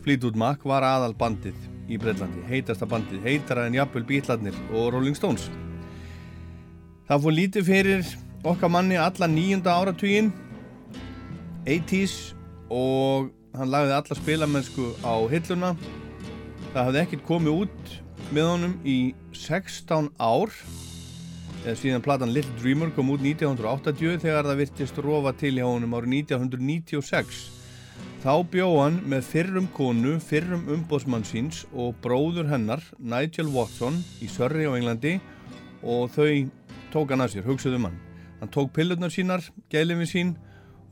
Fleetwood 0.02 0.40
Mac 0.42 0.64
var 0.66 0.82
aðal 0.82 1.14
bandið 1.20 1.60
í 1.86 2.00
Breitlandi, 2.02 2.42
heitasta 2.50 2.88
bandið, 2.90 3.20
heitara 3.28 3.68
en 3.70 3.78
jafnvel 3.78 4.02
Beatlarnir 4.10 4.58
og 4.72 4.88
Rolling 4.96 5.14
Stones. 5.20 5.44
Það 7.06 7.22
fór 7.28 7.36
lítið 7.38 7.70
fyrir 7.70 8.10
okkar 8.42 8.74
manni 8.74 8.98
alla 8.98 9.30
nýjunda 9.30 9.78
áratugin 9.78 10.34
80s 11.70 12.34
og 12.74 13.30
hann 13.54 13.70
lagði 13.76 14.00
alla 14.00 14.20
spilamennsku 14.24 14.88
á 15.06 15.14
hilluna. 15.30 15.76
Það 16.74 16.82
hafði 16.82 17.04
ekkert 17.06 17.30
komið 17.30 17.62
út 17.68 17.96
með 18.34 18.52
honum 18.56 18.76
í 18.82 19.00
16 19.46 20.10
ár 20.18 20.58
síðan 21.74 22.04
platan 22.06 22.30
Little 22.30 22.54
Dreamer 22.62 22.92
kom 22.94 23.08
út 23.10 23.24
1980 23.26 24.20
þegar 24.22 24.46
það 24.46 24.60
virtist 24.60 24.98
rofa 25.02 25.32
til 25.34 25.56
hjá 25.58 25.66
honum 25.66 25.96
árið 25.98 26.12
1996. 26.20 27.40
Þá 28.22 28.34
bjóð 28.54 28.74
hann 28.84 28.98
með 29.10 29.24
fyrrum 29.32 29.70
konu, 29.74 30.16
fyrrum 30.22 30.68
umbóðsmann 30.76 31.26
síns 31.26 31.64
og 31.74 31.96
bróður 32.04 32.52
hennar, 32.52 32.84
Nigel 33.00 33.50
Watson, 33.54 33.98
í 34.22 34.30
Surrey 34.30 34.70
á 34.70 34.78
Englandi 34.78 35.16
og 35.82 36.12
þau 36.14 36.46
tók 36.94 37.14
hann 37.14 37.26
að 37.26 37.34
sér, 37.34 37.48
hugsaðu 37.48 37.80
um 37.80 37.88
hann. 37.90 37.98
Hann 38.42 38.52
tók 38.54 38.70
pillurnar 38.76 39.14
sínar, 39.14 39.46
gælifin 39.74 40.12
sín 40.12 40.36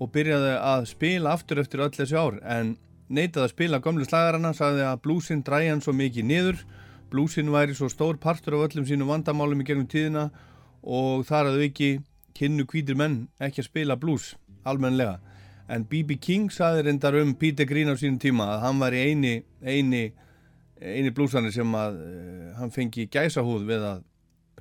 og 0.01 0.09
byrjaði 0.15 0.55
að 0.57 0.87
spila 0.89 1.35
aftur 1.37 1.61
eftir 1.61 1.83
öll 1.85 1.93
þessi 1.93 2.17
ár 2.17 2.39
en 2.41 2.73
neitaði 3.13 3.45
að 3.45 3.53
spila 3.53 3.81
gamlu 3.83 4.07
slagarana, 4.09 4.55
sagði 4.57 4.87
að 4.89 5.03
blúsinn 5.05 5.45
dræði 5.45 5.69
hann 5.75 5.85
svo 5.85 5.93
mikið 5.93 6.29
niður, 6.31 6.65
blúsinn 7.13 7.53
væri 7.53 7.77
svo 7.77 7.91
stór 7.93 8.17
partur 8.17 8.57
af 8.57 8.71
öllum 8.71 8.89
sínum 8.89 9.13
vandamálum 9.13 9.61
í 9.61 9.67
gegnum 9.67 9.85
tíðina 9.85 10.31
og 10.31 10.52
þar 10.83 11.49
að 11.49 11.59
þau 11.59 11.65
ekki 11.67 11.91
kynnu 12.37 12.65
kvítir 12.69 12.97
menn 12.99 13.27
ekki 13.43 13.63
að 13.63 13.69
spila 13.69 13.99
blús 13.99 14.33
almenlega 14.67 15.19
en 15.71 15.85
B.B. 15.87 16.17
King 16.19 16.51
saði 16.51 16.83
reyndar 16.87 17.15
um 17.21 17.33
Peter 17.39 17.67
Green 17.67 17.91
á 17.91 17.95
sínum 17.95 18.19
tíma 18.21 18.49
að 18.55 18.65
hann 18.65 18.81
var 18.81 18.95
í 18.95 19.03
eini 19.09 19.33
eini, 19.63 20.03
eini 20.81 21.13
blúsanir 21.15 21.53
sem 21.55 21.77
að 21.77 21.99
uh, 22.03 22.49
hann 22.59 22.73
fengi 22.73 23.07
gæsahúð 23.11 23.63
við 23.69 23.85
að 23.87 24.03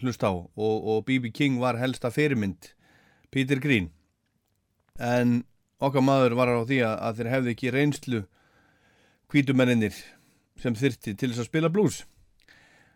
hlusta 0.03 0.31
á 0.31 0.35
og, 0.35 0.47
og 0.57 1.03
B.B. 1.09 1.33
King 1.35 1.59
var 1.63 1.81
helsta 1.81 2.13
fyrirmynd 2.15 2.73
Peter 3.35 3.61
Green 3.63 3.91
en 5.01 5.43
okkar 5.83 6.05
maður 6.05 6.37
var 6.39 6.55
á 6.55 6.63
því 6.63 6.83
að, 6.87 6.97
að 7.09 7.19
þeir 7.19 7.33
hefði 7.35 7.55
ekki 7.57 7.75
reynslu 7.75 8.23
kvítumennir 9.33 9.97
sem 10.61 10.77
þyrti 10.77 11.17
til 11.17 11.33
þess 11.33 11.43
að 11.47 11.51
spila 11.51 11.73
blús 11.73 12.03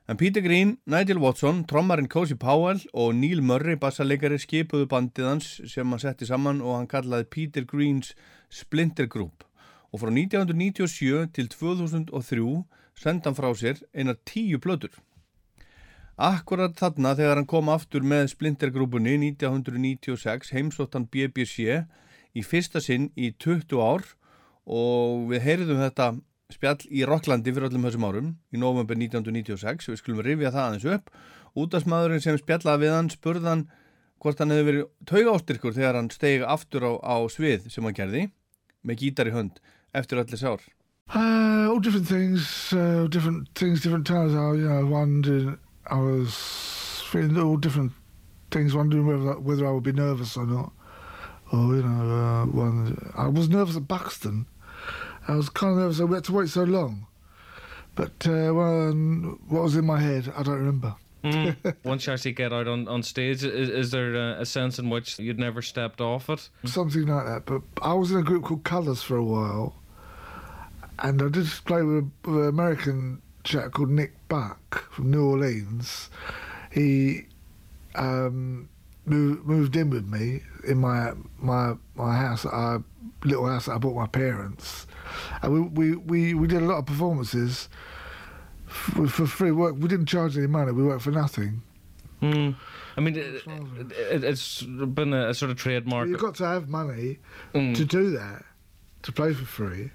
En 0.08 0.16
Peter 0.16 0.40
Green, 0.40 0.78
Nigel 0.86 1.18
Watson, 1.18 1.64
trommarinn 1.66 2.06
Cozy 2.06 2.36
Powell 2.38 2.78
og 2.94 3.16
Neil 3.18 3.40
Murray 3.42 3.74
bassalegari 3.74 4.36
skipuðu 4.38 4.86
bandið 4.92 5.26
hans 5.26 5.48
sem 5.66 5.90
hann 5.90 5.98
setti 5.98 6.28
saman 6.28 6.60
og 6.62 6.76
hann 6.76 6.86
kallaði 6.86 7.26
Peter 7.26 7.64
Greens 7.66 8.12
Splinter 8.46 9.08
Group 9.10 9.42
og 9.90 10.04
frá 10.04 10.12
1997 10.12 11.32
til 11.34 11.50
2003 11.50 12.46
senda 12.94 13.32
hann 13.32 13.38
frá 13.40 13.50
sér 13.58 13.82
einar 13.90 14.20
tíu 14.22 14.62
plötur. 14.62 14.94
Akkurat 16.14 16.78
þarna 16.78 17.16
þegar 17.18 17.40
hann 17.40 17.50
kom 17.50 17.74
aftur 17.74 18.06
með 18.06 18.30
Splinter 18.36 18.70
grúpunni 18.70 19.18
1996 19.32 20.54
heimsóttan 20.54 21.10
BBC 21.10 21.82
í 22.30 22.46
fyrsta 22.46 22.78
sinn 22.78 23.10
í 23.18 23.32
20 23.34 23.82
ár 23.82 24.06
og 24.70 25.26
við 25.34 25.48
heyrðum 25.50 25.82
þetta 25.82 26.12
spjall 26.54 26.78
í 26.94 27.02
Rocklandi 27.06 27.52
fyrir 27.52 27.70
öllum 27.70 27.86
þessum 27.88 28.06
árum 28.06 28.28
í 28.54 28.60
november 28.60 28.98
1996, 28.98 29.88
við 29.90 29.98
skulum 30.00 30.22
rifja 30.22 30.52
það 30.54 30.68
aðeins 30.68 30.86
upp 30.94 31.10
útastmaðurinn 31.56 32.22
sem 32.22 32.38
spjallaði 32.38 32.84
við 32.84 32.94
hann 32.94 33.10
spurðan 33.10 33.66
hvort 34.22 34.40
hann 34.40 34.54
hefði 34.54 34.66
verið 34.68 34.86
taugástyrkur 35.10 35.76
þegar 35.76 35.98
hann 35.98 36.10
stegi 36.14 36.44
aftur 36.46 36.86
á, 36.86 36.92
á 37.02 37.16
svið 37.32 37.66
sem 37.72 37.86
hann 37.86 37.96
gerði 37.96 38.26
með 38.86 39.02
gítar 39.02 39.30
í 39.30 39.34
hönd 39.34 39.60
eftir 39.96 40.22
öll 40.22 40.28
þessi 40.30 40.50
ár 40.54 40.66
Uh, 41.14 41.70
all 41.70 41.78
different 41.78 42.08
things, 42.08 42.72
uh, 42.72 43.06
different 43.06 43.46
things, 43.54 43.80
different 43.80 44.04
times. 44.04 44.34
I, 44.34 44.58
you 44.58 44.68
know, 44.68 44.86
one 44.86 45.22
did, 45.22 45.56
I 45.86 46.00
was 46.00 46.34
feeling 47.12 47.38
all 47.38 47.56
different 47.56 47.92
things, 48.50 48.74
wondering 48.74 49.06
whether 49.06 49.38
whether 49.38 49.68
I 49.68 49.70
would 49.70 49.84
be 49.84 49.92
nervous 49.92 50.36
or 50.36 50.46
not. 50.46 50.72
Or 51.52 51.76
you 51.76 51.82
know, 51.84 52.10
uh, 52.10 52.46
one 52.46 52.98
I 53.14 53.28
was 53.28 53.48
nervous 53.48 53.76
at 53.76 53.86
Buxton. 53.86 54.48
I 55.28 55.34
was 55.34 55.48
kind 55.48 55.72
of 55.72 55.78
nervous. 55.78 56.00
I 56.00 56.06
had 56.14 56.24
to 56.24 56.32
wait 56.32 56.48
so 56.48 56.64
long. 56.64 57.06
But 57.94 58.26
uh, 58.26 58.52
one, 58.52 59.38
what 59.48 59.62
was 59.62 59.76
in 59.76 59.86
my 59.86 60.00
head, 60.00 60.32
I 60.36 60.42
don't 60.42 60.58
remember. 60.58 60.94
Mm. 61.24 61.74
Once 61.84 62.06
you 62.06 62.12
actually 62.12 62.32
get 62.32 62.52
out 62.52 62.68
on, 62.68 62.86
on 62.88 63.02
stage, 63.02 63.42
is, 63.42 63.68
is 63.70 63.90
there 63.90 64.14
a, 64.14 64.40
a 64.42 64.46
sense 64.46 64.78
in 64.78 64.90
which 64.90 65.18
you'd 65.18 65.38
never 65.38 65.62
stepped 65.62 66.00
off 66.00 66.28
it? 66.28 66.48
Something 66.64 67.06
like 67.06 67.26
that. 67.26 67.46
But 67.46 67.62
I 67.82 67.94
was 67.94 68.12
in 68.12 68.18
a 68.18 68.22
group 68.22 68.44
called 68.44 68.64
Colours 68.64 69.02
for 69.02 69.16
a 69.16 69.24
while, 69.24 69.74
and 70.98 71.20
I 71.22 71.28
did 71.28 71.46
play 71.64 71.82
with, 71.82 72.04
a, 72.04 72.30
with 72.30 72.42
an 72.42 72.48
American 72.48 73.22
chap 73.44 73.72
called 73.72 73.90
Nick 73.90 74.12
Buck 74.28 74.92
from 74.92 75.10
New 75.10 75.24
Orleans. 75.24 76.10
He 76.70 77.26
um, 77.94 78.68
moved, 79.06 79.46
moved 79.46 79.76
in 79.76 79.90
with 79.90 80.06
me 80.06 80.42
in 80.66 80.78
my 80.78 81.12
my 81.38 81.74
my 81.94 82.16
house, 82.16 82.44
I, 82.44 82.78
little 83.24 83.46
house 83.46 83.66
that 83.66 83.72
I 83.72 83.78
bought 83.78 83.94
my 83.96 84.06
parents, 84.06 84.86
and 85.42 85.52
we 85.52 85.60
we, 85.60 85.96
we, 85.96 86.34
we 86.34 86.46
did 86.48 86.62
a 86.62 86.66
lot 86.66 86.78
of 86.78 86.86
performances 86.86 87.68
for, 88.66 89.06
for 89.08 89.26
free 89.26 89.52
work. 89.52 89.76
We 89.78 89.88
didn't 89.88 90.06
charge 90.06 90.36
any 90.36 90.46
money. 90.46 90.72
We 90.72 90.82
worked 90.82 91.02
for 91.02 91.12
nothing. 91.12 91.62
Mm. 92.22 92.56
I 92.96 93.00
mean, 93.02 93.14
it, 93.16 93.42
it, 93.90 94.24
it's 94.24 94.62
been 94.62 95.12
a, 95.12 95.28
a 95.28 95.34
sort 95.34 95.50
of 95.50 95.58
trademark. 95.58 96.08
You've 96.08 96.20
got 96.20 96.34
to 96.36 96.46
have 96.46 96.68
money 96.68 97.18
Mm. 97.54 97.74
to 97.76 97.84
do 97.84 98.10
that, 98.12 98.42
to 99.02 99.12
play 99.12 99.32
for 99.34 99.44
free. 99.44 99.90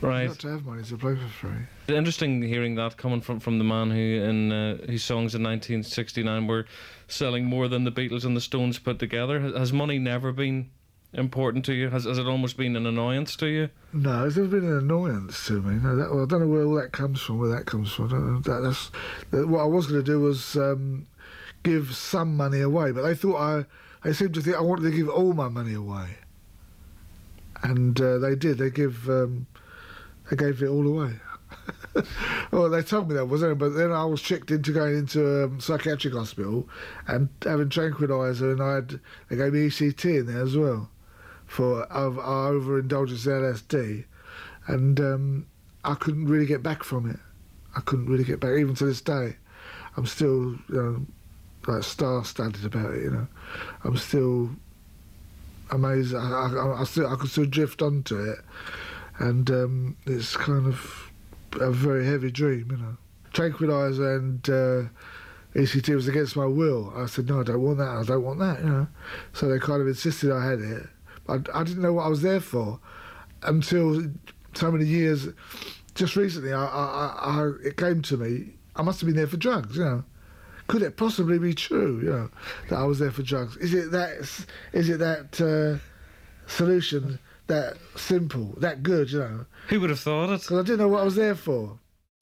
Right. 0.00 0.22
You've 0.24 0.32
got 0.32 0.40
to 0.40 0.48
have 0.48 0.64
money 0.66 0.82
to 0.84 0.96
play 0.96 1.14
for 1.14 1.28
free. 1.28 1.94
Interesting 1.94 2.42
hearing 2.42 2.74
that 2.76 2.96
coming 2.96 3.20
from, 3.20 3.40
from 3.40 3.58
the 3.58 3.64
man 3.64 3.90
who, 3.90 3.96
in 3.98 4.52
uh, 4.52 4.76
whose 4.86 5.04
songs 5.04 5.34
in 5.34 5.42
1969 5.42 6.46
were 6.46 6.66
selling 7.08 7.44
more 7.44 7.68
than 7.68 7.84
the 7.84 7.92
Beatles 7.92 8.24
and 8.24 8.36
the 8.36 8.40
Stones 8.40 8.78
put 8.78 8.98
together. 8.98 9.40
Has, 9.40 9.54
has 9.54 9.72
money 9.72 9.98
never 9.98 10.32
been 10.32 10.70
important 11.12 11.64
to 11.66 11.72
you? 11.72 11.90
Has, 11.90 12.04
has 12.04 12.18
it 12.18 12.26
almost 12.26 12.56
been 12.56 12.76
an 12.76 12.86
annoyance 12.86 13.36
to 13.36 13.46
you? 13.46 13.70
No, 13.92 14.26
it's 14.26 14.36
never 14.36 14.48
been 14.48 14.64
an 14.64 14.78
annoyance 14.78 15.46
to 15.46 15.62
me. 15.62 15.80
No, 15.82 15.96
that, 15.96 16.10
well, 16.10 16.24
I 16.24 16.26
don't 16.26 16.40
know 16.40 16.46
where 16.46 16.64
all 16.64 16.74
that 16.74 16.92
comes 16.92 17.20
from. 17.20 17.38
Where 17.38 17.50
that 17.50 17.66
comes 17.66 17.92
from. 17.92 18.06
I. 18.06 18.40
That, 18.48 18.60
that's 18.60 18.90
that, 19.30 19.48
what 19.48 19.60
I 19.60 19.66
was 19.66 19.86
going 19.86 20.04
to 20.04 20.10
do 20.10 20.20
was 20.20 20.56
um, 20.56 21.06
give 21.62 21.94
some 21.94 22.36
money 22.36 22.60
away, 22.60 22.92
but 22.92 23.02
they 23.02 23.14
thought 23.14 23.36
I. 23.36 23.64
They 24.04 24.12
seemed 24.12 24.34
to 24.34 24.42
think 24.42 24.56
I 24.56 24.60
wanted 24.60 24.90
to 24.90 24.96
give 24.96 25.08
all 25.08 25.32
my 25.32 25.48
money 25.48 25.74
away, 25.74 26.18
and 27.62 28.00
uh, 28.00 28.18
they 28.18 28.34
did. 28.36 28.58
They 28.58 28.70
give. 28.70 29.08
Um, 29.08 29.46
they 30.30 30.36
gave 30.36 30.62
it 30.62 30.68
all 30.68 30.86
away. 30.86 31.14
well, 32.50 32.68
they 32.68 32.82
told 32.82 33.08
me 33.08 33.14
that 33.14 33.26
wasn't 33.26 33.52
it? 33.52 33.58
But 33.58 33.70
then 33.70 33.92
I 33.92 34.04
was 34.04 34.20
checked 34.22 34.50
into 34.50 34.72
going 34.72 34.96
into 34.96 35.44
a 35.44 35.60
psychiatric 35.60 36.14
hospital 36.14 36.68
and 37.06 37.28
having 37.42 37.68
tranquilizer, 37.68 38.50
and 38.52 38.62
I 38.62 38.74
had 38.76 39.00
they 39.28 39.36
gave 39.36 39.52
me 39.52 39.68
ECT 39.68 40.20
in 40.20 40.26
there 40.26 40.42
as 40.42 40.56
well 40.56 40.90
for 41.46 41.90
over, 41.92 42.20
overindulgence 42.20 43.26
in 43.26 43.32
LSD, 43.32 44.04
and 44.66 45.00
um, 45.00 45.46
I 45.84 45.94
couldn't 45.94 46.26
really 46.26 46.46
get 46.46 46.62
back 46.62 46.82
from 46.82 47.08
it. 47.08 47.20
I 47.76 47.80
couldn't 47.80 48.06
really 48.06 48.24
get 48.24 48.40
back, 48.40 48.58
even 48.58 48.74
to 48.76 48.86
this 48.86 49.00
day. 49.00 49.36
I'm 49.96 50.06
still, 50.06 50.56
you 50.68 50.74
know, 50.74 51.06
like 51.66 51.84
star-studded 51.84 52.64
about 52.64 52.94
it. 52.94 53.04
You 53.04 53.10
know, 53.10 53.26
I'm 53.84 53.96
still 53.96 54.50
amazed. 55.70 56.14
I, 56.14 56.18
I, 56.18 56.80
I 56.80 56.84
still, 56.84 57.06
I 57.06 57.16
could 57.16 57.30
still 57.30 57.46
drift 57.46 57.82
onto 57.82 58.18
it, 58.18 58.38
and 59.18 59.48
um, 59.50 59.96
it's 60.06 60.36
kind 60.36 60.66
of 60.66 61.05
a 61.60 61.70
very 61.70 62.04
heavy 62.06 62.30
dream. 62.30 62.68
You 62.70 62.76
know, 62.76 62.96
tranquilizer 63.32 64.16
and. 64.16 64.48
Uh, 64.48 64.82
ECT 65.54 65.94
was 65.94 66.06
against 66.06 66.36
my 66.36 66.44
will. 66.44 66.92
I 66.94 67.06
said, 67.06 67.28
no, 67.28 67.40
I 67.40 67.42
don't 67.42 67.62
want 67.62 67.78
that. 67.78 67.88
I 67.88 68.02
don't 68.02 68.22
want 68.22 68.38
that. 68.40 68.58
You 68.62 68.68
know, 68.68 68.88
so 69.32 69.48
they 69.48 69.58
kind 69.58 69.80
of 69.80 69.88
insisted 69.88 70.30
I 70.30 70.44
had 70.44 70.60
it. 70.60 70.86
I, 71.28 71.38
I 71.54 71.64
didn't 71.64 71.82
know 71.82 71.94
what 71.94 72.04
I 72.04 72.08
was 72.08 72.22
there 72.22 72.40
for 72.40 72.78
until 73.42 74.02
so 74.54 74.70
many 74.70 74.84
years. 74.84 75.28
Just 75.94 76.14
recently, 76.14 76.52
I, 76.52 76.64
I, 76.64 77.14
I, 77.20 77.50
it 77.64 77.76
came 77.76 78.02
to 78.02 78.16
me. 78.18 78.54
I 78.76 78.82
must 78.82 79.00
have 79.00 79.06
been 79.06 79.16
there 79.16 79.26
for 79.26 79.38
drugs. 79.38 79.76
You 79.76 79.84
know, 79.84 80.04
could 80.66 80.82
it 80.82 80.96
possibly 80.96 81.38
be 81.38 81.54
true? 81.54 82.00
You 82.00 82.10
know, 82.10 82.30
that 82.68 82.78
I 82.78 82.84
was 82.84 82.98
there 82.98 83.10
for 83.10 83.22
drugs. 83.22 83.56
Is 83.56 83.72
it 83.72 83.90
that? 83.92 84.12
Is 84.72 84.90
it 84.90 84.98
that 84.98 85.40
uh, 85.40 85.78
solution 86.46 87.18
that 87.46 87.76
simple, 87.96 88.54
that 88.58 88.82
good? 88.82 89.10
You 89.10 89.20
know, 89.20 89.46
who 89.68 89.80
would 89.80 89.90
have 89.90 90.00
thought 90.00 90.30
it? 90.30 90.40
Because 90.42 90.58
I 90.58 90.62
didn't 90.62 90.78
know 90.78 90.88
what 90.88 91.02
I 91.02 91.04
was 91.04 91.16
there 91.16 91.34
for. 91.34 91.78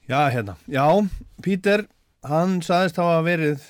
Já, 0.09 0.29
hérna. 0.29 0.55
Já, 0.67 1.09
Peter, 1.41 1.87
hann 2.23 2.61
saðist 2.61 2.99
hafa 3.01 3.23
verið 3.25 3.63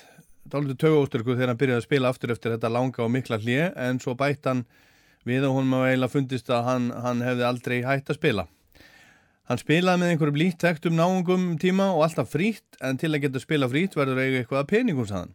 dálítið 0.52 0.80
tögóstyrku 0.82 1.34
þegar 1.34 1.52
hann 1.52 1.60
byrjaði 1.60 1.80
að 1.80 1.86
spila 1.86 2.10
aftur 2.12 2.34
eftir 2.34 2.52
þetta 2.54 2.70
langa 2.70 3.02
og 3.04 3.10
mikla 3.14 3.38
hlje 3.40 3.70
en 3.72 3.98
svo 4.02 4.14
bætt 4.18 4.46
hann 4.46 4.66
við 5.26 5.48
og 5.48 5.56
hún 5.56 5.70
maður 5.70 5.90
eiginlega 5.90 6.12
fundist 6.12 6.52
að 6.52 6.68
hann, 6.68 6.90
hann 7.02 7.24
hefði 7.24 7.48
aldrei 7.48 7.78
hægt 7.86 8.12
að 8.12 8.20
spila. 8.20 8.46
Hann 9.46 9.62
spilaði 9.62 10.02
með 10.02 10.12
einhverjum 10.12 10.38
lít 10.42 10.58
tektum 10.62 10.96
náungum 10.98 11.50
um 11.52 11.58
tíma 11.62 11.88
og 11.94 12.04
alltaf 12.06 12.32
frýtt 12.34 12.78
en 12.82 12.98
til 12.98 13.12
að 13.12 13.26
geta 13.26 13.42
spila 13.42 13.68
frýtt 13.70 13.96
verður 13.98 14.22
eiga 14.22 14.42
eitthvað 14.42 14.62
að 14.62 14.70
peningum 14.72 15.08
saðan. 15.08 15.34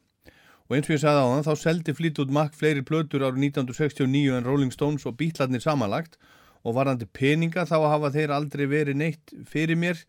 Og 0.72 0.77
eins 0.77 0.88
og 0.88 0.93
ég 0.95 1.02
sagði 1.02 1.19
á 1.19 1.27
þann 1.27 1.43
þá 1.43 1.56
seldi 1.60 1.93
Fleetwood 1.98 2.30
Mac 2.31 2.53
fleiri 2.56 2.80
plötur 2.88 3.26
árið 3.27 3.41
1969 3.49 4.38
en 4.38 4.45
Rolling 4.48 4.69
Stones 4.72 5.03
og 5.03 5.18
Beatlarnir 5.19 5.60
samanlagt. 5.60 6.14
Og 6.64 6.77
varandi 6.77 7.10
peninga 7.11 7.65
þá 7.68 7.89
hafa 7.91 8.11
þeir 8.14 8.31
aldrei 8.31 8.64
verið 8.72 8.95
neitt 9.02 9.34
fyrir 9.52 9.76
mér. 9.76 9.99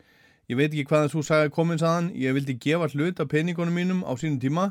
Ég 0.47 0.61
veit 0.61 0.69
ekki 0.69 0.85
hvaðan 0.87 1.11
svo 1.11 1.25
sagði 1.27 1.51
komin 1.57 1.81
saðan 1.83 2.13
ég 2.15 2.37
vildi 2.37 2.55
gefa 2.63 2.87
hlut 2.93 3.19
af 3.19 3.33
peningunum 3.33 3.75
mínum 3.75 4.05
á 4.07 4.15
sínum 4.15 4.39
tíma 4.39 4.69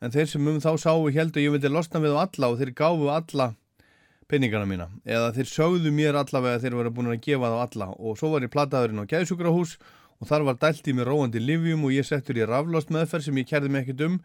en 0.00 0.14
þeir 0.14 0.30
sem 0.32 0.48
um 0.48 0.62
þá 0.64 0.70
sáu 0.80 1.04
heldur 1.12 1.44
ég 1.44 1.52
vildi 1.52 1.72
losna 1.74 2.00
við 2.00 2.16
alla 2.22 2.48
og 2.48 2.56
þeir 2.62 2.72
gáfu 2.80 3.12
alla 3.12 3.50
peningana 4.32 4.64
mína. 4.64 4.88
Eða 5.04 5.28
þeir 5.36 5.52
sögðu 5.52 5.92
mér 5.92 6.22
allavega 6.22 6.62
þeir 6.64 6.78
voru 6.78 6.94
búin 6.96 7.12
að 7.12 7.20
gefa 7.28 7.52
þá 7.52 7.58
alla. 7.66 7.90
Og 8.00 8.16
svo 8.16 8.32
var 8.32 8.48
ég 8.48 8.54
plataðurinn 8.56 9.04
á 9.04 9.10
gæðsugrahús 9.12 9.76
og 10.22 10.32
þar 10.32 10.48
var 10.48 10.56
dælt 10.64 10.88
í 10.88 10.96
mig 10.96 11.04
róandi 11.04 11.44
livjum 11.44 11.84
og 11.84 11.92
ég 11.92 12.08
settur 12.08 12.40
í 12.40 12.48
raflost 12.48 12.88
meðferð 12.88 13.28
sem 13.28 13.44
ég 13.44 13.52
kærði 13.52 13.68
mig 13.68 13.84
ekkert 13.84 14.08
um 14.08 14.20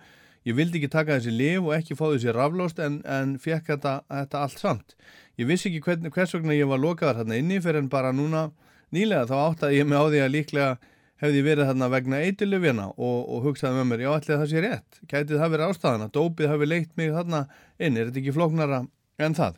ég 0.48 0.56
vildi 0.58 0.80
ekki 0.80 0.92
taka 0.94 1.18
þessi 1.18 1.34
liv 1.36 1.66
og 1.66 1.76
ekki 1.78 1.98
fá 2.00 2.06
þessi 2.12 2.36
raflost 2.36 2.80
en, 2.84 3.02
en 3.06 3.36
fekk 3.42 3.74
þetta, 3.74 3.96
þetta 4.08 4.44
allt 4.46 4.62
samt. 4.62 4.96
Ég 5.40 5.50
vissi 5.50 5.70
ekki 5.70 5.84
hvern, 5.86 6.12
hvers 6.14 6.36
vegna 6.36 6.58
ég 6.58 6.70
var 6.70 6.82
lokaðar 6.82 7.22
hérna 7.22 7.40
inni 7.40 7.60
fyrir 7.64 7.84
en 7.84 7.92
bara 7.92 8.14
núna. 8.16 8.50
Nýlega 8.96 9.28
þá 9.30 9.36
áttaði 9.44 9.80
ég 9.82 9.88
mig 9.90 10.00
á 10.02 10.06
því 10.10 10.24
að 10.26 10.34
líklega 10.36 10.72
hefði 11.20 11.42
ég 11.42 11.48
verið 11.48 11.70
þarna 11.70 11.90
vegna 11.94 12.20
eitilöfjana 12.26 12.86
og, 12.96 13.18
og 13.28 13.48
hugsaði 13.48 13.80
með 13.80 13.90
mér, 13.90 14.04
já 14.06 14.12
allir 14.14 14.42
það 14.42 14.52
sé 14.52 14.62
rétt. 14.64 15.02
Kætið 15.12 15.42
það 15.42 15.56
verið 15.56 15.74
ástæðana, 15.74 16.12
dópið 16.16 16.54
hafi 16.54 16.70
leitt 16.70 16.94
mig 17.00 17.12
þarna 17.16 17.42
inn, 17.78 17.98
er 17.98 18.08
þetta 18.10 18.22
ekki 18.24 18.36
flóknara 18.38 18.84
en 19.20 19.36
það? 19.38 19.58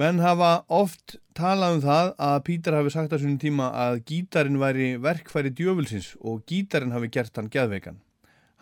Menn 0.00 0.22
hafa 0.22 0.50
oft 0.72 1.18
talað 1.36 1.74
um 1.76 1.82
það 1.84 2.12
að 2.24 2.36
Pítur 2.46 2.76
hafi 2.78 2.92
sagt 2.94 3.12
á 3.12 3.18
svonum 3.18 3.40
tíma 3.42 3.66
að 3.76 3.98
gítarin 4.08 4.60
væri 4.62 4.94
verkfæri 5.02 5.50
djöfulsins 5.52 6.14
og 6.22 6.44
gítarin 6.48 6.94
hafi 6.94 7.10
gert 7.12 7.36
hann 7.36 7.50
geðveikan. 7.52 7.98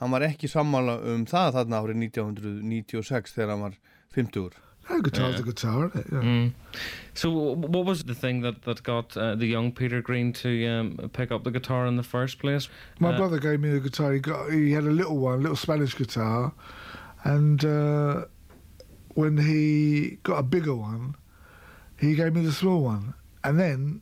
Hann 0.01 0.11
var 0.15 0.21
ekki 0.27 0.49
sammála 0.51 0.99
um 1.15 1.25
það 1.27 1.55
þarna 1.59 1.81
árið 1.83 2.01
1996 2.07 3.35
þegar 3.37 3.51
hann 3.55 3.65
var 3.67 3.79
50-ur. 4.15 4.57
A 4.91 5.01
guitar's 5.05 5.39
a 5.39 5.43
guitar, 5.43 5.89
isn't 5.89 6.01
it? 6.01 6.07
Yeah. 6.13 6.23
Mm. 6.23 6.53
So, 7.13 7.31
what 7.31 7.85
was 7.85 8.05
the 8.05 8.15
thing 8.15 8.41
that 8.41 8.63
that 8.63 8.83
got 8.83 9.15
uh, 9.19 9.35
the 9.35 9.45
young 9.47 9.71
Peter 9.71 10.01
Green 10.01 10.33
to 10.35 10.67
um, 10.67 11.11
pick 11.13 11.31
up 11.31 11.45
the 11.45 11.51
guitar 11.51 11.87
in 11.87 11.97
the 11.99 12.03
first 12.03 12.39
place? 12.39 12.71
My 12.99 13.13
Uh, 13.13 13.19
brother 13.19 13.39
gave 13.39 13.61
me 13.61 13.69
the 13.71 13.81
guitar. 13.81 14.15
He 14.15 14.19
got 14.21 14.51
he 14.51 14.73
had 14.73 14.85
a 14.85 14.91
little 14.91 15.19
one, 15.19 15.41
a 15.41 15.43
little 15.43 15.57
Spanish 15.57 15.95
guitar, 15.95 16.53
and 17.25 17.63
uh, 17.67 18.25
when 19.15 19.37
he 19.37 20.17
got 20.23 20.39
a 20.39 20.43
bigger 20.43 20.75
one, 20.75 21.17
he 22.01 22.15
gave 22.15 22.35
me 22.35 22.41
the 22.41 22.53
small 22.53 22.83
one, 22.83 23.13
and 23.45 23.61
then 23.61 24.01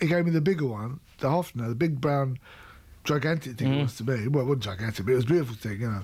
he 0.00 0.06
gave 0.06 0.26
me 0.26 0.32
the 0.32 0.42
bigger 0.42 0.66
one, 0.66 1.00
the 1.18 1.28
Hofner, 1.28 1.68
the 1.68 1.74
big 1.74 1.98
brown, 1.98 2.38
gigantic 3.06 3.56
thing 3.56 3.74
it 3.74 3.82
was 3.82 3.96
to 3.96 4.04
me. 4.04 4.28
Well, 4.28 4.42
it 4.44 4.46
wasn't 4.46 4.62
gigantic, 4.64 5.06
but 5.06 5.12
it 5.12 5.16
was 5.16 5.24
a 5.24 5.28
beautiful 5.28 5.54
thing, 5.56 5.80
you 5.80 5.90
know. 5.90 6.02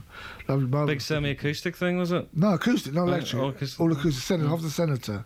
Lovely, 0.49 0.67
marvelous. 0.67 0.95
Big 0.95 1.01
semi-acoustic 1.03 1.77
thing 1.77 1.99
was 1.99 2.13
it? 2.13 2.29
No, 2.35 2.55
acoustic, 2.55 2.95
no 2.95 3.03
Oh, 3.03 3.09
electric. 3.09 3.43
oh, 3.43 3.49
acoustic. 3.49 3.81
All 3.81 3.93
acoustic, 3.93 4.23
Senator, 4.25 4.49
Hofner 4.49 4.71
Senator. 4.71 5.25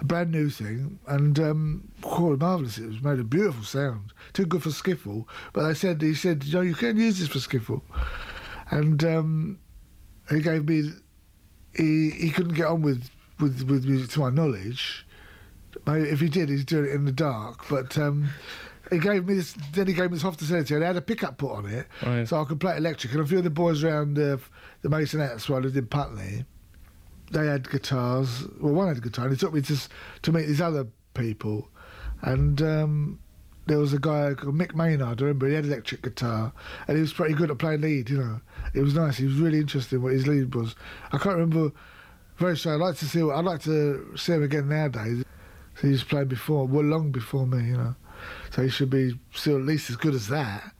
A 0.00 0.04
brand 0.04 0.32
new 0.32 0.50
thing, 0.50 0.98
and 1.06 1.38
um, 1.38 1.88
quite 2.02 2.38
marvellous. 2.40 2.78
It 2.78 2.86
was 2.88 3.00
made 3.02 3.20
a 3.20 3.24
beautiful 3.24 3.62
sound. 3.62 4.12
Too 4.32 4.44
good 4.44 4.62
for 4.62 4.70
skiffle, 4.70 5.26
but 5.52 5.68
they 5.68 5.74
said 5.74 6.02
he 6.02 6.14
said, 6.14 6.42
you 6.44 6.54
know, 6.54 6.60
you 6.62 6.74
can 6.74 6.96
use 6.96 7.20
this 7.20 7.28
for 7.28 7.38
skiffle, 7.38 7.80
and 8.70 9.04
um, 9.04 9.58
he 10.30 10.40
gave 10.40 10.66
me. 10.68 10.90
He 11.76 12.10
he 12.10 12.30
couldn't 12.30 12.54
get 12.54 12.66
on 12.66 12.82
with 12.82 13.08
with 13.38 13.62
with 13.70 13.84
music 13.84 14.10
to 14.10 14.20
my 14.20 14.30
knowledge. 14.30 15.06
If 15.86 16.20
he 16.20 16.28
did, 16.28 16.48
he's 16.48 16.64
doing 16.64 16.86
it 16.86 16.92
in 16.92 17.04
the 17.04 17.12
dark. 17.12 17.64
But 17.70 17.96
um, 17.96 18.30
he 18.90 18.98
gave 18.98 19.26
me 19.26 19.34
this. 19.34 19.54
Then 19.72 19.86
he 19.86 19.92
gave 19.92 20.10
me 20.10 20.16
this 20.16 20.22
Hofner 20.22 20.42
Senator, 20.42 20.74
and 20.76 20.84
it 20.84 20.86
had 20.86 20.96
a 20.96 21.00
pickup 21.02 21.38
put 21.38 21.52
on 21.52 21.66
it, 21.66 21.86
Right. 22.04 22.28
so 22.28 22.40
I 22.40 22.44
could 22.44 22.60
play 22.60 22.76
electric. 22.76 23.12
And 23.12 23.22
a 23.22 23.26
few 23.26 23.38
of 23.38 23.44
the 23.44 23.50
boys 23.50 23.82
around 23.84 24.18
uh, 24.18 24.36
the 24.82 24.88
Masonettes 24.88 25.48
where 25.48 25.58
I 25.58 25.62
lived 25.62 25.76
in 25.76 25.86
Putney, 25.86 26.44
they 27.30 27.46
had 27.46 27.70
guitars. 27.70 28.44
Well, 28.60 28.74
one 28.74 28.88
had 28.88 28.98
a 28.98 29.00
guitar, 29.00 29.26
and 29.26 29.34
he 29.34 29.38
took 29.40 29.54
me 29.54 29.62
to 29.62 29.76
to 30.22 30.32
meet 30.32 30.46
these 30.46 30.60
other 30.60 30.86
people, 31.14 31.68
and 32.22 32.60
um, 32.62 33.18
there 33.66 33.78
was 33.78 33.92
a 33.94 33.98
guy 33.98 34.34
called 34.34 34.54
Mick 34.56 34.74
Maynard. 34.74 35.20
I 35.20 35.24
remember 35.24 35.48
he 35.48 35.54
had 35.54 35.64
an 35.64 35.72
electric 35.72 36.02
guitar, 36.02 36.52
and 36.86 36.96
he 36.96 37.00
was 37.00 37.12
pretty 37.12 37.34
good 37.34 37.50
at 37.50 37.58
playing 37.58 37.80
lead. 37.80 38.10
You 38.10 38.18
know, 38.18 38.40
it 38.74 38.82
was 38.82 38.94
nice. 38.94 39.16
He 39.16 39.24
was 39.24 39.36
really 39.36 39.58
interested 39.58 39.96
in 39.96 40.02
what 40.02 40.12
his 40.12 40.26
lead 40.26 40.54
was. 40.54 40.74
I 41.12 41.18
can't 41.18 41.36
remember 41.36 41.72
very 42.36 42.56
sure. 42.56 42.74
I'd 42.74 42.80
like 42.80 42.96
to 42.98 43.06
see. 43.06 43.22
I'd 43.22 43.44
like 43.44 43.62
to 43.62 44.12
see 44.16 44.32
him 44.34 44.42
again 44.42 44.68
nowadays. 44.68 45.24
He 45.80 45.88
was 45.88 46.04
playing 46.04 46.28
before, 46.28 46.66
well, 46.66 46.84
long 46.84 47.10
before 47.10 47.46
me. 47.46 47.68
You 47.68 47.76
know, 47.78 47.94
so 48.54 48.62
he 48.62 48.68
should 48.68 48.90
be 48.90 49.18
still 49.32 49.56
at 49.56 49.62
least 49.62 49.90
as 49.90 49.96
good 49.96 50.14
as 50.14 50.28
that. 50.28 50.72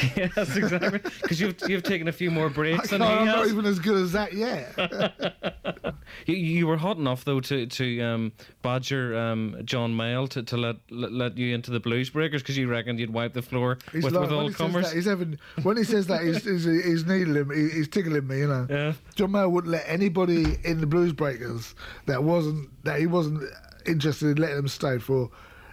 yes, 0.16 0.56
exactly. 0.56 1.00
Because 1.20 1.40
you've 1.40 1.56
you've 1.68 1.82
taken 1.82 2.08
a 2.08 2.12
few 2.12 2.30
more 2.30 2.48
breaks 2.48 2.88
can't, 2.88 2.90
than 2.90 3.02
he 3.02 3.06
I'm 3.06 3.26
not 3.26 3.46
even 3.48 3.66
as 3.66 3.78
good 3.78 3.96
as 3.96 4.12
that 4.12 4.32
yet. 4.32 4.74
You, 6.26 6.34
you 6.34 6.66
were 6.66 6.76
hot 6.76 6.96
enough 6.96 7.24
though 7.24 7.40
to 7.40 7.66
to 7.66 8.00
um, 8.00 8.32
badger 8.62 9.16
um, 9.16 9.56
John 9.64 9.92
Mayall 9.92 10.28
to, 10.30 10.42
to 10.42 10.56
let, 10.56 10.76
let 10.90 11.12
let 11.12 11.38
you 11.38 11.54
into 11.54 11.70
the 11.70 11.78
Blues 11.80 12.10
Breakers 12.10 12.42
because 12.42 12.56
you 12.56 12.66
reckoned 12.68 12.98
you'd 12.98 13.12
wipe 13.12 13.32
the 13.32 13.42
floor 13.42 13.78
He's 13.92 14.02
with, 14.04 14.12
like, 14.14 14.22
with 14.22 14.30
when 14.30 14.38
all 14.40 14.46
he 14.46 14.52
says 14.52 14.56
comers. 14.56 14.88
that, 14.88 14.96
he's 14.96 15.04
having 15.04 15.38
when 15.62 15.76
he 15.76 15.84
says 15.84 16.06
that 16.08 16.22
he's 16.22 16.42
he's, 16.44 16.64
he's 16.64 17.06
needling 17.06 17.50
he- 17.50 17.76
he's 17.76 17.88
tickling 17.88 18.26
me, 18.26 18.38
you 18.38 18.48
know. 18.48 18.66
Yeah. 18.68 18.92
John 19.14 19.32
Mayer 19.32 19.48
wouldn't 19.48 19.70
let 19.70 19.84
anybody 19.86 20.58
in 20.64 20.80
the 20.80 20.86
Blues 20.86 21.12
Breakers 21.12 21.74
that 22.06 22.24
wasn't 22.24 22.70
that 22.84 22.98
he 22.98 23.06
wasn't 23.06 23.44
interested 23.86 24.28
in 24.30 24.36
letting 24.38 24.56
them 24.56 24.68
stay 24.68 24.98
for. 24.98 25.30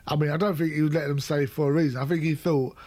I 0.07 0.15
mean, 0.15 0.29
I 0.31 0.37
don't 0.37 0.55
think 0.55 0.73
he 0.73 0.81
would 0.81 0.93
let 0.93 1.07
them 1.07 1.19
stay 1.19 1.45
for 1.45 1.69
a 1.69 1.73
reason. 1.73 2.01
I 2.01 2.05
think 2.05 2.23
he 2.23 2.33
thought, 2.33 2.77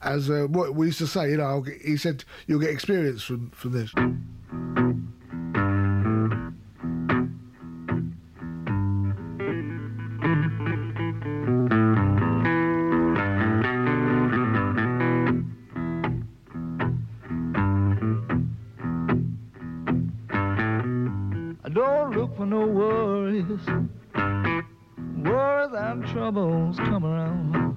as 0.00 0.30
uh, 0.30 0.46
what 0.48 0.74
we 0.74 0.86
used 0.86 0.98
to 0.98 1.06
say, 1.06 1.30
you 1.30 1.36
know, 1.36 1.62
he 1.62 1.96
said 1.96 2.24
you'll 2.46 2.60
get 2.60 2.70
experience 2.70 3.22
from 3.22 3.50
from 3.50 3.72
this. 3.72 3.92
Don't 21.74 22.16
look 22.16 22.36
for 22.36 22.46
no 22.46 22.64
worries. 22.66 23.44
Worries 25.24 25.72
and 25.74 26.06
troubles 26.08 26.76
come 26.76 27.04
around. 27.06 27.76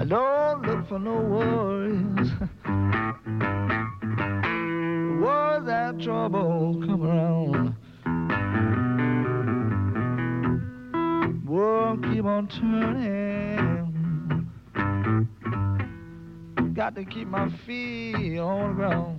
I 0.00 0.04
don't 0.04 0.62
look 0.62 0.88
for 0.88 1.00
no 1.00 1.16
worries. 1.20 2.30
Worries 5.20 5.68
and 5.68 6.00
troubles 6.00 6.76
come 6.86 7.02
around. 7.04 7.74
World 11.44 12.04
keep 12.04 12.24
on 12.24 12.46
turning. 12.46 13.88
Got 16.72 16.94
to 16.94 17.04
keep 17.04 17.26
my 17.26 17.50
feet 17.66 18.38
on 18.38 18.68
the 18.68 18.74
ground. 18.74 19.17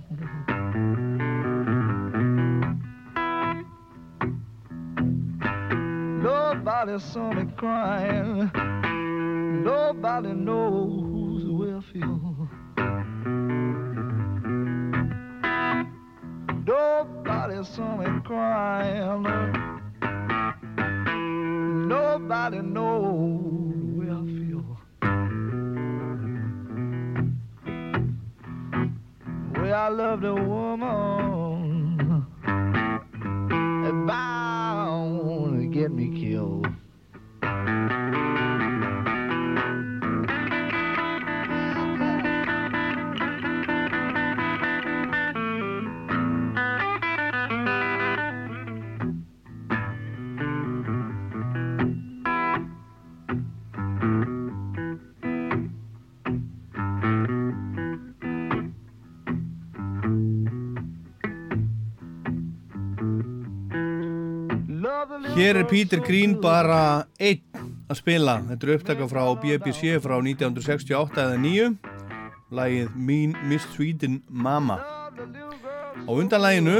Nobody 6.90 7.12
saw 7.12 7.32
me 7.32 7.44
crying. 7.56 8.50
Nobody 9.62 10.32
knows 10.32 11.44
the 11.44 11.52
way 11.52 11.72
I 11.72 11.80
feel. 11.92 12.48
Nobody 16.66 17.64
saw 17.64 17.96
me 17.96 18.20
crying. 18.24 19.49
Hér 65.50 65.64
er 65.64 65.66
Peter 65.66 65.98
Green 65.98 66.36
bara 66.38 67.08
einn 67.18 67.40
að 67.90 67.96
spila. 67.98 68.36
Þetta 68.52 68.66
er 68.68 68.70
upptaka 68.76 69.06
frá 69.10 69.24
BBC 69.42 69.96
frá 69.98 70.12
1968 70.22 71.24
eða 71.24 71.38
9 71.42 71.64
lagið 72.54 72.92
Mean 72.94 73.32
Miss 73.50 73.66
Sweden 73.72 74.20
Mama. 74.30 74.76
Á 76.06 76.10
undan 76.14 76.44
laginu 76.44 76.76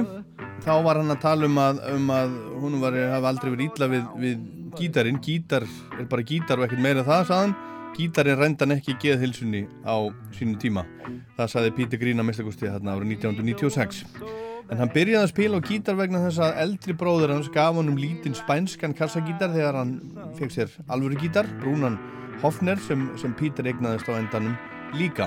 þá 0.62 0.70
var 0.86 1.00
hann 1.00 1.10
að 1.10 1.18
tala 1.24 1.48
um 1.50 1.58
að, 1.58 1.80
um 1.96 2.14
að 2.14 2.36
hún 2.62 2.76
var 2.84 2.94
hafa 3.16 3.32
aldrei 3.32 3.50
verið 3.56 3.72
ítla 3.72 3.88
við, 3.90 4.04
við 4.22 4.44
gítarinn, 4.78 5.18
gítar 5.18 5.66
er 5.98 6.06
bara 6.12 6.28
gítar 6.30 6.62
og 6.62 6.68
ekkert 6.68 6.84
meira 6.86 7.02
það, 7.08 7.24
saðan 7.32 7.56
gítarinn 7.98 8.38
rændan 8.38 8.76
ekki 8.76 8.94
geðhilsunni 9.02 9.64
á 9.82 9.98
sínum 10.38 10.54
tíma. 10.62 10.86
Það 11.34 11.52
saði 11.56 11.74
Pítur 11.80 12.04
Grín 12.04 12.22
að 12.22 12.30
mistakusti 12.30 12.70
þarna 12.70 12.94
árið 12.94 13.16
1996 13.18 14.39
en 14.70 14.78
hann 14.78 14.92
byrjaði 14.94 15.24
að 15.26 15.32
spila 15.32 15.58
á 15.58 15.66
gítar 15.66 15.98
vegna 15.98 16.22
þess 16.28 16.42
að 16.46 16.58
eldri 16.62 16.94
bróður 16.94 17.34
hans 17.34 17.50
gaf 17.52 17.74
honum 17.74 17.98
lítinn 17.98 18.36
spænskan 18.38 18.94
kassagítar 18.94 19.50
þegar 19.54 19.80
hann 19.80 19.94
fekk 20.38 20.54
sér 20.54 20.74
alvöru 20.86 21.18
gítar, 21.18 21.48
brúnan 21.60 21.98
Hofner 22.40 22.78
sem, 22.80 23.02
sem 23.20 23.34
Pítur 23.36 23.66
eignaðist 23.68 24.08
á 24.08 24.16
endanum 24.16 24.54
líka. 24.96 25.26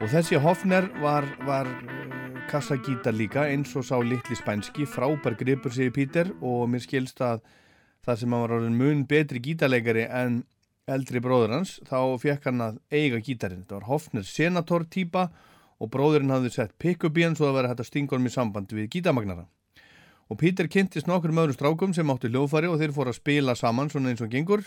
Og 0.00 0.08
þessi 0.08 0.38
Hofner 0.40 0.86
var, 1.02 1.26
var 1.44 1.68
eh, 1.68 2.38
kassagítar 2.48 3.12
líka 3.12 3.44
eins 3.50 3.74
og 3.76 3.84
sá 3.84 3.98
litli 4.00 4.38
spænski 4.38 4.86
frábær 4.88 5.36
gripur 5.36 5.74
segir 5.74 5.92
Pítur 5.92 6.30
og 6.40 6.64
mér 6.72 6.86
skilst 6.86 7.20
að 7.20 7.42
það 8.06 8.22
sem 8.22 8.32
hann 8.32 8.44
var 8.46 8.56
orðin 8.56 8.78
mun 8.78 9.04
betri 9.10 9.42
gítarleikari 9.44 10.06
en 10.06 10.40
eldri 10.88 11.20
bróður 11.20 11.58
hans 11.58 11.76
þá 11.84 11.98
fekk 12.22 12.48
hann 12.48 12.64
að 12.70 12.80
eiga 12.88 13.20
gítarinn. 13.20 13.66
Þetta 13.66 13.80
var 13.82 13.88
Hofner 13.90 14.24
senator 14.24 14.88
típa 14.88 15.28
og 15.78 15.92
bróðurinn 15.94 16.34
hafði 16.34 16.54
sett 16.54 16.74
pick-up 16.78 17.18
í 17.18 17.26
hann 17.26 17.38
svo 17.38 17.50
að 17.50 17.60
vera 17.60 17.72
hægt 17.72 17.84
að 17.84 17.90
stinga 17.92 18.16
honum 18.16 18.30
í 18.30 18.34
samband 18.34 18.74
við 18.74 18.90
gítamagnara 18.96 19.46
og 20.28 20.36
Pítur 20.36 20.68
kynntist 20.68 21.08
nokkur 21.08 21.32
með 21.32 21.46
öðrum 21.46 21.56
strákum 21.56 21.94
sem 21.96 22.10
áttu 22.12 22.28
hljóðfari 22.28 22.68
og 22.68 22.76
þeir 22.80 22.92
fóru 22.92 23.12
að 23.14 23.18
spila 23.20 23.54
saman 23.56 23.88
svona 23.88 24.12
eins 24.12 24.20
og 24.24 24.30
gengur. 24.32 24.66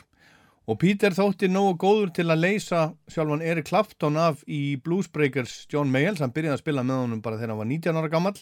Og 0.70 0.78
Pítur 0.82 1.14
þótti 1.14 1.50
nógu 1.50 1.76
góður 1.82 2.12
til 2.18 2.28
að 2.30 2.42
leysa 2.42 2.82
sjálfan 3.10 3.44
Eric 3.46 3.68
Clapton 3.70 4.18
af 4.18 4.42
í 4.50 4.78
Bluesbreakers 4.82 5.68
John 5.70 5.94
Mayall. 5.94 6.18
Hann 6.22 6.34
byrjaði 6.34 6.58
að 6.58 6.64
spila 6.64 6.86
með 6.86 7.04
honum 7.04 7.22
bara 7.22 7.38
þegar 7.38 7.54
hann 7.54 7.62
var 7.62 7.70
19 7.70 8.02
ára 8.02 8.12
gammal 8.14 8.36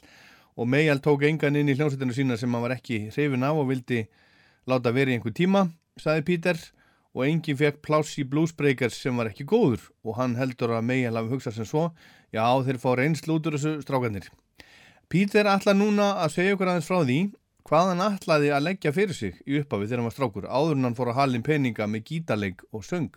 og 0.60 0.68
Mayall 0.68 1.04
tók 1.04 1.24
engan 1.28 1.60
inn 1.60 1.72
í 1.72 1.76
hljómsveitinu 1.76 2.16
sína 2.16 2.40
sem 2.40 2.56
hann 2.56 2.64
var 2.64 2.76
ekki 2.76 3.06
hrifin 3.12 3.48
af 3.48 3.60
og 3.60 3.70
vildi 3.72 4.06
láta 4.68 4.92
verið 4.96 5.18
einhver 5.18 5.36
tíma, 5.36 5.68
saði 6.00 6.26
Pítur 6.28 6.60
og 7.16 7.26
enginn 7.26 7.58
fekk 7.58 7.82
pláss 7.86 8.18
í 8.22 8.26
Bluesbreakers 8.30 9.00
sem 9.02 9.18
var 9.18 9.32
ekki 9.32 9.48
góður 9.50 9.90
og 10.06 10.20
hann 10.20 10.38
heldur 10.38 10.76
að 10.78 10.86
Mayall 10.90 11.18
hafi 11.18 11.34
hugsað 11.34 11.58
sem 11.58 11.70
svo 11.70 11.90
Já, 12.30 12.46
þeir 12.62 12.78
fá 12.78 12.92
reynslu 12.94 13.40
út 13.40 13.48
úr 13.50 13.56
þessu 13.58 13.80
strákanir. 13.82 14.28
Pítur 15.10 15.48
ætla 15.50 15.74
núna 15.74 16.12
að 16.22 16.36
segja 16.36 16.54
okkur 16.54 16.70
aðeins 16.70 16.90
frá 16.90 17.00
því 17.02 17.20
hvað 17.66 17.88
hann 17.90 18.04
ætlaði 18.06 18.52
að 18.54 18.66
leggja 18.68 18.94
fyrir 18.94 19.18
sig 19.18 19.40
í 19.46 19.58
upphafi 19.62 19.88
þegar 19.88 20.02
hann 20.02 20.10
var 20.10 20.16
strákur, 20.16 20.46
áður 20.46 20.78
en 20.78 20.88
hann 20.88 20.98
fór 20.98 21.12
að 21.12 21.20
halin 21.20 21.46
peninga 21.46 21.88
með 21.90 22.06
gítarleik 22.12 22.62
og 22.70 22.86
söng. 22.86 23.10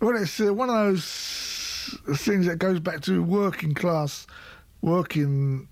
Well, 0.00 0.16
it's 0.16 0.40
uh, 0.40 0.52
one 0.52 0.70
of 0.70 0.76
those 0.76 1.98
things 2.24 2.46
that 2.46 2.58
goes 2.58 2.80
back 2.80 3.00
to 3.02 3.22
working 3.22 3.74
class, 3.74 4.26
working. 4.82 5.68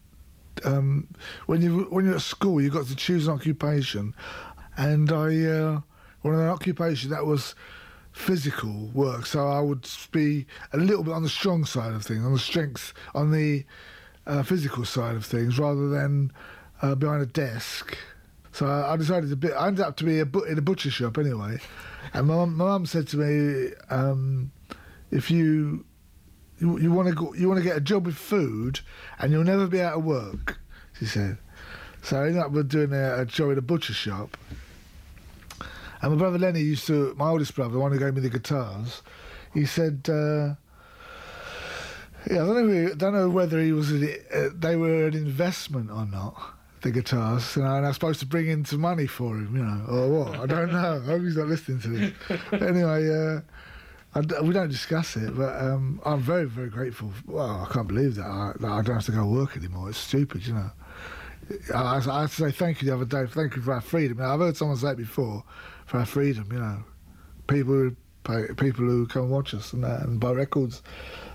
Um, 0.64 1.08
when 1.46 1.62
you 1.62 1.88
when 1.90 2.04
you're 2.04 2.16
at 2.16 2.22
school, 2.22 2.60
you've 2.60 2.74
got 2.74 2.86
to 2.86 2.94
choose 2.94 3.26
an 3.26 3.34
occupation, 3.34 4.14
and 4.76 5.10
I 5.10 5.46
uh, 5.46 5.80
well, 6.22 6.38
an 6.38 6.48
occupation 6.48 7.10
that 7.10 7.26
was 7.26 7.54
physical 8.12 8.90
work. 8.94 9.26
So 9.26 9.48
I 9.48 9.60
would 9.60 9.88
be 10.10 10.46
a 10.72 10.76
little 10.76 11.02
bit 11.02 11.14
on 11.14 11.22
the 11.22 11.28
strong 11.28 11.64
side 11.64 11.92
of 11.92 12.04
things, 12.04 12.24
on 12.24 12.32
the 12.32 12.38
strength, 12.38 12.92
on 13.14 13.30
the 13.30 13.64
uh, 14.26 14.42
physical 14.42 14.84
side 14.84 15.16
of 15.16 15.24
things, 15.24 15.58
rather 15.58 15.88
than 15.88 16.32
uh, 16.80 16.94
behind 16.94 17.22
a 17.22 17.26
desk. 17.26 17.96
So 18.52 18.66
I, 18.66 18.96
decided 18.96 19.30
to 19.30 19.36
be. 19.36 19.50
I 19.50 19.68
ended 19.68 19.84
up 19.84 19.96
to 19.96 20.04
be 20.04 20.18
a 20.20 20.26
bu- 20.26 20.44
in 20.44 20.58
a 20.58 20.62
butcher 20.62 20.90
shop 20.90 21.16
anyway, 21.16 21.58
and 22.12 22.26
my 22.26 22.44
mum, 22.44 22.84
said 22.84 23.08
to 23.08 23.16
me, 23.16 23.72
um, 23.88 24.52
"If 25.10 25.30
you 25.30 25.86
you, 26.58 26.92
want 26.92 27.08
to 27.08 27.14
go, 27.14 27.32
you 27.34 27.48
want 27.48 27.58
to 27.58 27.64
get 27.64 27.78
a 27.78 27.80
job 27.80 28.04
with 28.04 28.14
food, 28.14 28.80
and 29.18 29.32
you'll 29.32 29.42
never 29.42 29.66
be 29.66 29.80
out 29.80 29.94
of 29.94 30.04
work," 30.04 30.60
she 30.98 31.06
said. 31.06 31.38
So 32.02 32.20
I 32.20 32.26
ended 32.26 32.42
up 32.42 32.68
doing 32.68 32.92
a, 32.92 33.22
a 33.22 33.24
job 33.24 33.52
in 33.52 33.58
a 33.58 33.62
butcher 33.62 33.94
shop. 33.94 34.36
And 36.02 36.12
my 36.12 36.18
brother 36.18 36.38
Lenny 36.38 36.60
used 36.60 36.86
to, 36.88 37.14
my 37.16 37.28
oldest 37.28 37.54
brother, 37.54 37.74
the 37.74 37.78
one 37.78 37.92
who 37.92 37.98
gave 37.98 38.14
me 38.14 38.20
the 38.20 38.28
guitars, 38.28 39.02
he 39.54 39.64
said, 39.64 40.06
uh, 40.08 40.54
yeah, 42.28 42.42
I 42.42 42.46
don't 42.46 42.68
know, 42.68 42.94
don't 42.94 43.14
know 43.14 43.30
whether 43.30 43.60
he 43.60 43.72
was, 43.72 43.92
uh, 43.92 44.48
they 44.54 44.76
were 44.76 45.06
an 45.06 45.14
investment 45.14 45.90
or 45.90 46.04
not, 46.04 46.34
the 46.82 46.90
guitars, 46.90 47.54
you 47.54 47.62
know, 47.62 47.76
and 47.76 47.84
I 47.84 47.88
was 47.88 47.96
supposed 47.96 48.20
to 48.20 48.26
bring 48.26 48.48
in 48.48 48.64
some 48.64 48.80
money 48.80 49.06
for 49.06 49.36
him, 49.36 49.56
you 49.56 49.64
know, 49.64 49.84
or 49.88 50.24
what, 50.24 50.40
I 50.40 50.46
don't 50.46 50.72
know, 50.72 51.00
I 51.02 51.06
hope 51.06 51.22
he's 51.22 51.36
not 51.36 51.46
listening 51.46 51.80
to 51.82 51.88
this. 51.88 52.12
But 52.50 52.62
anyway, 52.62 53.08
uh, 53.08 53.40
we 54.42 54.52
don't 54.52 54.68
discuss 54.70 55.16
it, 55.16 55.36
but 55.36 55.56
um, 55.62 56.00
I'm 56.04 56.20
very, 56.20 56.46
very 56.46 56.68
grateful. 56.68 57.12
Well, 57.26 57.66
I 57.68 57.72
can't 57.72 57.86
believe 57.86 58.16
that 58.16 58.26
I, 58.26 58.52
that 58.58 58.70
I 58.70 58.82
don't 58.82 58.96
have 58.96 59.06
to 59.06 59.12
go 59.12 59.24
work 59.24 59.56
anymore. 59.56 59.88
It's 59.88 59.98
stupid, 59.98 60.46
you 60.46 60.54
know. 60.54 60.70
I, 61.74 61.96
I 61.96 62.26
to 62.26 62.28
say 62.28 62.50
thank 62.50 62.82
you 62.82 62.88
the 62.88 62.94
other 62.94 63.04
day. 63.04 63.30
Thank 63.30 63.56
you 63.56 63.62
for 63.62 63.72
our 63.72 63.80
freedom. 63.80 64.20
I've 64.20 64.40
heard 64.40 64.56
someone 64.56 64.76
say 64.76 64.90
it 64.90 64.96
before, 64.96 65.44
for 65.92 65.98
our 65.98 66.06
freedom. 66.06 66.46
You 66.50 66.58
know, 66.58 66.78
people 67.46 67.92
people 68.56 68.84
who 68.86 69.06
come 69.06 69.24
and 69.24 69.30
watch 69.30 69.52
us 69.54 69.72
and, 69.74 69.84
that, 69.84 70.02
and 70.02 70.18
buy 70.18 70.32
records, 70.32 70.82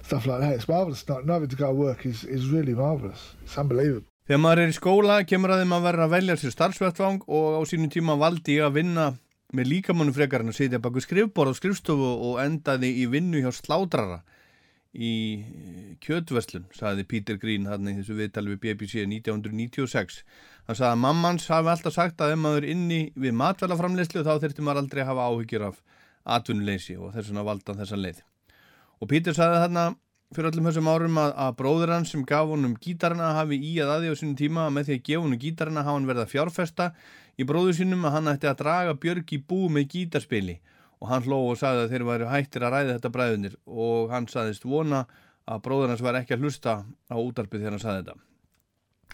stuff 0.01 0.25
like 0.25 0.39
that. 0.41 0.53
It's 0.53 0.67
marvelous. 0.67 1.07
Not 1.07 1.25
not 1.25 1.33
having 1.35 1.49
to 1.49 1.55
go 1.55 1.67
to 1.67 1.73
work 1.73 2.05
is 2.05 2.23
is 2.23 2.49
really 2.49 2.73
marvelous. 2.73 3.35
It's 3.43 3.57
unbelievable. 3.57 4.09
Þegar 4.27 4.41
maður 4.43 4.61
er 4.63 4.71
í 4.73 4.75
skóla 4.75 5.21
kemur 5.23 5.53
að 5.53 5.61
þeim 5.61 5.75
að 5.77 5.85
vera 5.87 6.05
að 6.05 6.13
velja 6.17 6.33
sér 6.41 6.51
starfsvettvang 6.51 7.21
og 7.27 7.45
á 7.55 7.61
sínum 7.69 7.91
tíma 7.93 8.17
valdi 8.19 8.57
ég 8.57 8.65
að 8.65 8.79
vinna 8.81 9.05
með 9.55 9.69
líkamannu 9.71 10.15
frekar 10.17 10.43
en 10.43 10.51
að 10.51 10.57
sitja 10.57 10.81
baku 10.83 10.99
skrifbór 10.99 11.53
á 11.53 11.53
skrifstofu 11.55 12.09
og 12.27 12.41
endaði 12.43 12.89
í 13.03 13.05
vinnu 13.13 13.39
hjá 13.39 13.53
slátrara 13.55 14.17
í 14.97 15.13
kjötverslun, 16.01 16.65
saði 16.73 17.05
Peter 17.09 17.37
Green 17.37 17.67
hann 17.69 17.87
í 17.89 17.93
þessu 17.99 18.17
viðtali 18.17 18.55
við 18.55 18.61
BBC 18.63 19.03
1996. 19.05 20.23
Hann 20.67 20.79
saði 20.79 20.89
að 20.95 21.03
mammans 21.03 21.45
hafi 21.51 21.71
alltaf 21.73 21.95
sagt 21.95 22.23
að 22.23 22.33
ef 22.33 22.41
maður 22.41 22.67
inni 22.71 22.99
við 23.15 23.37
matvælaframleyslu 23.37 24.25
þá 24.25 24.33
þurfti 24.41 24.65
maður 24.65 24.81
aldrei 24.83 25.03
að 25.03 25.11
hafa 25.11 25.27
áhyggjur 25.29 25.67
af 25.69 25.79
atvinnuleysi 26.37 26.97
og 26.97 27.13
þess 27.13 27.31
vegna 27.31 27.45
valdan 27.47 27.79
þessa 27.81 27.99
leið. 28.01 28.23
Og 28.97 29.11
Peter 29.11 29.37
saði 29.37 29.61
þarna 29.63 29.85
fyrir 30.35 30.49
öllum 30.51 30.65
þessum 30.67 30.89
árum 30.91 31.19
að, 31.21 31.35
að 31.45 31.53
bróður 31.61 31.93
hans 31.93 32.09
sem 32.11 32.23
gaf 32.27 32.49
honum 32.51 32.73
gítarina 32.83 33.29
hafi 33.37 33.59
í 33.63 33.77
að 33.79 33.93
aði 33.93 34.09
á 34.11 34.15
sínum 34.19 34.39
tíma 34.39 34.65
að 34.65 34.73
með 34.75 34.89
því 34.89 34.97
að 34.97 35.05
gefa 35.09 35.23
honum 35.23 35.43
gítarina 35.43 35.83
hafa 35.85 35.99
hann 35.99 36.09
verið 36.09 36.23
að 36.25 36.33
fjárfesta 36.33 36.87
í 37.37 37.45
bróður 37.47 37.77
sínum 37.77 38.03
að 38.09 38.17
hann 38.17 38.31
ætti 38.33 38.49
að 38.49 38.57
draga 38.63 38.97
Björg 38.99 39.31
í 39.31 39.39
bú 39.39 39.69
með 39.71 39.87
gítarspili 39.93 40.57
og 40.57 40.76
hann 41.05 41.25
hló 41.27 41.39
og 41.51 41.59
sagði 41.59 41.85
að 41.85 41.91
þeir 41.93 42.05
væri 42.07 42.29
hættir 42.31 42.65
að 42.65 42.73
ræða 42.73 42.93
þetta 42.95 43.11
bræðunir 43.13 43.57
og 43.67 44.13
hann 44.13 44.29
sagðist 44.31 44.65
vona 44.65 45.03
að 45.47 45.61
bróður 45.67 45.93
hans 45.93 46.03
var 46.03 46.17
ekki 46.19 46.35
að 46.35 46.45
hlusta 46.45 46.79
á 46.83 47.15
útarpið 47.15 47.61
þegar 47.61 47.75
hann 47.75 47.83
sagði 47.83 48.01
þetta. 48.01 48.23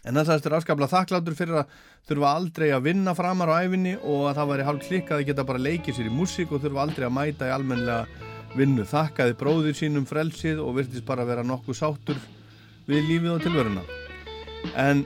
En 0.03 0.17
það 0.17 0.27
sagðist 0.27 0.47
er 0.49 0.55
afskaplega 0.57 0.91
þakklátur 0.91 1.35
fyrir 1.37 1.59
að 1.61 1.75
þurfa 2.09 2.31
aldrei 2.37 2.67
að 2.75 2.85
vinna 2.89 3.13
framar 3.15 3.51
á 3.55 3.63
æfinni 3.63 3.93
og 4.01 4.27
að 4.27 4.39
það 4.39 4.49
væri 4.51 4.67
hálf 4.67 4.87
klikkað 4.87 5.19
að 5.19 5.27
geta 5.29 5.45
bara 5.47 5.63
leikið 5.63 5.97
sér 5.97 6.09
í 6.09 6.13
músík 6.13 6.51
og 6.51 6.63
þurfa 6.63 6.83
aldrei 6.83 7.07
að 7.07 7.15
mæta 7.15 7.47
í 7.47 7.53
almenlega 7.55 8.29
vinnu. 8.57 8.87
Þakkaði 8.89 9.37
bróður 9.39 9.77
sínum 9.79 10.07
frelsið 10.09 10.59
og 10.63 10.79
virtist 10.79 11.07
bara 11.07 11.27
vera 11.27 11.45
nokkuð 11.47 11.79
sáttur 11.79 12.19
við 12.89 13.07
lífið 13.11 13.35
og 13.37 13.43
tilveruna. 13.45 13.85
En 14.75 15.05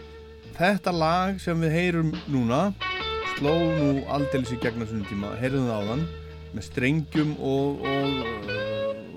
þetta 0.58 0.94
lag 0.95 1.41
sem 1.41 1.62
við 1.62 1.78
heyrum 1.78 2.14
núna 2.26 2.72
sló 3.36 3.54
nú 3.54 3.91
aldeilis 4.10 4.56
í 4.56 4.62
gegna 4.64 4.88
svona 4.90 5.06
tíma, 5.06 5.36
heyrðum 5.38 5.70
það 5.70 5.78
á 5.78 5.90
þann 5.91 6.08
með 6.56 6.68
strengjum 6.68 7.34
og, 7.44 7.84
og, 7.88 8.48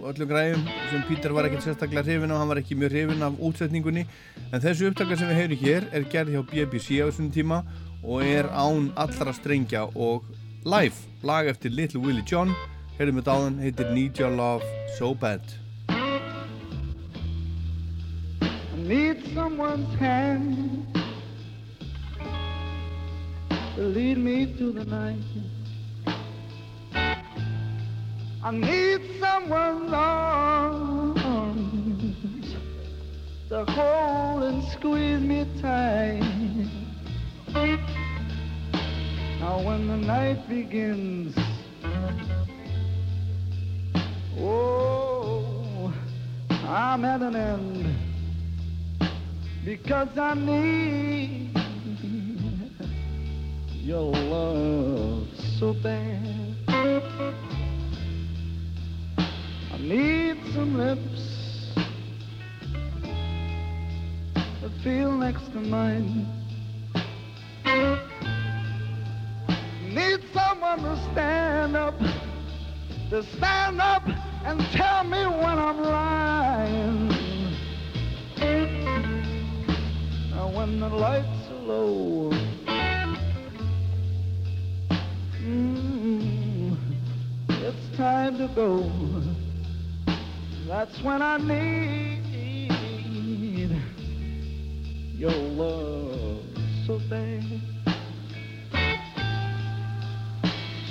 og 0.00 0.08
öllum 0.10 0.30
græðum 0.30 0.64
sem 0.90 1.04
Pítur 1.08 1.34
var 1.36 1.46
ekkert 1.48 1.66
sérstaklega 1.66 2.04
hrifin 2.06 2.32
af, 2.32 2.40
hann 2.40 2.50
var 2.50 2.60
ekki 2.62 2.78
mjög 2.78 2.96
hrifin 2.96 3.22
af 3.26 3.38
útsetningunni. 3.38 4.06
En 4.50 4.62
þessu 4.62 4.90
upptakar 4.90 5.20
sem 5.20 5.30
við 5.30 5.40
heyrum 5.40 5.62
hér 5.64 5.88
er 5.92 6.08
gerð 6.10 6.34
hjá 6.34 6.42
BBC 6.50 6.98
á 7.00 7.06
þessum 7.08 7.30
tíma 7.34 7.62
og 8.02 8.24
er 8.24 8.48
án 8.50 8.90
allra 8.98 9.34
strengja 9.36 9.86
og 9.94 10.26
live, 10.64 10.96
lag 11.22 11.48
eftir 11.48 11.70
Little 11.70 12.00
Willie 12.00 12.24
John. 12.26 12.54
Heyrum 12.98 13.20
við 13.20 13.28
dáðan, 13.28 13.60
heitir 13.62 13.92
Need 13.94 14.18
Your 14.20 14.34
Love 14.34 14.66
So 14.98 15.14
Bad. 15.14 15.44
Need 18.76 19.22
someone's 19.34 19.94
hand 20.00 20.86
to 23.76 23.82
lead 23.82 24.18
me 24.18 24.46
through 24.56 24.72
the 24.72 24.84
night. 24.84 25.49
I 28.42 28.52
need 28.52 29.20
someone's 29.20 29.92
arms 29.92 31.20
to 33.50 33.66
hold 33.66 34.42
and 34.44 34.64
squeeze 34.72 35.20
me 35.20 35.46
tight. 35.60 36.20
Now 39.40 39.60
when 39.62 39.88
the 39.88 39.96
night 39.98 40.48
begins, 40.48 41.36
oh, 44.38 45.92
I'm 46.48 47.04
at 47.04 47.20
an 47.20 47.36
end 47.36 47.94
because 49.66 50.16
I 50.16 50.32
need 50.32 51.50
your 53.82 54.12
love 54.12 55.28
so 55.58 55.74
bad. 55.74 57.59
Need 59.80 60.36
some 60.52 60.76
lips 60.76 61.72
that 64.34 64.70
feel 64.84 65.10
next 65.10 65.50
to 65.52 65.60
mine. 65.60 66.26
Need 69.88 70.20
someone 70.34 70.82
to 70.82 71.10
stand 71.12 71.76
up, 71.76 71.98
to 73.08 73.22
stand 73.38 73.80
up 73.80 74.06
and 74.44 74.60
tell 74.72 75.02
me 75.04 75.24
when 75.24 75.58
I'm 75.58 75.82
lying. 75.82 77.08
Now 80.30 80.50
when 80.54 80.78
the 80.78 80.88
lights 80.88 81.48
are 81.48 81.62
low, 81.66 82.30
mm, 85.42 86.76
it's 87.48 87.96
time 87.96 88.36
to 88.36 88.46
go. 88.54 89.09
That's 90.70 91.02
when 91.02 91.20
I 91.20 91.36
need 91.36 92.70
your 95.16 95.32
love 95.32 96.44
so 96.86 97.00
bad. 97.10 97.42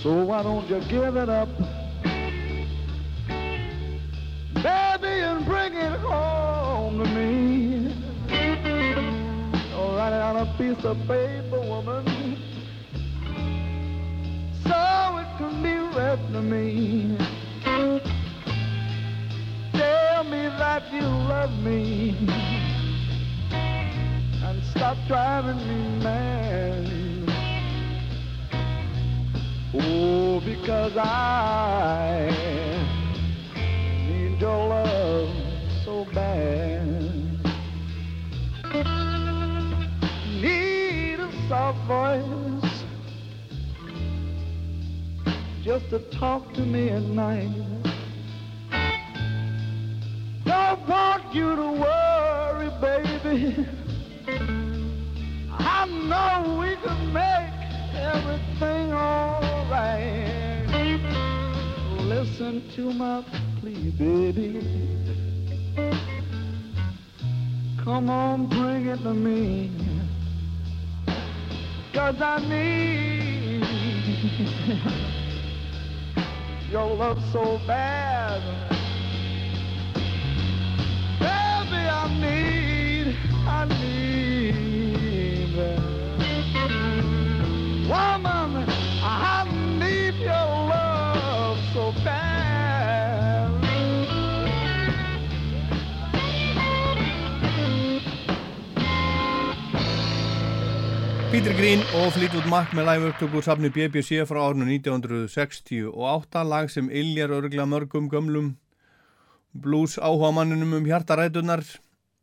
So 0.04 0.26
why 0.26 0.44
don't 0.44 0.70
you 0.70 0.82
give 0.90 1.16
it 1.16 1.30
up, 1.30 1.48
baby, 4.56 5.22
and 5.24 5.46
bring 5.46 5.74
it 5.74 6.00
home 6.02 7.02
to 7.02 7.06
me? 7.12 7.88
Or 9.78 9.96
write 9.96 10.12
it 10.12 10.22
on 10.22 10.36
a 10.46 10.46
piece 10.58 10.84
of 10.84 10.98
paper, 11.08 11.62
woman, 11.62 12.06
so 14.62 15.18
it 15.20 15.38
can 15.38 15.64
be 15.64 15.78
read 15.98 16.20
to 16.34 16.42
me. 16.42 17.39
That 20.58 20.92
you 20.92 21.02
love 21.02 21.52
me 21.60 22.16
and 23.52 24.64
stop 24.72 24.98
driving 25.08 25.58
me 25.68 26.04
mad. 26.04 26.86
Oh, 29.74 30.42
because 30.44 30.98
I 30.98 32.30
need 34.08 34.40
your 34.40 34.68
love 34.68 35.30
so 35.86 36.06
bad. 36.14 36.90
Need 40.42 41.20
a 41.20 41.48
soft 41.48 41.80
voice 41.88 42.84
just 45.64 45.90
to 45.92 46.00
talk 46.18 46.54
to 46.54 46.62
me 46.62 46.90
at 46.90 47.04
night. 47.04 47.79
Want 50.90 51.36
you 51.36 51.56
to 51.56 51.72
worry, 51.72 52.70
baby. 52.82 53.68
I 55.52 55.86
know 55.86 56.57
we 56.60 56.76
can 56.78 57.14
make 57.14 57.53
everything 57.94 58.91
alright. 58.91 60.68
Listen 62.02 62.64
to 62.76 62.91
my 62.91 63.24
plea, 63.60 63.91
baby. 63.91 64.66
Come 67.84 68.10
on, 68.10 68.48
bring 68.48 68.88
it 68.88 69.03
to 69.03 69.14
me. 69.14 69.72
Cause 71.94 72.20
I 72.20 72.40
need 72.49 73.64
your 76.72 76.95
love 76.95 77.22
so 77.32 77.60
bad. 77.68 78.69
Peter 101.30 101.54
Green 101.56 101.80
og 101.96 102.10
Fleetwood 102.12 102.48
Mac 102.50 102.72
með 102.76 102.88
live 102.90 103.10
upptöku 103.12 103.38
úr 103.40 103.46
safni 103.46 103.70
BBC 103.72 104.26
frá 104.28 104.42
árnu 104.44 104.66
1968 104.66 106.42
lag 106.44 106.72
sem 106.74 106.90
illjar 106.90 107.32
örgla 107.38 107.64
mörgum 107.70 108.10
gömlum 108.12 108.50
blues 109.54 109.96
áhuga 110.02 110.34
manninum 110.36 110.74
um 110.80 110.90
hjartarætunar 110.90 111.64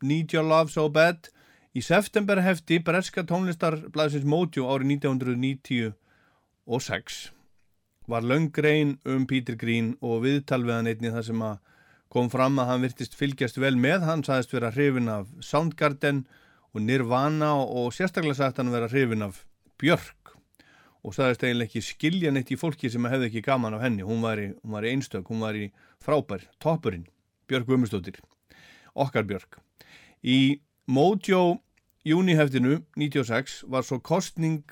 Need 0.01 0.33
Your 0.33 0.45
Love 0.45 0.71
So 0.71 0.89
Bad. 0.89 1.29
Í 1.77 1.81
september 1.85 2.41
hefti 2.41 2.79
breska 2.81 3.23
tónlistarblæðsins 3.27 4.25
Mojo 4.25 4.65
árið 4.69 4.87
1996 4.97 7.31
var 8.07 8.23
löngrein 8.23 8.97
um 9.05 9.25
Peter 9.27 9.55
Green 9.59 9.95
og 10.01 10.21
viðtal 10.23 10.63
við 10.63 10.75
hann 10.75 10.89
einni 10.91 11.11
þar 11.11 11.25
sem 11.27 11.41
að 11.43 11.57
kom 12.13 12.29
fram 12.31 12.59
að 12.61 12.69
hann 12.71 12.85
virtist 12.85 13.17
fylgjast 13.19 13.59
vel 13.59 13.75
með. 13.75 14.05
Hann 14.07 14.23
sagðist 14.23 14.53
vera 14.55 14.71
hrifin 14.71 15.11
af 15.11 15.27
Soundgarden 15.43 16.23
og 16.73 16.81
Nirvana 16.81 17.51
og 17.57 17.93
sérstaklega 17.93 18.39
sagt 18.39 18.61
hann 18.61 18.73
vera 18.73 18.89
hrifin 18.91 19.27
af 19.27 19.43
Björk. 19.81 20.15
Og 21.03 21.17
sagðist 21.17 21.43
eiginlega 21.43 21.69
ekki 21.69 21.83
skilja 21.83 22.31
neitt 22.33 22.53
í 22.53 22.59
fólki 22.59 22.91
sem 22.91 23.05
hefði 23.05 23.31
ekki 23.31 23.45
gaman 23.45 23.77
af 23.77 23.83
henni. 23.85 24.07
Hún 24.07 24.23
var 24.23 24.39
í, 24.41 24.49
hún 24.63 24.77
var 24.77 24.87
í 24.87 24.95
einstök, 24.95 25.27
hún 25.29 25.43
var 25.43 25.57
í 25.57 25.69
frábær 26.03 26.47
toppurinn, 26.63 27.07
Björk 27.49 27.67
Guðmustóttir 27.67 28.19
okkar 28.97 29.23
Björk 29.23 29.59
í 30.27 30.59
Mojo 30.87 31.59
júniheftinu 32.07 32.81
96 32.99 33.61
var 33.71 33.85
svo 33.87 33.99
kostning 34.03 34.63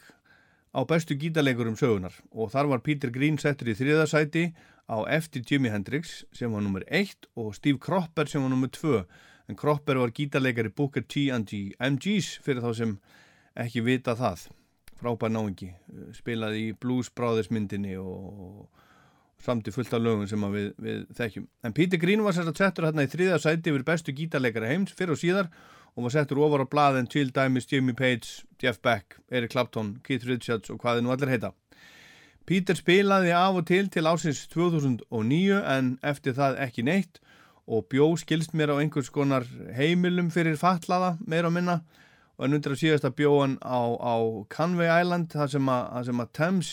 á 0.76 0.84
bestu 0.88 1.16
gítarleikurum 1.20 1.78
sögunar 1.80 2.16
og 2.32 2.52
þar 2.52 2.72
var 2.72 2.84
Peter 2.84 3.12
Green 3.12 3.40
settur 3.40 3.72
í 3.72 3.76
þriðasæti 3.80 4.50
á 4.92 4.98
eftir 5.08 5.46
Jimi 5.48 5.72
Hendrix 5.72 6.26
sem 6.36 6.52
var 6.52 6.64
nummer 6.64 6.84
1 6.88 7.30
og 7.40 7.56
Steve 7.56 7.80
Cropper 7.80 8.28
sem 8.28 8.44
var 8.44 8.52
nummer 8.52 8.68
2 8.68 9.04
en 9.48 9.56
Cropper 9.56 10.00
var 10.02 10.12
gítarleikari 10.12 10.74
Booker 10.76 11.02
T 11.08 11.30
and 11.32 11.48
the 11.48 11.72
MGs 11.80 12.36
fyrir 12.44 12.64
þá 12.64 12.72
sem 12.76 12.94
ekki 13.56 13.84
vita 13.86 14.16
það. 14.20 14.50
Frábær 14.96 15.32
náingi, 15.32 15.74
spilaði 16.16 16.70
í 16.70 16.76
Blues 16.80 17.12
Brothers 17.12 17.52
myndinni 17.52 17.98
og 18.00 18.68
samt 19.46 19.70
í 19.70 19.74
fullt 19.74 19.94
af 19.94 20.02
lögum 20.02 20.28
sem 20.30 20.46
við, 20.54 20.70
við 20.82 21.02
þekkjum. 21.18 21.48
En 21.66 21.76
Peter 21.78 22.02
Green 22.02 22.24
var 22.26 22.36
sérst 22.36 22.52
að 22.52 22.62
settur 22.64 22.88
hérna 22.90 23.06
í 23.06 23.12
þriða 23.12 23.42
sæti 23.44 23.72
yfir 23.72 23.86
bestu 23.88 24.16
gítarleikari 24.16 24.72
heims 24.72 24.96
fyrir 24.98 25.16
og 25.16 25.22
síðar 25.22 25.52
og 25.96 26.08
var 26.08 26.16
settur 26.16 26.42
ofar 26.44 26.66
á 26.66 26.68
blaðin 26.68 27.10
Jill 27.12 27.32
Dimes, 27.36 27.68
Jimmy 27.72 27.94
Page, 27.94 28.44
Jeff 28.62 28.82
Beck, 28.84 29.20
Eric 29.32 29.54
Clapton, 29.54 30.00
Keith 30.04 30.28
Richards 30.28 30.74
og 30.74 30.82
hvaði 30.82 31.06
nú 31.06 31.14
allir 31.14 31.32
heita. 31.32 31.54
Peter 32.46 32.78
spilaði 32.78 33.32
af 33.34 33.58
og 33.58 33.66
til 33.66 33.88
til 33.90 34.06
ásins 34.06 34.46
2009 34.54 35.62
en 35.62 35.96
eftir 36.04 36.36
það 36.38 36.60
ekki 36.68 36.86
neitt 36.86 37.22
og 37.66 37.88
bjó 37.90 38.12
skilst 38.22 38.54
mér 38.54 38.76
á 38.76 38.82
einhvers 38.82 39.10
konar 39.10 39.48
heimilum 39.74 40.30
fyrir 40.34 40.60
fatlaða 40.60 41.16
meira 41.26 41.50
og 41.50 41.56
minna 41.56 41.80
og 42.38 42.46
en 42.46 42.58
undir 42.58 42.76
að 42.76 42.84
síðast 42.84 43.08
að 43.08 43.18
bjó 43.22 43.32
hann 43.40 43.58
á, 43.66 43.82
á 43.98 44.16
Canvey 44.52 44.92
Island 44.92 45.34
þar 45.34 45.50
sem 45.56 45.72
að, 45.72 46.12
að 46.12 46.32
Thames 46.38 46.72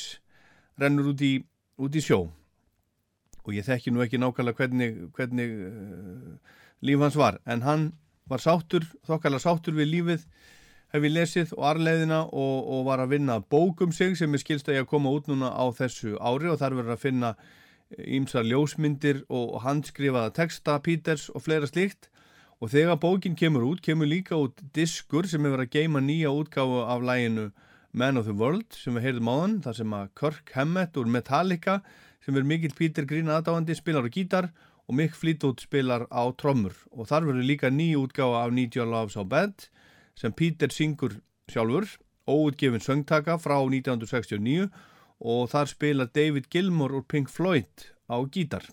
rennur 0.76 1.14
út 1.14 1.24
í, 1.24 1.34
út 1.80 1.96
í 1.96 2.04
sjó 2.04 2.26
og 3.42 3.56
ég 3.56 3.66
þekki 3.66 3.92
nú 3.92 4.04
ekki 4.04 4.20
nákvæmlega 4.22 4.58
hvernig, 4.58 4.96
hvernig 5.16 5.54
uh, 5.68 6.56
líf 6.82 7.02
hans 7.02 7.18
var. 7.18 7.40
En 7.46 7.64
hann 7.66 7.92
var 8.30 8.42
sáttur, 8.42 8.86
þokkarlega 9.06 9.42
sáttur 9.42 9.76
við 9.76 9.90
lífið 9.96 10.26
hef 10.92 11.06
ég 11.06 11.14
lesið 11.14 11.54
og 11.56 11.64
arleiðina 11.70 12.20
og, 12.28 12.56
og 12.68 12.84
var 12.90 13.00
að 13.00 13.14
vinna 13.14 13.38
bókum 13.40 13.92
sig 13.96 14.14
sem 14.18 14.32
er 14.34 14.42
skilst 14.42 14.68
að 14.68 14.76
ég 14.76 14.86
að 14.86 14.90
koma 14.92 15.12
út 15.16 15.28
núna 15.30 15.48
á 15.48 15.64
þessu 15.72 16.18
ári. 16.20 16.50
Og 16.52 16.60
þar 16.60 16.76
verður 16.78 16.96
að 16.96 17.04
finna 17.06 17.34
ímsar 17.96 18.46
ljósmyndir 18.48 19.22
og 19.32 19.60
handskrifaða 19.64 20.34
texta 20.36 20.78
Peters 20.84 21.28
og 21.32 21.46
fleira 21.46 21.68
slíkt. 21.68 22.10
Og 22.62 22.70
þegar 22.70 23.00
bókin 23.02 23.34
kemur 23.34 23.64
út, 23.72 23.82
kemur 23.82 24.06
líka 24.06 24.36
út 24.38 24.60
diskur 24.76 25.26
sem 25.26 25.42
verið 25.42 25.64
að 25.64 25.72
geima 25.80 26.02
nýja 26.04 26.30
útgáfu 26.30 26.84
af 26.86 27.02
læginu 27.02 27.50
Man 27.92 28.16
of 28.16 28.28
the 28.28 28.36
World 28.36 28.72
sem 28.76 28.94
við 28.96 29.08
heyrðum 29.08 29.28
á 29.28 29.34
þann, 29.36 29.56
þar 29.64 29.78
sem 29.80 29.96
að 29.96 30.12
Kirk 30.20 30.52
Hammett 30.54 30.96
úr 30.96 31.10
Metallica 31.12 31.80
sem 32.22 32.36
er 32.38 32.46
mikill 32.46 32.74
Peter 32.78 33.06
Green 33.08 33.30
aðdáandi 33.30 33.76
spilar 33.78 34.06
á 34.06 34.10
gítar 34.10 34.50
og 34.88 34.96
Mick 34.98 35.14
Fleetwood 35.18 35.62
spilar 35.62 36.06
á 36.10 36.22
trommur 36.38 36.74
og 36.90 37.08
þar 37.10 37.28
verður 37.28 37.48
líka 37.48 37.70
nýja 37.70 38.02
útgáfa 38.02 38.44
af 38.46 38.54
Need 38.54 38.76
Your 38.76 38.90
Love 38.90 39.14
So 39.14 39.24
Bad 39.24 39.68
sem 40.18 40.32
Peter 40.32 40.70
syngur 40.70 41.20
sjálfur 41.50 41.88
óutgefin 42.28 42.82
söngtaka 42.82 43.38
frá 43.38 43.58
1969 43.58 44.68
og 45.22 45.50
þar 45.50 45.70
spila 45.70 46.06
David 46.06 46.48
Gilmour 46.50 46.94
úr 46.98 47.06
Pink 47.08 47.30
Floyd 47.30 47.90
á 48.10 48.18
gítar. 48.26 48.66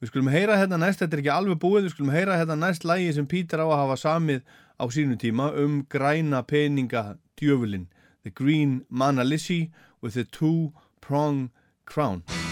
Við 0.00 0.10
skulum 0.10 0.30
heyra 0.30 0.58
hérna 0.60 0.78
næst, 0.78 1.00
þetta 1.00 1.16
er 1.16 1.22
ekki 1.22 1.32
alveg 1.32 1.60
búið, 1.62 1.86
við 1.86 1.94
skulum 1.94 2.12
heyra 2.14 2.36
hérna 2.36 2.58
næst 2.60 2.84
lægi 2.84 3.14
sem 3.16 3.26
Peter 3.26 3.62
á 3.64 3.66
að 3.66 3.80
hafa 3.80 3.96
samið 4.02 4.42
á 4.76 4.84
sínu 4.92 5.16
tíma 5.16 5.50
um 5.56 5.86
græna 5.88 6.42
peninga 6.44 7.16
djöfulin, 7.40 7.88
The 8.22 8.30
Green 8.30 8.84
Manalissi 8.90 9.70
with 10.02 10.14
the 10.14 10.24
Two 10.24 10.72
Prong 11.00 11.50
Crown. 11.86 12.45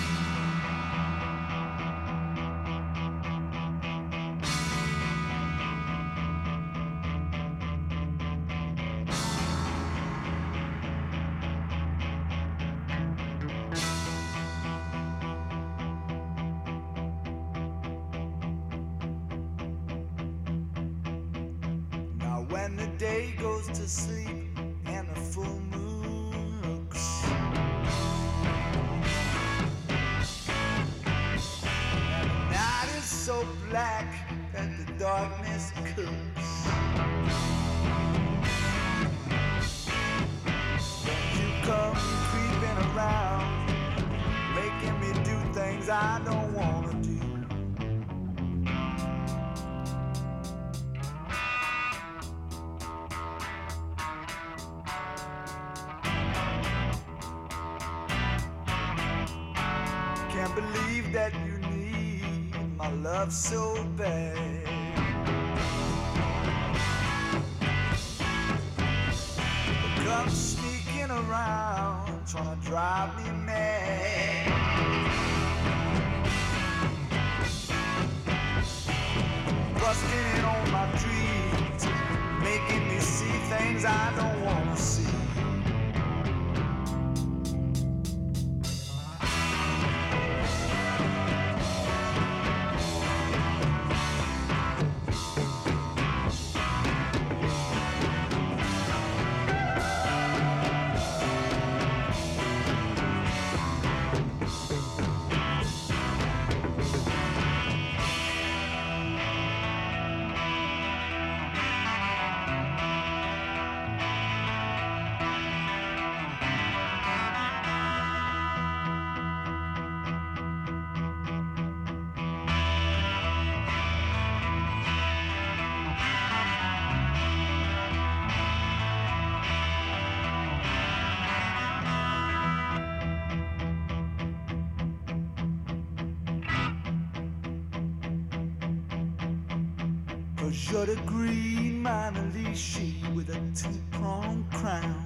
You're 140.53 140.85
the 140.85 140.97
green 141.07 141.83
Mona 141.83 142.31
Lisa 142.35 142.81
with 143.15 143.31
a 143.31 143.41
two-pronged 143.57 144.45
crown. 144.53 145.05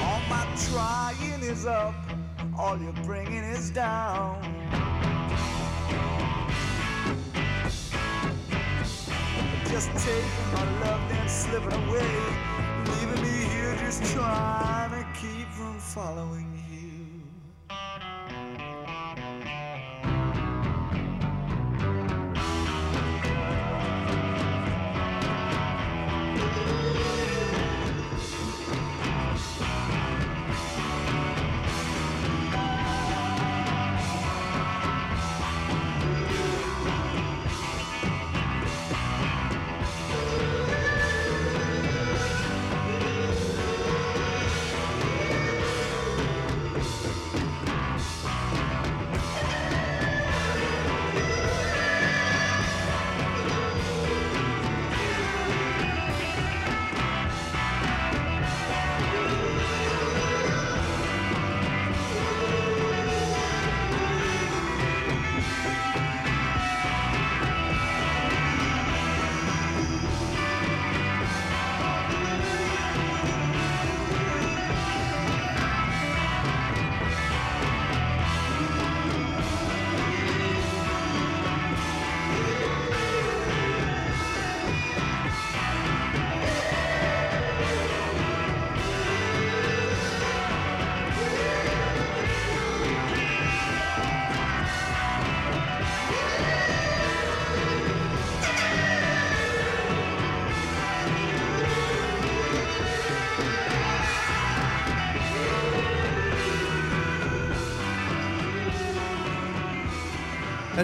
All 0.00 0.20
my 0.28 0.44
trying 0.70 1.42
is 1.42 1.66
up, 1.66 1.94
all 2.58 2.76
you're 2.78 2.92
bringing 3.04 3.44
is 3.44 3.70
down. 3.70 4.42
Just 9.66 9.90
taking 10.04 10.52
my 10.52 10.80
love, 10.80 11.08
then 11.08 11.28
slipping 11.28 11.72
away, 11.88 12.10
leaving 12.86 13.22
me 13.22 13.44
here 13.54 13.76
just 13.76 14.02
trying 14.12 14.90
to 14.90 15.06
keep 15.20 15.48
from 15.50 15.78
following 15.78 16.52
you. 16.56 16.63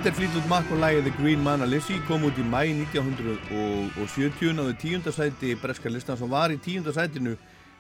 Þetta 0.01 0.15
er 0.15 0.17
Fleetwood 0.17 0.47
Mac 0.49 0.71
og 0.73 0.79
lagið 0.81 1.03
The 1.05 1.11
Green 1.19 1.43
Man 1.45 1.61
Alice 1.61 1.93
kom 2.09 2.23
út 2.25 2.39
í 2.41 2.45
mæ 2.49 2.63
1970 2.73 4.55
náðu 4.57 4.73
tíundasæti 4.81 5.51
breska 5.61 5.93
listan 5.93 6.17
sem 6.17 6.31
var 6.33 6.49
í 6.49 6.57
tíundasætinu 6.57 7.35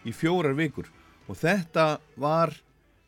í 0.04 0.12
fjórar 0.12 0.52
vikur. 0.58 0.84
Og 1.32 1.38
þetta 1.40 1.86
var 2.20 2.52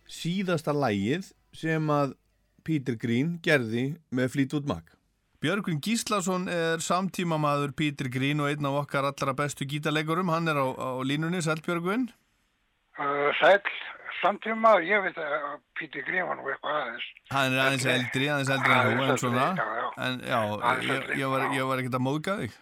síðasta 0.08 0.72
lagið 0.72 1.28
sem 1.52 1.92
að 1.92 2.16
Peter 2.64 2.96
Green 2.96 3.36
gerði 3.44 4.00
með 4.08 4.32
Fleetwood 4.32 4.72
Mac. 4.72 4.96
Björgvin 5.44 5.84
Gíslason 5.84 6.48
er 6.48 6.80
samtímamaður 6.80 7.76
Peter 7.76 8.08
Green 8.08 8.40
og 8.40 8.48
einn 8.48 8.64
af 8.64 8.80
okkar 8.86 9.12
allra 9.12 9.36
bestu 9.36 9.68
gítarleikurum, 9.68 10.32
hann 10.32 10.48
er 10.48 10.56
á, 10.56 10.72
á 10.72 11.04
línunni, 11.04 11.44
Sæl 11.44 11.60
Björgvin. 11.60 12.08
Uh, 12.96 13.28
sæl, 13.36 13.60
samtíma, 14.22 14.74
ég 14.86 15.02
veit 15.04 15.18
að 15.20 15.46
Píti 15.78 16.02
Grím 16.06 16.28
var 16.30 16.38
nú 16.38 16.48
eitthvað 16.48 16.78
aðeins. 16.80 17.06
Hann 17.34 17.54
er 17.56 17.62
aðeins 17.66 17.86
eldri, 17.94 18.28
aðeins 18.32 18.52
eldri 18.56 18.74
en 18.76 18.82
þú, 18.98 19.06
en 19.06 19.22
svona, 19.22 19.46
en 20.08 20.20
já, 20.26 20.40
ég, 21.18 21.26
var, 21.32 21.80
ekkert 21.82 21.98
að 21.98 22.04
móðga 22.08 22.36
þig. 22.42 22.58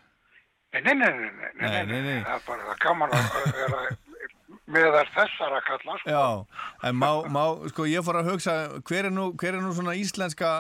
Nei, 0.71 0.81
nei, 0.87 0.95
nei, 0.95 1.11
nei, 1.11 1.31
nei, 1.35 1.51
Nei, 1.61 1.83
nei, 1.91 2.01
nei. 2.07 2.23
það 2.23 2.37
er 2.37 2.47
bara 2.47 2.77
gaman 2.85 3.15
að 3.19 3.37
vera 3.59 3.81
meðar 4.71 5.09
þessara 5.17 5.59
kalla, 5.67 5.97
sko. 5.99 6.13
Já, 6.15 6.67
en 6.87 6.99
má, 7.01 7.09
má, 7.35 7.43
sko, 7.73 7.87
ég 7.91 8.05
fór 8.07 8.21
að 8.21 8.29
hugsa, 8.31 8.55
hver 8.87 9.09
er 9.09 9.15
nú, 9.15 9.31
hver 9.35 9.59
er 9.59 9.65
nú 9.65 9.73
svona 9.75 9.97
íslenska, 9.99 10.53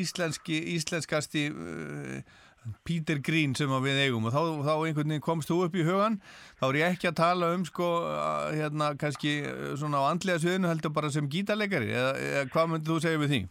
íslenski, 0.00 0.58
íslenskasti 0.74 1.44
uh, 1.54 2.40
Peter 2.86 3.20
Green 3.24 3.54
sem 3.58 3.70
að 3.70 3.86
við 3.88 4.02
eigum 4.06 4.28
og 4.28 4.34
þá, 4.34 4.42
þá 4.66 4.72
einhvern 4.74 5.14
veginn 5.14 5.24
komst 5.24 5.50
þú 5.50 5.58
upp 5.66 5.78
í 5.78 5.86
hugan, 5.86 6.18
þá 6.60 6.64
er 6.68 6.78
ég 6.80 6.94
ekki 6.96 7.10
að 7.10 7.18
tala 7.20 7.52
um, 7.54 7.64
sko, 7.68 7.88
að, 8.16 8.50
hérna, 8.58 8.90
kannski 9.00 9.32
uh, 9.46 9.72
svona 9.80 10.02
á 10.02 10.10
andlega 10.10 10.42
sviðinu 10.42 10.70
heldur 10.70 10.94
bara 10.96 11.10
sem 11.14 11.28
gítarleikari, 11.30 11.90
eða, 11.94 12.12
eða 12.28 12.44
hvað 12.54 12.70
myndið 12.74 12.92
þú 12.92 13.00
segja 13.06 13.22
við 13.24 13.34
því? 13.34 13.42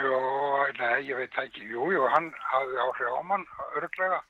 Og 0.00 0.76
nei, 0.78 0.98
ég 1.08 1.18
veit 1.18 1.38
ekki. 1.42 1.64
Jú, 1.66 1.88
jú, 1.90 2.04
hann 2.12 2.28
hafði 2.52 2.76
áhrif 2.84 3.08
á 3.10 3.22
mann, 3.26 3.46
örglega. 3.80 4.20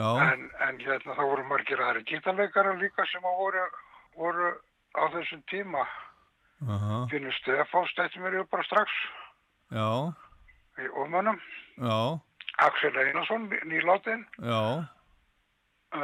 En, 0.00 0.46
en 0.64 0.78
hérna, 0.80 1.12
það 1.12 1.28
voru 1.28 1.42
margir 1.50 1.82
aðri 1.84 2.06
gítarleikara 2.08 2.72
líka 2.80 3.04
sem 3.10 3.26
að 3.28 3.42
voru, 3.42 3.66
voru 4.16 4.52
á 4.96 5.04
þessum 5.12 5.42
tíma. 5.52 5.84
aha, 6.62 7.06
Finnur 7.10 7.34
Stefán 7.36 7.88
stætti 7.90 8.20
mér 8.22 8.38
ju 8.38 8.44
bara 8.50 8.62
strax 8.62 8.90
já, 9.74 9.88
í 10.78 10.88
ómönnum. 10.94 11.38
já, 11.76 12.20
Axel 12.58 12.96
Einarsson, 12.98 13.48
nýláttinn. 13.64 14.26
já, 14.42 14.88
Uh, 15.92 16.00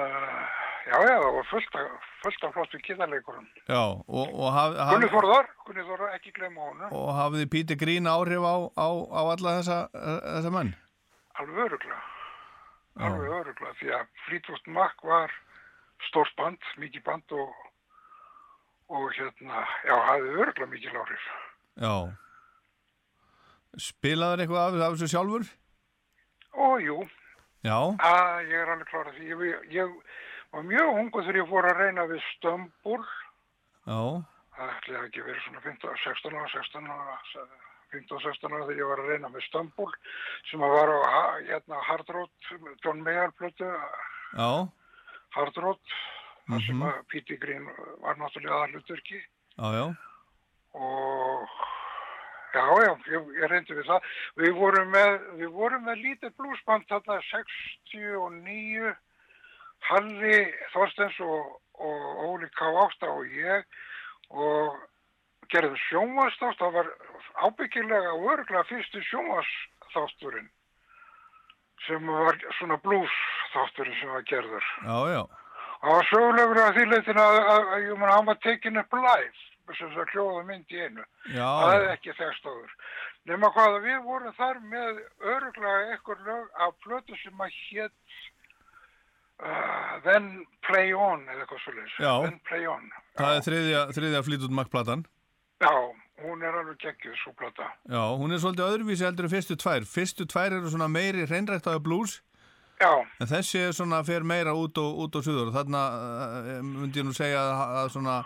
já, 0.84 0.98
já, 1.00 1.16
það 1.16 1.32
var 1.34 1.44
fullt 1.48 1.74
af, 1.80 2.08
fullt 2.22 2.42
af 2.44 2.50
flottu 2.52 2.78
gítarleikurum. 2.84 3.46
Gunni 3.66 4.50
haf, 4.52 4.74
Þórðar, 5.14 5.46
Gunni 5.64 5.84
Þórðar, 5.86 6.10
ekki 6.18 6.32
glemma 6.36 6.60
honum. 6.66 6.90
og 6.92 7.08
hafði 7.16 7.46
Píti 7.48 7.76
Grín 7.80 8.04
áhrif 8.04 8.44
á, 8.44 8.68
á, 8.76 8.88
á 9.08 9.20
alla 9.32 9.54
þessa, 9.62 9.78
þessa 9.94 10.52
menn? 10.52 10.74
Alveg 11.40 11.62
öruglega. 11.64 12.00
Alveg 13.00 13.32
öruglega, 13.38 13.72
því 13.80 13.88
að 13.96 14.04
Fleetwood 14.26 14.68
Mac 14.76 14.92
var 15.08 15.32
stórt 16.10 16.36
band, 16.36 16.60
mikið 16.76 17.04
band 17.08 17.32
og, 17.32 17.56
og 18.92 19.08
hérna, 19.16 19.64
já, 19.88 19.94
hafði 20.04 20.36
öruglega 20.36 20.68
mikið 20.74 21.00
áhrif. 21.00 21.24
Já. 21.80 21.94
Spilaður 23.88 24.44
eitthvað 24.44 24.66
af, 24.68 24.78
af 24.84 24.98
þessu 24.98 25.10
sjálfur? 25.14 25.48
Og 26.54 26.80
jú, 26.82 26.98
Já, 27.66 27.74
að, 27.98 28.48
ég 28.48 28.54
er 28.62 28.70
alveg 28.70 28.86
klára 28.88 29.12
því. 29.16 29.28
Ég, 29.28 29.72
ég 29.74 29.94
var 30.54 30.62
mjög 30.62 30.98
ungu 31.02 31.22
þegar 31.26 31.36
ég 31.42 31.48
fór 31.50 31.66
að 31.68 31.80
reyna 31.82 32.04
við 32.06 32.20
Stömbul. 32.36 33.04
já, 33.88 34.00
Það 34.58 34.70
ætli 34.74 34.94
ekki 34.98 35.22
verið 35.22 35.42
svona 35.44 35.60
15, 35.62 35.96
16 36.04 36.34
ára, 36.38 36.48
16 36.50 36.86
ára, 36.90 37.18
15-16 37.92 38.54
ára 38.54 38.64
þegar 38.66 38.80
ég 38.82 38.88
var 38.90 39.02
að 39.04 39.10
reyna 39.12 39.28
með 39.30 39.44
Stömbul 39.46 39.92
sem 40.50 40.60
að 40.66 40.72
var 40.74 40.88
á 40.98 41.20
hérna, 41.46 41.82
Hard 41.86 42.08
Road, 42.10 42.30
John 42.84 43.02
Mayer 43.06 43.30
plötu, 43.38 43.68
já, 44.34 44.50
Hard 45.36 45.56
Road, 45.62 45.78
þar 46.48 46.64
sem 46.66 46.76
Mhm. 46.78 46.88
að 46.88 47.02
Píti 47.12 47.36
Grín 47.38 47.68
var 48.02 48.16
náttúrulega 48.16 48.62
aðluturki 48.66 49.20
já, 49.58 49.66
já, 49.78 49.86
og 50.74 51.48
já, 52.54 52.64
já, 52.84 52.92
ég, 53.12 53.30
ég 53.38 53.52
reyndi 53.52 53.76
við 53.78 53.88
það. 53.90 54.10
Við 54.42 54.52
vorum 54.58 54.92
með, 54.94 55.14
við 55.40 55.54
vorum 55.56 55.86
með 55.88 56.04
lítið 56.04 56.34
blúsband 56.40 56.86
þarna 56.90 57.18
69, 57.30 58.92
Halli 59.88 60.38
Þorstens 60.74 61.18
og, 61.22 61.56
og 61.78 62.22
Óli 62.28 62.50
K8 62.58 63.10
og 63.12 63.34
ég 63.38 63.66
og 64.28 64.78
gerðum 65.52 65.78
sjónvastátt, 65.88 66.58
það 66.60 66.74
var 66.76 66.88
ábyggilega 67.46 68.14
og 68.14 68.30
örgulega 68.34 68.66
fyrstu 68.68 69.02
sjónvastátturinn 69.08 70.50
sem 71.86 72.10
var 72.10 72.36
svona 72.58 72.76
blues 72.82 73.14
þátturinn 73.54 73.96
sem 74.00 74.10
var 74.12 74.24
gerður. 74.28 74.64
já, 74.84 74.98
já, 75.14 75.22
Það 75.78 75.94
var 75.94 76.08
sögulegur 76.10 76.60
að 76.62 76.72
því 76.76 76.84
leitin 76.90 77.20
að, 77.22 77.36
að, 77.38 77.68
að 77.74 77.84
ég 77.86 78.00
meina, 78.00 78.14
hann 78.16 78.26
var 78.28 78.38
tekin 78.42 78.80
upp 78.82 78.96
sem 79.76 79.92
það 79.92 80.14
hljóða 80.14 80.46
mynd 80.48 80.72
í 80.72 80.80
einu. 80.86 81.04
já, 81.34 81.44
það 81.44 81.74
er 81.76 81.86
ekki 81.92 82.14
þekst 82.18 82.48
áður. 82.48 82.72
Nefna 83.28 83.50
hvað 83.52 83.76
að 83.76 83.86
við 83.88 84.00
vorum 84.08 84.34
þar 84.38 84.60
með 84.72 85.00
öruglega 85.34 85.94
ekkur 85.96 86.24
lög 86.26 86.58
af 86.64 86.74
plötu 86.86 87.18
sem 87.20 87.44
að 87.44 87.56
hétt 87.68 88.18
uh, 89.44 89.94
Then 90.06 90.30
Play 90.66 90.94
On 90.96 91.24
eða 91.28 91.44
eitthvað 91.44 91.62
svolítið. 91.66 91.96
Já. 92.00 92.12
Then 92.24 92.40
Play 92.48 92.66
On. 92.70 92.90
það 93.18 93.36
er 93.36 93.46
þriðja, 93.48 93.82
þriðja 93.98 94.22
flýtut 94.28 94.54
makkplatan. 94.60 95.04
Já, 95.58 95.74
hún 96.22 96.42
er 96.46 96.54
alveg 96.60 96.78
geggjuð 96.84 97.18
svo 97.18 97.34
plata. 97.38 97.66
Já, 97.90 98.02
hún 98.20 98.32
er 98.32 98.40
svolítið 98.42 98.70
öðruvísi 98.70 99.06
heldur 99.06 99.26
en 99.26 99.32
fyrstu 99.34 99.58
tvær. 99.58 99.86
Fyrstu 99.90 100.26
tvær 100.30 100.54
eru 100.60 100.70
svona 100.70 100.88
meiri 100.90 101.26
hreinræktaði 101.26 101.82
blues, 101.82 102.20
Já, 102.78 102.92
en 103.18 103.26
þessi 103.26 103.58
er 103.58 103.72
svona 103.74 104.04
fer 104.06 104.22
meira 104.22 104.52
út 104.54 104.78
og, 104.78 105.00
út 105.02 105.16
og 105.18 105.24
suður. 105.26 105.48
Þarna 105.50 105.80
uh, 105.98 106.50
myndi 106.62 107.00
ég 107.00 107.08
nú 107.08 107.14
segja 107.16 107.40
að, 107.42 107.72
að 107.80 107.88
svona 107.96 108.18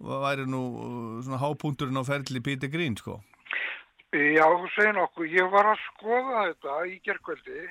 væri 0.00 0.44
nú 0.50 0.60
uh, 0.76 1.24
svona 1.24 1.40
hápunkturinn 1.40 2.00
á 2.00 2.04
ferli 2.04 2.40
Píti 2.44 2.68
Grín, 2.68 2.96
sko. 2.96 3.20
Já, 4.16 4.46
þú 4.46 4.68
segir 4.74 4.94
nokkuð. 4.96 5.26
Ég 5.34 5.50
var 5.52 5.66
að 5.72 5.82
skoða 5.90 6.44
þetta 6.50 6.76
í 6.88 6.94
gerkvöldi 7.04 7.66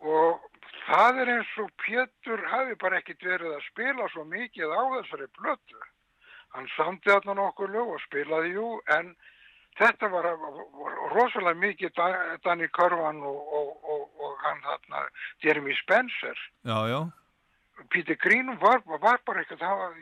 og 0.00 0.44
það 0.86 1.18
er 1.22 1.30
eins 1.36 1.50
og 1.60 1.70
Pétur 1.82 2.42
hafi 2.50 2.76
bara 2.80 3.00
ekkit 3.00 3.24
verið 3.26 3.56
að 3.56 3.66
spila 3.70 4.06
svo 4.12 4.24
mikið 4.28 4.70
á 4.70 4.82
þessari 4.96 5.28
plötu. 5.38 5.80
Hann 6.54 6.68
samti 6.76 7.10
þarna 7.10 7.36
nokkuð 7.38 7.74
lög 7.74 7.92
og 7.96 8.00
spilaði 8.06 8.54
jú, 8.56 8.68
en 8.96 9.12
þetta 9.78 10.08
var, 10.10 10.26
var 10.40 10.96
rosalega 11.14 11.58
mikið 11.62 11.92
Da- 11.96 12.36
Danny 12.44 12.68
Körvan 12.74 13.20
og, 13.22 13.40
og, 13.60 13.68
og, 13.84 14.06
og 14.20 14.40
hann 14.46 14.62
þarna 14.66 15.04
Jeremy 15.44 15.74
Spencer. 15.82 16.36
Já, 16.66 16.78
já, 16.90 17.00
Peter 17.90 18.16
Green 18.20 18.56
var, 18.60 18.82
var 18.86 19.20
bara 19.26 19.44
ekkert, 19.44 19.62
það 19.62 19.78
var, 19.84 19.94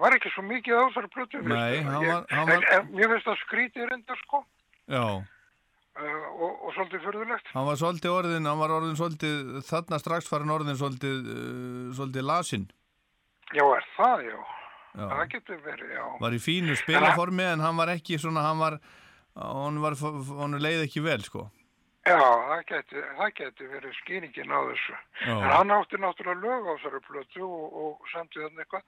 var 0.00 0.14
ekki 0.16 0.30
svo 0.34 0.42
mikið 0.46 0.76
á 0.78 0.82
þessari 0.88 1.10
plötu. 1.14 1.42
Nei, 1.42 1.82
hann 1.82 2.06
var- 2.06 2.26
hann 2.30 2.48
En, 2.48 2.54
var- 2.54 2.68
en 2.78 2.88
mér 2.94 3.12
finnst 3.14 3.26
það 3.28 3.40
skrítið 3.46 3.88
reynda 3.90 4.16
sko 4.24 4.44
já. 4.88 5.02
uh, 5.02 6.26
og, 6.38 6.52
og 6.68 6.74
svolítið 6.76 7.02
fyrðulegt. 7.08 7.50
Hann 7.54 7.66
var 7.66 7.76
svolítið 7.80 8.14
orðin, 8.18 8.46
hann 8.46 8.58
var 8.62 8.70
orðin 8.76 8.96
svolítið, 9.00 9.58
þarna 9.66 9.98
strax 10.02 10.28
farin 10.30 10.50
orðin 10.54 10.78
svolítið, 10.78 11.18
uh, 11.34 11.92
svolítið 11.98 12.26
lasinn. 12.30 12.68
Já, 13.54 13.64
er 13.76 13.84
það, 13.96 14.24
já. 14.28 14.38
Já. 14.98 15.04
Það 15.12 15.28
getur 15.34 15.58
verið, 15.62 15.90
já. 15.94 16.04
Var 16.20 16.32
í 16.34 16.40
fínu 16.42 16.74
spilaformi 16.76 17.44
en 17.52 17.60
hann 17.60 17.76
var 17.76 17.88
ekki 17.92 18.18
svona, 18.18 18.42
hann 18.42 18.58
var, 18.58 18.78
hann 19.36 19.78
var, 19.82 19.94
hann 20.40 20.58
leið 20.58 20.84
ekki 20.88 21.02
vel, 21.04 21.20
sko. 21.22 21.44
Já, 22.08 22.16
það 22.18 22.62
getur, 22.70 23.04
það 23.18 23.32
getur 23.36 23.68
verið 23.74 23.96
skýringin 24.00 24.48
á 24.54 24.58
þessu. 24.70 24.94
Já. 25.26 25.34
En 25.34 25.50
hann 25.52 25.70
átti 25.76 26.00
náttúrulega 26.00 26.40
lög 26.40 26.66
á 26.66 26.72
þessari 26.78 27.00
plötu 27.04 27.42
og, 27.44 27.76
og 27.82 28.08
samti 28.14 28.40
þarna 28.40 28.64
eitthvað. 28.64 28.82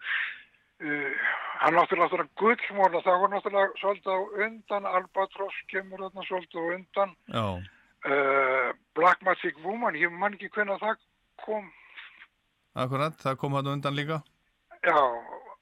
Uh, 0.81 1.13
hann 1.61 1.77
náttúrulega 1.77 2.25
gullmóla, 2.41 3.03
það 3.05 3.21
var 3.21 3.33
náttúrulega 3.35 3.81
svolítið 3.83 4.15
á 4.17 4.21
undan, 4.47 4.87
Albatross 4.89 5.59
kemur 5.69 6.01
þarna 6.07 6.25
svolítið 6.29 6.61
á 6.61 6.65
undan. 6.79 7.15
Já, 7.29 7.47
Uh, 8.01 8.73
Black 8.97 9.21
Magic 9.21 9.59
Woman, 9.61 9.93
ég 9.95 10.09
man 10.09 10.33
ekki 10.33 10.49
hvernig 10.55 10.79
það 10.81 10.97
kom. 11.45 11.67
akkurat, 12.73 13.13
það 13.21 13.37
kom 13.43 13.53
hann 13.53 13.67
undan 13.75 13.93
líka. 13.93 14.23
Já, 14.81 14.97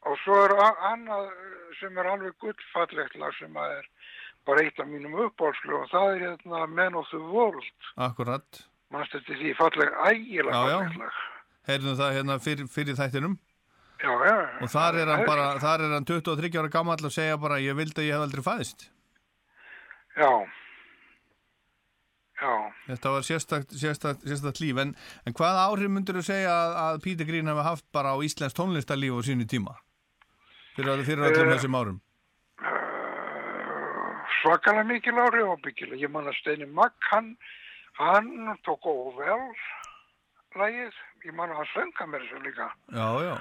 og 0.06 0.14
svo 0.22 0.36
er 0.44 0.54
annað 0.86 1.32
sem 1.80 1.98
er 1.98 2.06
alveg 2.06 2.36
gullfallegt 2.38 3.16
lag 3.18 3.34
sem 3.40 3.58
að 3.58 3.74
er 3.80 3.88
bara 4.46 4.62
eitt 4.62 4.78
af 4.78 4.86
mínum 4.86 5.18
uppáhaldslu 5.26 5.80
og 5.80 5.90
það 5.90 6.12
er 6.14 6.22
hérna 6.28 6.62
Men 6.70 6.94
of 6.94 7.10
the 7.10 7.18
World. 7.18 7.66
Akkurat. 7.96 8.62
Manst 8.94 9.12
þetta 9.16 9.34
því 9.42 9.56
falleg, 9.58 9.90
ægilega 10.06 10.62
fallegt 10.62 11.02
lag. 11.02 11.20
Heyrðum 11.68 11.98
það 11.98 12.16
hérna 12.20 12.38
fyrir, 12.46 12.70
fyrir 12.70 13.00
þættinum. 13.02 13.34
Já, 13.98 14.12
já. 14.28 14.36
Og 14.62 14.70
þar 14.70 14.94
er 15.02 15.10
hann 15.10 15.24
bara, 15.26 15.46
þar 15.58 15.82
er 15.88 15.92
hann 15.96 16.04
23 16.06 16.54
ára 16.60 16.70
gammal 16.70 17.00
og 17.02 17.10
segja 17.14 17.38
bara, 17.40 17.58
ég 17.58 17.74
vildi 17.78 17.98
að 18.04 18.06
ég 18.06 18.14
hef 18.14 18.26
aldrei 18.28 18.44
fæðist. 18.46 18.84
Já. 20.18 20.30
Já. 22.38 22.52
Þetta 22.86 23.10
var 23.16 23.24
sérstakt, 23.26 23.74
sérstakt, 23.74 24.22
sérstakt 24.22 24.60
líf. 24.62 24.78
En, 24.78 24.92
en 25.26 25.34
hvað 25.34 25.58
áhrif 25.64 25.90
myndur 25.90 26.20
þú 26.20 26.26
segja 26.28 26.52
að, 26.54 26.76
að 26.84 27.00
Peter 27.08 27.26
Green 27.26 27.50
hafa 27.50 27.64
haft 27.72 27.86
bara 27.94 28.12
á 28.14 28.16
Íslands 28.22 28.54
tónlistarlíf 28.54 29.18
á 29.18 29.20
sínu 29.26 29.46
tíma? 29.50 29.74
Fyrir, 30.78 31.02
fyrir 31.02 31.26
öllum 31.32 31.48
Eh, 31.50 31.56
þessum 31.56 31.74
árum. 31.80 31.98
Svakalega 34.38 34.86
mikil 34.86 35.18
ári 35.18 35.42
ábyggilega. 35.42 35.98
Ég 35.98 36.12
man 36.14 36.28
að 36.30 36.36
Steini 36.38 36.68
Magg, 36.70 36.94
hann, 37.10 37.32
hann 37.98 38.28
tók 38.66 38.86
óvel 38.86 39.42
lagið. 40.54 40.94
Ég 41.26 41.34
man 41.34 41.50
að 41.50 41.58
hann 41.64 41.70
sönga 41.74 42.06
mér 42.12 42.22
þessu 42.28 42.44
líka. 42.46 42.68
Já, 42.94 43.08
já. 43.26 43.34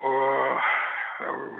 Og 0.00 0.60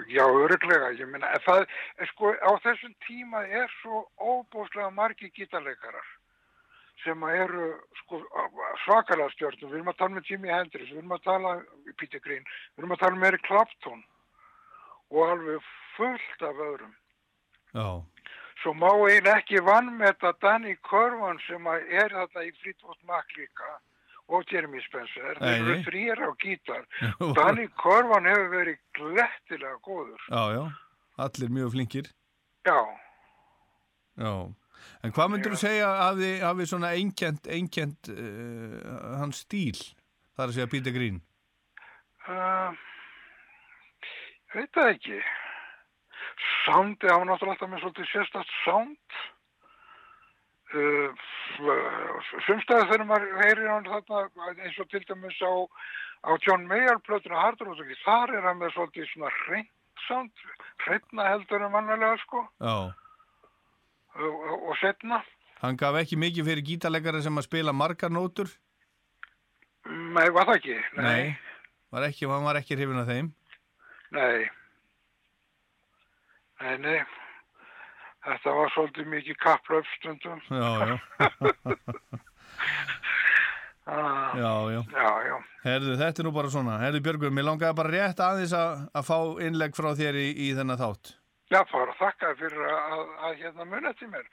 já, 0.09 0.23
öruglega, 0.25 0.91
ég 0.97 1.13
en 1.15 1.27
það, 1.45 1.65
sko, 2.13 2.33
á 2.41 2.51
þessum 2.63 2.93
tíma 3.07 3.43
er 3.45 3.69
svo 3.81 4.05
óbúslega 4.17 4.89
margi 4.93 5.31
gítarleikarar 5.35 6.07
sem 7.03 7.23
eru 7.29 7.67
sko, 8.03 8.21
svakalega 8.85 9.29
stjórnum, 9.33 9.71
við 9.71 9.79
erum 9.79 9.91
að 9.93 9.99
tala 9.99 10.15
með 10.15 10.31
Jimi 10.31 10.53
Hendrix, 10.53 10.89
við 10.91 11.01
erum 11.01 11.15
að 11.17 11.23
tala 11.25 11.53
um 11.57 11.93
Peter 11.97 12.21
Green, 12.21 12.43
við 12.75 12.83
erum 12.83 12.95
að 12.95 13.03
tala 13.03 13.21
með 13.21 13.31
Eric 13.31 13.45
Clapton 13.47 14.03
og 15.11 15.23
alveg 15.27 15.69
fullt 15.95 16.45
af 16.45 16.65
öðrum. 16.67 16.93
Já, 17.71 17.87
Svo 18.61 18.75
má 18.77 18.91
eiginlega 18.93 19.39
ekki 19.39 19.61
vann 19.65 19.87
með 19.97 20.11
þetta 20.21 20.31
Danny 20.43 20.75
Corvan 20.85 21.39
sem 21.47 21.65
er 21.71 22.13
þarna 22.13 22.43
í 22.45 22.51
Mac 23.09 23.31
líka 23.37 23.69
og 24.29 24.43
Jeremy 24.51 24.81
Spencer, 24.85 25.37
þeir 25.39 25.57
eru 25.61 25.75
nei. 25.75 25.83
þrýr 25.87 26.21
á 26.23 26.29
gítar. 26.43 26.85
Danny 27.37 27.67
Corvan 27.81 28.25
hefur 28.29 28.49
verið 28.53 28.79
glettilega 28.97 29.77
góður. 29.87 30.21
já, 30.29 30.43
já. 30.55 30.63
Allir 31.21 31.49
mjög 31.53 31.71
flinkir. 31.75 32.07
Já, 32.65 32.77
Já. 34.21 34.33
En 35.05 35.11
hvað 35.13 35.29
myndur 35.29 35.53
þú 35.53 35.57
segja 35.61 35.87
að 35.87 35.99
hafi, 36.01 36.29
hafi 36.41 36.65
svona 36.69 36.89
einkent 36.97 38.09
uh, 38.09 39.17
hans 39.21 39.43
stíl? 39.45 39.77
Það 40.35 40.43
er 40.43 40.49
að 40.49 40.55
segja 40.55 40.71
Peter 40.71 40.93
Green. 40.95 41.19
uh, 42.27 42.73
veit 44.55 44.71
það 44.73 44.89
ekki. 44.95 45.19
Soundið, 46.65 47.11
hann 47.13 47.21
var 47.21 47.29
náttúrulega 47.29 47.53
alltaf 47.55 47.69
með 47.71 47.83
svolítið 47.83 48.09
sérstætt 48.11 48.55
sound 48.63 49.19
uh, 50.77 51.27
sumstæða 52.47 52.87
þegar 52.91 53.05
maður 53.09 53.37
heyrir 53.43 53.69
hann 53.71 53.89
þarna 53.89 54.53
eins 54.65 54.79
og 54.79 54.89
til 54.91 55.03
dæmis 55.09 55.41
á, 55.43 55.53
á 56.27 56.31
John 56.45 56.65
Mayer 56.69 57.01
plötuna 57.05 57.43
Hard 57.43 57.61
Rock 57.65 57.93
þar 58.05 58.35
er 58.37 58.49
hann 58.49 58.61
með 58.61 58.75
svolítið 58.77 59.11
svona 59.11 59.31
hreint 59.43 59.69
hreitna 60.85 61.27
heldur 61.29 61.61
en 61.63 61.75
vannalega 61.75 62.17
sko 62.23 62.41
Já. 62.59 62.75
og, 64.17 64.33
og, 64.33 64.57
og 64.71 64.75
setna 64.81 65.21
Hann 65.61 65.77
gaf 65.77 65.93
ekki 65.99 66.17
mikið 66.17 66.47
fyrir 66.49 66.65
gítarleikari 66.65 67.21
sem 67.21 67.37
að 67.37 67.45
spila 67.45 67.73
margar 67.75 68.09
nótur? 68.09 68.49
Nei, 69.85 70.25
var 70.33 70.47
það 70.49 70.55
ekki? 70.57 70.77
Nei. 70.97 71.35
Var 71.93 72.05
ekki, 72.07 72.25
hann 72.31 72.47
var 72.47 72.57
ekki 72.57 72.77
hrifin 72.79 72.97
af 72.97 73.09
þeim? 73.11 73.27
Nei. 74.17 74.47
Nei, 76.61 76.75
nei. 76.81 76.97
Þetta 78.21 78.53
var 78.53 78.69
svolítið 78.75 79.07
mikið 79.15 79.37
kapplöf 79.41 79.87
stundum. 79.97 80.41
Já, 80.49 80.71
já. 80.91 80.97
Ah, 83.91 84.31
Já, 84.37 84.51
já. 84.71 84.81
Já, 84.93 85.09
já. 85.25 85.37
Herðu, 85.65 85.95
þetta 85.99 86.21
er 86.21 86.25
nú 86.27 86.31
bara 86.35 86.49
svona. 86.53 86.75
Herðu 86.79 86.99
Björgur, 87.03 87.31
mér 87.33 87.47
langaði 87.47 87.75
bara 87.79 87.89
rétt 87.91 88.19
aðeins 88.23 88.53
að, 88.55 88.83
að 88.95 89.07
fá 89.07 89.17
innlegg 89.43 89.73
frá 89.75 89.89
þér 89.97 90.19
í, 90.21 90.27
í 90.45 90.51
þennan 90.55 90.79
þátt. 90.79 91.11
Já, 91.51 91.59
bara 91.73 91.95
þakka 91.99 92.29
fyrir 92.39 92.61
að, 92.69 92.77
að, 92.93 93.01
að 93.27 93.33
hérna 93.41 93.65
muna 93.67 93.91
til 93.99 94.07
mér. 94.13 94.29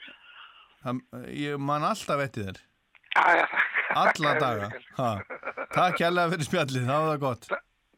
Það, 0.84 1.00
ég 1.40 1.58
man 1.70 1.86
alltaf 1.88 2.22
eftir 2.28 2.50
þér. 2.50 2.60
Já, 3.16 3.24
já, 3.40 3.46
þakka. 3.54 3.96
Alla 4.04 4.34
daga. 4.44 4.68
Ha. 5.00 5.08
Takk 5.74 5.98
kærlega 6.04 6.34
fyrir 6.36 6.50
spjallið, 6.52 6.86
það 6.92 7.00
var 7.06 7.10
það 7.14 7.24
gott. 7.24 7.50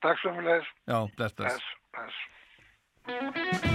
Takk 0.07 0.23
svo 0.23 0.33
mjög. 0.39 0.71
Já, 0.95 0.99
bless, 1.19 1.37
bless. 1.43 1.69
Bless, 1.99 2.17
bless. 3.11 3.70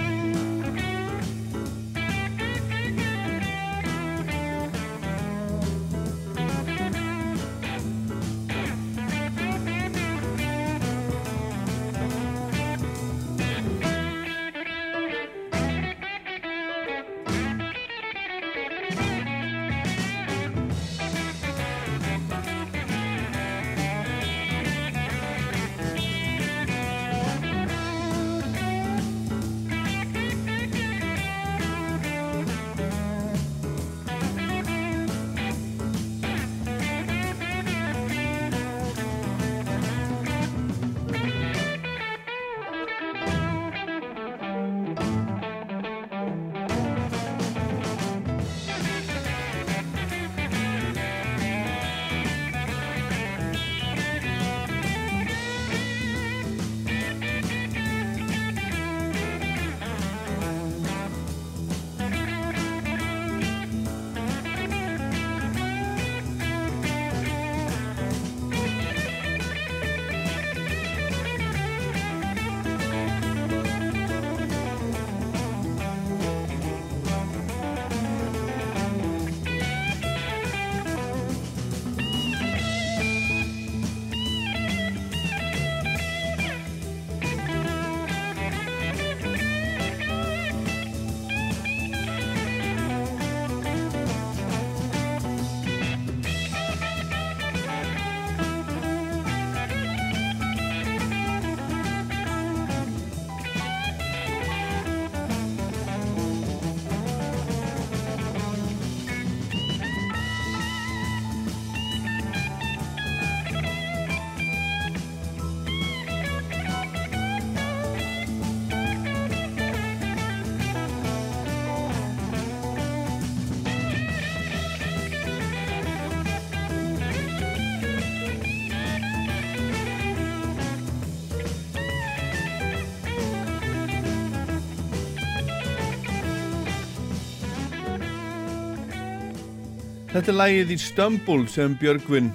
Þetta 140.16 140.32
er 140.32 140.36
lagið 140.40 140.70
í 140.72 140.76
Stumble 140.80 141.44
sem 141.52 141.74
Björgvin 141.76 142.30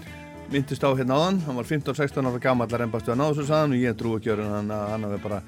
myndist 0.53 0.83
á 0.85 0.93
hérna 0.93 1.17
áðan. 1.17 1.39
Hann 1.47 1.57
var 1.57 1.65
15-16 1.65 2.27
ára 2.29 2.41
gammal 2.45 2.67
að 2.69 2.83
reymbastu 2.83 3.15
að 3.15 3.17
ná 3.17 3.25
þessu 3.31 3.47
saðan 3.49 3.73
og 3.73 3.81
ég 3.81 3.97
trú 3.97 4.13
ekki 4.19 4.35
að 4.35 4.43
hann, 4.45 4.69
hann 4.69 5.07
hafi 5.09 5.21
bara 5.23 5.39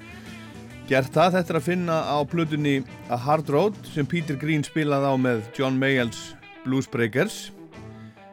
gert 0.89 1.13
það. 1.13 1.37
Þetta 1.37 1.53
er 1.53 1.61
að 1.61 1.67
finna 1.67 1.99
á 2.09 2.17
plutunni 2.33 2.75
A 3.13 3.21
Hard 3.21 3.53
Road 3.53 3.77
sem 3.93 4.09
Peter 4.09 4.41
Green 4.41 4.65
spilaði 4.65 5.13
á 5.13 5.17
með 5.21 5.45
John 5.61 5.77
Mayalls 5.77 6.25
Bluesbreakers 6.65 7.39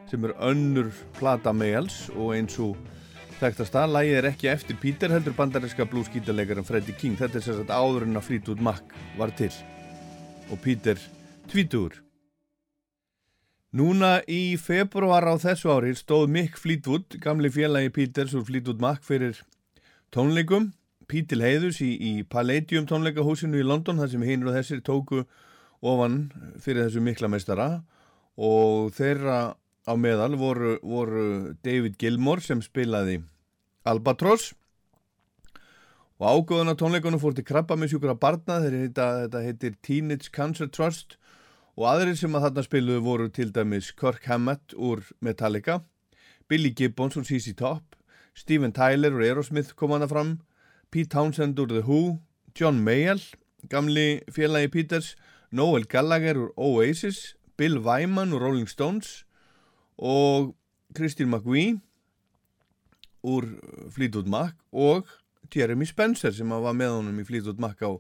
sem 0.08 0.32
er 0.32 0.38
önnur 0.48 0.96
plata 1.20 1.52
Mayalls 1.52 2.06
og 2.16 2.38
eins 2.40 2.56
og 2.64 2.80
þekktast 3.44 3.76
að 3.84 3.98
lagið 4.00 4.24
er 4.24 4.32
ekki 4.32 4.54
eftir 4.56 4.80
Peter 4.80 5.12
heldur 5.12 5.36
bandarinska 5.36 5.92
bluesgítarleikarin 5.92 6.72
Freddie 6.72 6.96
King. 6.96 7.20
Þetta 7.20 7.44
er 7.44 7.50
sérstaklega 7.52 7.84
áður 7.84 8.08
en 8.08 8.24
að 8.24 8.30
Fleetwood 8.32 8.64
Mac 8.64 9.02
var 9.20 9.36
til 9.36 9.52
og 10.48 10.64
Peter 10.64 11.10
tvítugur. 11.52 12.06
Núna 13.70 14.24
í 14.26 14.58
februar 14.58 15.28
á 15.30 15.38
þessu 15.38 15.70
ári 15.70 15.92
stóð 15.94 16.32
Mick 16.34 16.56
Fleetwood, 16.58 17.20
gamli 17.22 17.52
félagi 17.54 17.92
Peters 17.94 18.32
úr 18.34 18.42
Fleetwood 18.48 18.80
Mac 18.82 19.04
fyrir 19.06 19.44
tónleikum, 20.10 20.72
Pítil 21.06 21.44
Heiðus 21.46 21.78
í, 21.86 21.92
í 21.94 22.14
Palladium 22.26 22.88
tónleikahúsinu 22.90 23.62
í 23.62 23.68
London 23.68 24.02
þar 24.02 24.10
sem 24.10 24.26
hinn 24.26 24.48
og 24.48 24.58
þessir 24.58 24.82
tóku 24.82 25.22
ofan 25.86 26.18
fyrir 26.58 26.88
þessu 26.88 27.04
mikla 27.06 27.30
meistara. 27.30 27.68
Og 28.42 28.90
þeirra 28.98 29.54
á 29.86 29.94
meðal 29.94 30.34
voru, 30.42 30.80
voru 30.82 31.54
David 31.62 32.02
Gilmore 32.02 32.42
sem 32.42 32.66
spilaði 32.66 33.20
Albatross. 33.86 34.56
Og 36.18 36.26
ágóðan 36.26 36.74
á 36.74 36.80
tónleikunum 36.82 37.22
fór 37.22 37.38
til 37.38 37.46
krabba 37.46 37.78
með 37.78 37.94
sjúkra 37.94 38.18
barna 38.18 38.64
þetta 38.66 39.46
heitir 39.46 39.78
Teenage 39.86 40.34
Cancer 40.34 40.74
Trust 40.74 41.19
og 41.80 41.86
aðrir 41.88 42.18
sem 42.20 42.34
að 42.36 42.44
þarna 42.44 42.64
spiluðu 42.66 43.02
voru 43.06 43.26
til 43.32 43.54
dæmis 43.56 43.94
Kirk 43.96 44.26
Hammett 44.28 44.74
úr 44.76 45.00
Metallica, 45.24 45.78
Billy 46.52 46.74
Gibbons 46.76 47.16
úr 47.16 47.24
CC 47.24 47.54
Top, 47.56 47.96
Steven 48.36 48.74
Tyler 48.76 49.16
úr 49.16 49.24
Aerosmith 49.24 49.72
kom 49.80 49.94
hana 49.96 50.10
fram, 50.12 50.42
Pete 50.92 51.14
Townsend 51.14 51.60
úr 51.64 51.72
The 51.72 51.86
Who, 51.88 52.20
John 52.52 52.84
Mayall, 52.84 53.24
gamli 53.72 54.20
félagi 54.28 54.74
Peters, 54.74 55.14
Noel 55.56 55.88
Gallagher 55.88 56.36
úr 56.36 56.52
Oasis, 56.60 57.38
Bill 57.56 57.80
Wyman 57.80 58.36
úr 58.36 58.44
Rolling 58.44 58.68
Stones 58.68 59.24
og 59.96 60.58
Christine 60.98 61.32
McVie 61.32 61.80
úr 63.24 63.48
Fleetwood 63.88 64.28
Mac 64.28 64.60
og 64.76 65.08
Jeremy 65.56 65.88
Spencer 65.88 66.36
sem 66.36 66.52
var 66.52 66.76
með 66.76 66.98
honum 66.98 67.24
í 67.24 67.28
Fleetwood 67.28 67.64
Mac 67.64 67.80
á 67.80 67.96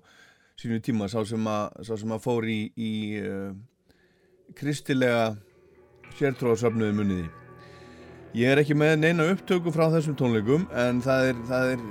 sínu 0.59 0.81
tíma 0.83 1.07
sá 1.07 1.23
sem 1.23 1.47
að, 1.47 1.83
sá 1.87 1.95
sem 1.95 2.11
að 2.11 2.23
fór 2.25 2.47
í, 2.51 2.61
í 2.75 2.91
uh, 3.23 3.51
kristilega 4.57 5.35
sértróðsöfnuði 6.19 6.95
muniði. 6.95 7.27
Ég 8.37 8.51
er 8.53 8.61
ekki 8.61 8.75
með 8.77 8.99
neina 9.01 9.25
upptöku 9.33 9.71
frá 9.73 9.87
þessum 9.93 10.17
tónleikum 10.17 10.67
en 10.77 10.99
það 11.01 11.31
er, 11.31 11.39
það 11.49 11.71
er, 11.73 11.85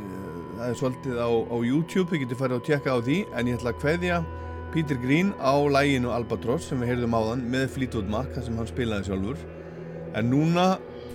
það 0.59 0.69
er 0.69 0.77
svolítið 0.79 1.17
á, 1.19 1.29
á 1.35 1.57
YouTube, 1.67 2.15
ég 2.15 2.23
geti 2.25 2.39
farið 2.39 2.61
að 2.61 2.69
tjekka 2.69 2.95
á 2.95 2.99
því 3.03 3.17
en 3.35 3.51
ég 3.51 3.59
ætla 3.59 3.73
að 3.75 3.83
hveðja 3.83 4.21
Peter 4.73 5.01
Green 5.03 5.33
á 5.41 5.55
læginu 5.67 6.13
Albatross 6.15 6.69
sem 6.69 6.79
við 6.83 6.93
heyrðum 6.93 7.17
áðan 7.19 7.45
með 7.51 7.67
Fleetwood 7.75 8.11
Mac 8.13 8.31
þar 8.35 8.47
sem 8.47 8.61
hann 8.61 8.71
spilaði 8.71 9.09
sjálfur 9.09 9.43
en 10.19 10.31
núna 10.31 10.69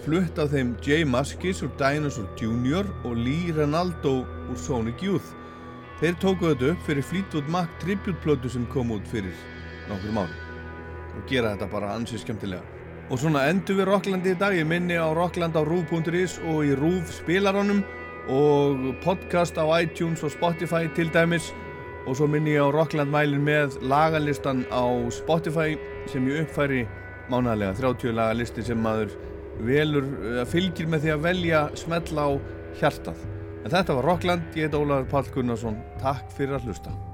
flutt 0.03 0.39
af 0.41 0.51
þeim 0.51 0.75
Jay 0.83 1.07
Maskis 1.07 1.63
úr 1.63 1.71
Dinosaur 1.79 2.27
Jr. 2.39 2.89
og 3.07 3.15
Lee 3.23 3.53
Ranaldo 3.55 4.23
úr 4.25 4.59
Sonic 4.59 5.05
Youth 5.05 5.31
þeir 6.01 6.17
tóku 6.19 6.49
þetta 6.49 6.73
upp 6.73 6.87
fyrir 6.89 7.07
Fleetwood 7.13 7.53
Mac 7.53 7.71
tributplötu 7.83 8.51
sem 8.51 8.65
kom 8.73 8.91
út 8.97 9.07
fyrir 9.13 9.37
nokkur 9.87 10.17
mál 10.17 10.42
og 11.17 11.27
gera 11.29 11.53
þetta 11.53 11.69
bara 11.71 11.91
ansið 11.97 12.23
skemmtilega. 12.23 12.63
Og 13.11 13.19
svona 13.19 13.43
endur 13.51 13.77
við 13.77 13.89
Rocklandi 13.89 14.31
í 14.33 14.39
dag. 14.39 14.55
Ég 14.55 14.67
minni 14.67 14.95
á 14.95 15.07
Rockland 15.13 15.57
á 15.59 15.61
rúf.is 15.67 16.39
og 16.47 16.63
í 16.65 16.73
rúf 16.79 17.11
spilaranum 17.19 17.83
og 18.31 18.87
podcast 19.03 19.59
á 19.59 19.65
iTunes 19.81 20.23
og 20.23 20.31
Spotify 20.33 20.87
til 20.95 21.11
dæmis. 21.13 21.51
Og 22.07 22.17
svo 22.17 22.27
minni 22.27 22.55
ég 22.55 22.63
á 22.63 22.71
Rockland 22.71 23.11
mælin 23.11 23.43
með 23.43 23.77
lagalistan 23.83 24.65
á 24.71 24.83
Spotify 25.11 25.77
sem 26.11 26.25
ég 26.31 26.47
uppfæri 26.47 26.83
mánalega 27.31 27.75
30 27.79 28.15
lagalisti 28.15 28.63
sem 28.63 28.79
maður 28.79 29.13
velur, 29.63 30.09
fylgir 30.49 30.89
með 30.89 31.05
því 31.05 31.15
að 31.15 31.23
velja 31.29 31.63
smella 31.79 32.27
á 32.27 32.31
hjartað. 32.81 33.23
En 33.63 33.71
þetta 33.71 33.95
var 33.99 34.09
Rockland, 34.11 34.53
ég 34.57 34.67
heit 34.67 34.75
Ólaður 34.75 35.09
Pál 35.11 35.25
Gunnarsson. 35.35 35.81
Takk 36.01 36.31
fyrir 36.35 36.57
að 36.57 36.71
hlusta 36.71 37.12